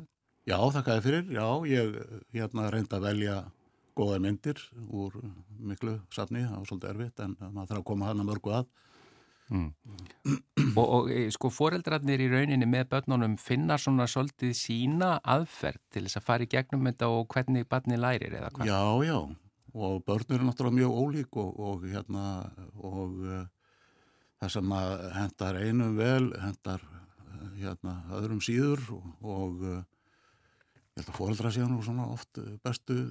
Já, 0.47 0.57
þakkaði 0.71 1.03
fyrir. 1.03 1.31
Já, 1.35 1.47
ég 1.67 1.95
hérna 2.35 2.69
reyndi 2.71 2.95
að 2.95 3.07
velja 3.09 3.37
góða 3.97 4.19
myndir 4.23 4.61
úr 4.93 5.15
miklu 5.57 5.97
safni, 6.13 6.45
það 6.45 6.59
var 6.59 6.69
svolítið 6.69 6.91
erfitt 6.93 7.23
en 7.25 7.33
maður 7.41 7.71
þarf 7.71 7.81
að 7.81 7.87
koma 7.89 8.11
hana 8.11 8.27
mörgu 8.27 8.53
að. 8.59 8.69
Og, 10.77 10.83
og 10.83 11.09
e, 11.11 11.25
sko 11.31 11.49
foreldrarnir 11.53 12.21
í 12.21 12.29
rauninni 12.31 12.67
með 12.67 12.89
börnunum 12.91 13.37
finna 13.41 13.77
svona 13.79 14.07
svolítið 14.11 14.53
sína 14.59 15.13
aðferð 15.23 15.81
til 15.95 16.03
þess 16.05 16.19
að 16.19 16.25
fara 16.27 16.45
í 16.45 16.49
gegnum 16.51 16.89
þetta 16.89 17.09
og 17.15 17.27
hvernig 17.31 17.67
barni 17.71 17.99
lærir 17.99 18.35
eða 18.37 18.51
hvað. 18.53 18.69
Já, 18.69 18.81
já, 19.07 19.17
og 19.77 20.05
börn 20.07 20.33
eru 20.35 20.47
náttúrulega 20.47 20.79
mjög 20.79 20.97
ólík 21.01 21.37
og, 21.41 21.59
og 21.59 21.85
hérna, 21.87 22.23
og 22.81 23.19
uh, 23.25 23.43
það 24.41 24.53
sem 24.55 24.73
að 24.77 24.93
hendar 25.17 25.59
einum 25.61 25.97
vel, 25.97 26.31
hendar 26.41 26.83
uh, 26.83 27.51
hérna 27.57 27.99
öðrum 28.17 28.41
síður 28.43 28.81
og, 28.95 29.07
og 29.21 29.65
uh, 29.65 29.81
ég 30.77 31.01
held 31.01 31.11
að 31.11 31.19
fóreldra 31.19 31.53
séu 31.53 31.67
nú 31.69 31.81
svona 31.85 32.07
oft 32.09 32.41
bestu 32.65 33.03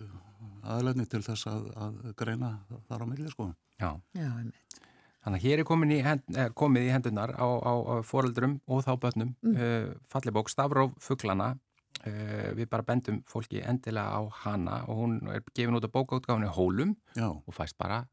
aðlæðni 0.67 1.07
til 1.11 1.23
þess 1.23 1.47
að, 1.51 1.71
að 1.79 2.01
greina 2.19 2.57
þar 2.89 3.05
á 3.05 3.07
milli, 3.07 3.31
sko. 3.31 3.53
Já. 3.79 3.93
Já, 4.17 4.31
einmitt. 4.33 4.81
Þannig 5.27 5.43
að 5.43 5.47
hér 5.49 5.61
er 5.61 5.91
í 5.91 6.03
hend, 6.07 6.21
er 6.39 6.53
komið 6.55 6.85
í 6.87 6.91
hendunar 6.95 7.33
á, 7.35 7.47
á, 7.47 7.73
á 7.83 7.95
foreldrum 8.07 8.61
og 8.71 8.85
þá 8.87 8.93
börnum 9.03 9.33
mm. 9.43 9.57
uh, 9.59 9.89
fallibók 10.07 10.51
Stafróf 10.53 10.93
Fuglana 11.03 11.57
við 12.05 12.69
bara 12.71 12.83
bendum 12.87 13.23
fólki 13.29 13.63
endilega 13.65 14.19
á 14.19 14.23
hana 14.45 14.83
og 14.87 14.97
hún 15.05 15.17
er 15.33 15.43
gefin 15.55 15.77
út 15.79 15.87
á 15.87 15.91
bókaútgáfinu 15.91 16.51
Hólum 16.55 16.97
Já, 17.17 17.29
og 17.31 17.55
fæst 17.55 17.77
bara 17.79 18.05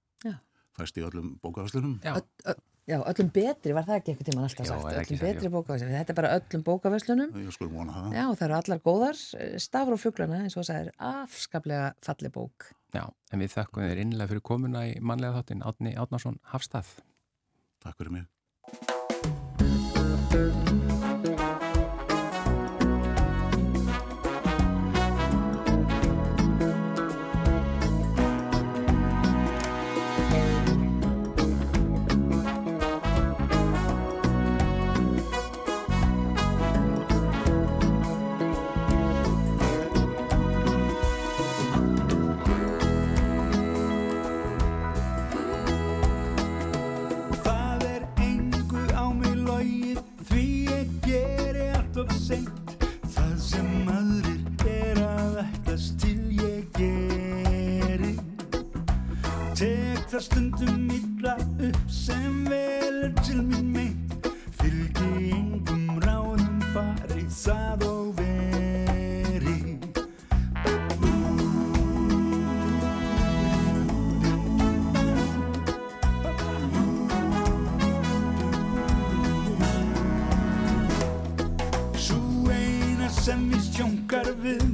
fæst 0.74 0.98
í 0.98 1.04
öllum 1.06 1.36
bókaðslunum. 1.44 2.00
já, 2.02 2.18
Já, 2.84 2.98
öllum 3.00 3.30
betri 3.32 3.72
var 3.72 3.86
það 3.88 3.96
ekki 4.00 4.12
eitthvað 4.12 4.28
tíma 4.28 4.42
alltaf 4.44 4.66
Já, 4.66 4.72
sagt, 4.74 4.98
öllum 5.00 5.20
betri 5.22 5.48
jú. 5.48 5.52
bókaverslunum. 5.54 5.96
Þetta 5.96 6.12
er 6.12 6.18
bara 6.18 6.32
öllum 6.36 6.64
það. 7.94 8.10
Já, 8.18 8.26
það 8.34 8.44
eru 8.48 8.56
allar 8.58 8.82
góðar, 8.84 9.16
stafur 9.64 9.96
og 9.96 10.02
fuglana, 10.04 10.42
eins 10.44 10.58
og 10.60 10.68
það 10.68 10.82
er 10.82 10.90
afskaplega 11.14 11.88
falli 12.04 12.30
bók. 12.34 12.68
já, 12.92 13.06
en 13.32 13.40
við 13.40 13.56
þakkum 13.56 13.88
þér 13.88 14.04
innlega 14.04 14.28
fyrir 14.34 14.44
komuna 14.52 14.84
í 14.90 15.00
mannlega 15.00 15.40
þáttin 15.40 15.64
Átni 15.64 15.96
Átnarsson 15.96 16.40
Hafstað. 16.52 16.92
Takk 17.80 17.96
fyrir 17.98 18.12
mig. 18.20 18.28
Það 60.14 60.22
stundum 60.22 60.90
illa 60.94 61.32
upp 61.42 61.78
sem 61.90 62.44
vel 62.46 62.98
er 63.08 63.14
til 63.26 63.40
mín 63.42 63.72
meint 63.74 64.28
Fylgi 64.60 65.32
engum 65.34 65.88
ráðum 66.04 66.60
fari 66.76 67.24
það 67.34 67.86
og 67.88 68.20
veri 68.20 69.58
Sú 81.98 82.22
eina 82.54 83.10
sem 83.18 83.50
við 83.50 83.66
stjónkar 83.72 84.30
við 84.46 84.73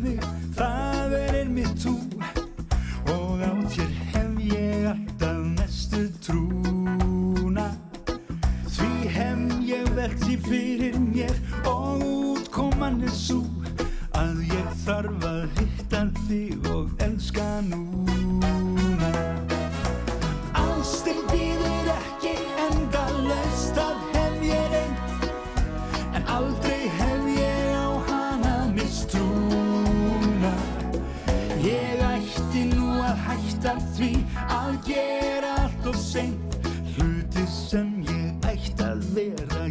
hætta 33.60 33.76
því 33.96 34.10
að 34.56 34.76
gera 34.88 35.50
allt 35.66 35.88
og 35.92 35.96
seint. 36.00 36.56
Hluti 36.96 37.44
sem 37.52 37.90
ég 38.08 38.48
ætti 38.48 38.86
að 38.86 39.04
vera 39.16 39.66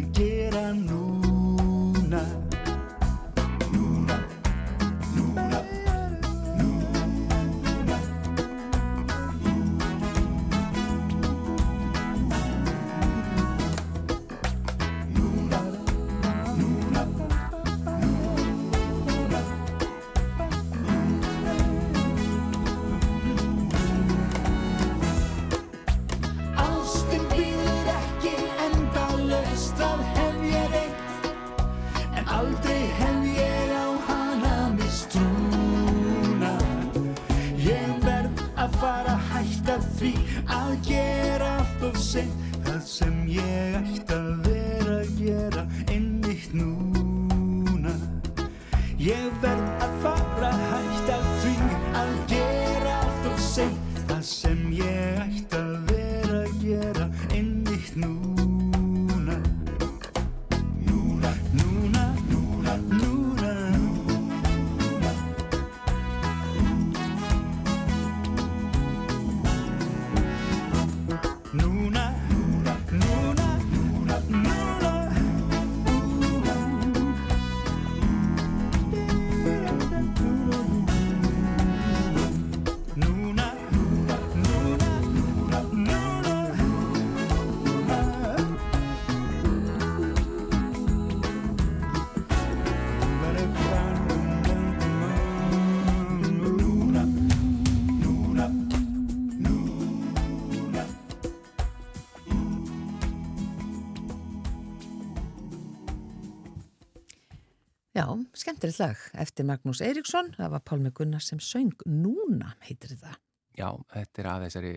Já, 107.99 108.05
skemmtilegt 108.37 108.79
lag 108.79 108.99
eftir 109.19 109.43
Magnús 109.49 109.81
Eiríksson, 109.83 110.29
það 110.37 110.53
var 110.53 110.61
Pálmi 110.63 110.91
Gunnar 110.95 111.23
sem 111.23 111.39
söng 111.43 111.73
Núna, 111.89 112.53
heitir 112.63 112.93
það. 112.95 113.17
Já, 113.59 113.67
þetta 113.91 114.21
er 114.21 114.29
af 114.31 114.43
þessari 114.45 114.69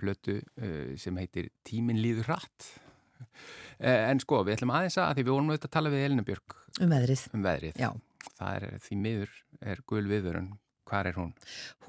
blötu 0.00 0.38
uh, 0.40 0.94
sem 0.96 1.18
heitir 1.20 1.50
Tíminn 1.68 2.00
líður 2.00 2.30
hratt. 2.30 2.68
Uh, 3.76 4.08
en 4.08 4.22
sko, 4.22 4.40
við 4.46 4.56
ætlum 4.56 4.72
aðeins 4.72 4.96
að 5.02 5.18
því 5.18 5.24
við 5.26 5.34
vorum 5.34 5.50
auðvitað 5.52 5.68
að 5.68 5.74
tala 5.76 5.92
við 5.92 6.06
Elinu 6.06 6.24
Björg 6.30 6.56
Um 6.80 6.94
veðrið. 6.94 7.26
um 7.36 7.44
veðrið. 7.44 7.82
Já. 7.82 7.90
Það 8.38 8.54
er 8.56 8.80
því 8.86 8.98
miður, 9.04 9.34
er 9.74 9.84
gul 9.92 10.04
viðvörun. 10.08 10.48
Hvar 10.88 11.08
er 11.10 11.18
hún? 11.20 11.34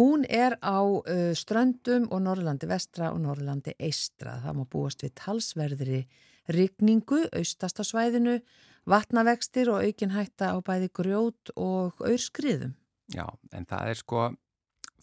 Hún 0.01 0.27
er 0.27 0.57
á 0.59 0.79
uh, 0.83 1.31
Ströndum 1.39 2.09
og 2.11 2.25
Norrlandi 2.27 2.67
vestra 2.69 3.13
og 3.15 3.23
Norrlandi 3.23 3.77
eistra. 3.79 4.35
Það 4.43 4.59
má 4.59 4.65
búast 4.75 5.07
við 5.07 5.15
talsverðri 5.23 6.03
rigningu, 6.51 7.23
austasta 7.39 7.87
svæðinu, 7.87 8.41
vatnavextir 8.89 9.71
og 9.71 9.83
aukin 9.83 10.13
hætta 10.15 10.53
á 10.53 10.57
bæði 10.65 10.89
grjót 10.95 11.53
og 11.55 11.99
aurskriðum. 12.03 12.73
Já, 13.13 13.27
en 13.53 13.67
það 13.69 13.91
er 13.91 13.99
sko, 13.99 14.23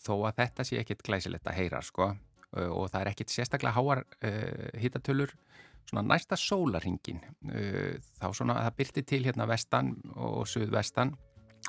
þó 0.00 0.14
að 0.28 0.42
þetta 0.42 0.66
sé 0.66 0.80
ekkit 0.80 1.04
glæsilegt 1.06 1.48
að 1.48 1.58
heyra 1.60 1.82
sko 1.84 2.12
og 2.50 2.90
það 2.90 3.00
er 3.00 3.10
ekkit 3.12 3.30
sérstaklega 3.30 3.76
háar 3.76 4.00
uh, 4.02 4.70
hittatölur 4.80 5.30
svona 5.86 6.02
næsta 6.02 6.34
sólarhingin. 6.38 7.20
Uh, 7.46 7.98
þá 8.18 8.26
svona, 8.34 8.58
það 8.66 8.78
byrti 8.80 9.04
til 9.06 9.22
hérna 9.28 9.46
vestan 9.50 9.94
og 10.16 10.48
suðvestan 10.50 11.14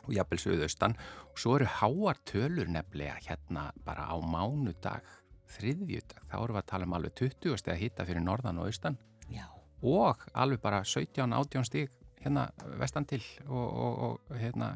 og 0.05 0.13
jafnvel 0.15 0.41
suðaustan 0.41 0.95
og 1.29 1.39
svo 1.39 1.57
eru 1.59 1.67
háar 1.79 2.19
tölur 2.27 2.69
nefnilega 2.71 3.17
hérna 3.27 3.69
bara 3.85 4.07
á 4.07 4.15
mánudag, 4.23 5.05
þriðjudag, 5.51 6.21
þá 6.31 6.35
erum 6.39 6.55
við 6.55 6.61
að 6.61 6.69
tala 6.71 6.87
um 6.87 6.93
alveg 6.97 7.17
20 7.19 7.57
steg 7.59 7.73
að 7.75 7.81
hitta 7.81 8.05
fyrir 8.07 8.23
norðan 8.23 8.61
og 8.61 8.71
austan 8.71 8.97
Já. 9.27 9.45
og 9.83 10.23
alveg 10.31 10.61
bara 10.63 10.81
17-18 10.87 11.67
stig 11.67 11.91
hérna 12.23 12.47
vestan 12.79 13.07
til 13.09 13.21
og, 13.47 13.65
og, 13.65 14.19
og 14.29 14.35
hérna 14.39 14.73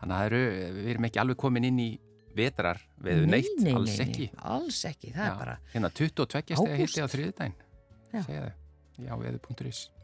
þannig 0.00 0.16
að 0.16 0.26
eru, 0.28 0.42
við 0.78 0.90
erum 0.94 1.08
ekki 1.08 1.22
alveg 1.22 1.40
komin 1.40 1.68
inn 1.70 1.80
í 1.80 1.88
vetrar 2.34 2.80
veðu 3.02 3.28
neitt, 3.30 3.50
nei, 3.60 3.70
nei, 3.70 3.74
alls 3.78 3.94
nei, 3.94 4.04
ekki 4.08 4.28
Alls 4.42 4.82
ekki, 4.88 5.12
það 5.14 5.24
Já, 5.24 5.30
er 5.30 5.40
bara. 5.40 5.56
hérna 5.72 5.90
22 5.94 6.58
steg 6.58 6.80
hitti 6.82 7.04
á 7.04 7.08
þriðdæn 7.10 7.54
Já. 8.14 8.22
segja 8.26 8.44
þau, 8.44 8.54
já, 9.04 9.12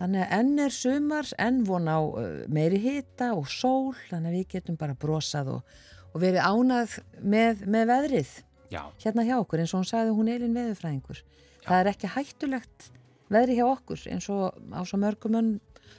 Þannig 0.01 0.22
að 0.24 0.36
enn 0.38 0.53
er 0.64 0.74
sumar, 0.74 1.32
enn 1.38 1.61
von 1.66 1.91
á 1.91 1.99
uh, 2.03 2.28
meiri 2.51 2.80
hita 2.82 3.32
og 3.38 3.51
sól, 3.51 3.95
þannig 4.09 4.30
að 4.32 4.38
við 4.38 4.47
getum 4.57 4.78
bara 4.80 4.97
brosað 4.99 5.53
og, 5.57 5.74
og 6.11 6.22
verið 6.22 6.43
ánað 6.43 6.97
með, 7.22 7.66
með 7.70 7.91
veðrið 7.93 8.32
já, 8.70 8.82
hérna 9.05 9.26
hjá 9.26 9.36
okkur 9.38 9.62
eins 9.62 9.74
og 9.74 9.82
hún 9.82 9.91
sagði 9.91 10.16
hún 10.16 10.32
Elin 10.32 10.57
veðurfræðingur. 10.59 11.22
Það 11.66 11.76
er 11.82 11.91
ekki 11.93 12.11
hættulegt 12.16 12.91
veðri 13.30 13.59
hjá 13.61 13.66
okkur 13.68 14.07
eins 14.11 14.26
og 14.32 14.59
á 14.74 14.80
svo 14.82 14.99
mörgum 15.03 15.38
önn, 15.38 15.53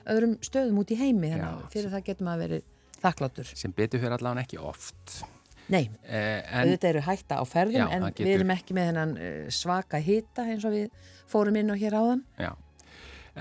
öðrum 0.10 0.38
stöðum 0.42 0.80
út 0.82 0.92
í 0.92 0.98
heimi 1.00 1.30
þannig 1.34 1.70
fyrir 1.74 1.92
það 1.94 2.04
getum 2.10 2.32
að 2.34 2.42
verið 2.46 2.64
þakkláttur. 3.02 3.52
sem 3.58 3.72
betur 3.76 4.00
fyrir 4.02 4.18
allavega 4.18 4.46
ekki 4.48 4.60
oft 4.62 5.22
Nei, 5.72 5.86
eh, 6.04 6.42
en 6.52 6.66
auðvitað 6.68 6.90
eru 6.90 7.02
hætta 7.06 7.38
á 7.40 7.44
ferðum 7.48 7.78
Já, 7.80 7.86
en 7.96 8.04
getur- 8.10 8.26
við 8.28 8.34
erum 8.36 8.50
ekki 8.52 8.76
með 8.76 8.90
hennan 8.90 9.14
uh, 9.16 9.46
svaka 9.54 10.02
hita 10.04 10.44
eins 10.52 10.66
og 10.68 10.74
við 10.76 10.90
fórum 11.32 11.56
inn 11.56 11.72
og 11.72 11.78
hér 11.80 11.96
áðan. 11.96 12.24
Já, 12.42 12.50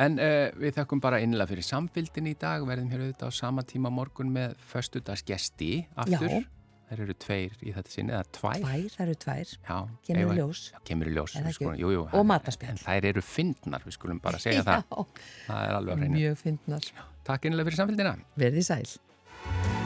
en 0.05 0.19
uh, 0.23 0.53
við 0.55 0.77
þakkum 0.77 1.01
bara 1.03 1.19
innlega 1.25 1.51
fyrir 1.51 1.67
samfylgdin 1.67 2.29
í 2.31 2.37
dag, 2.39 2.63
verðum 2.69 2.93
hér 2.93 3.03
auðvitað 3.09 3.33
á 3.35 3.39
sama 3.41 3.65
tíma 3.67 3.91
á 3.91 3.97
morgun 3.99 4.31
með 4.31 4.55
föstudagsgesti 4.71 5.73
aftur. 5.97 6.29
Já. 6.39 6.45
Þeir 6.91 7.03
eru 7.07 7.15
tveir 7.23 7.53
í 7.63 7.73
þetta 7.77 7.93
sinni, 7.95 8.11
eða 8.17 8.25
tvær. 8.35 8.57
Tvær, 8.65 8.87
það 8.97 9.03
eru 9.05 9.17
tvær, 9.25 9.53
Já, 9.69 9.77
kemur 10.09 10.33
í 10.35 10.39
ljós. 10.41 10.63
Já, 10.75 10.79
kemur 10.91 11.11
í 11.11 11.13
ljós. 11.15 11.35
Það 11.37 11.53
skulum-? 11.55 11.77
Jú, 11.79 11.93
jú, 11.95 12.01
Og 12.19 12.27
matarspjall. 12.27 12.73
En 12.75 12.83
þær 12.83 13.07
eru 13.13 13.23
fyndnar, 13.23 13.85
við 13.87 13.95
skulum 13.99 14.19
bara 14.25 14.41
segja 14.43 14.65
það. 14.71 14.83
Já, 14.91 15.05
Það 15.47 15.63
er 15.69 15.77
alveg 15.79 15.95
á 15.95 15.99
hreinu. 16.03 16.17
mjög 16.19 16.41
fyndnar. 16.43 16.91
Takk 17.31 17.47
einlega 17.47 17.71
fyrir 17.71 17.81
samfélgina. 17.85 18.17
Verði 18.43 18.67
sæl. 18.67 19.80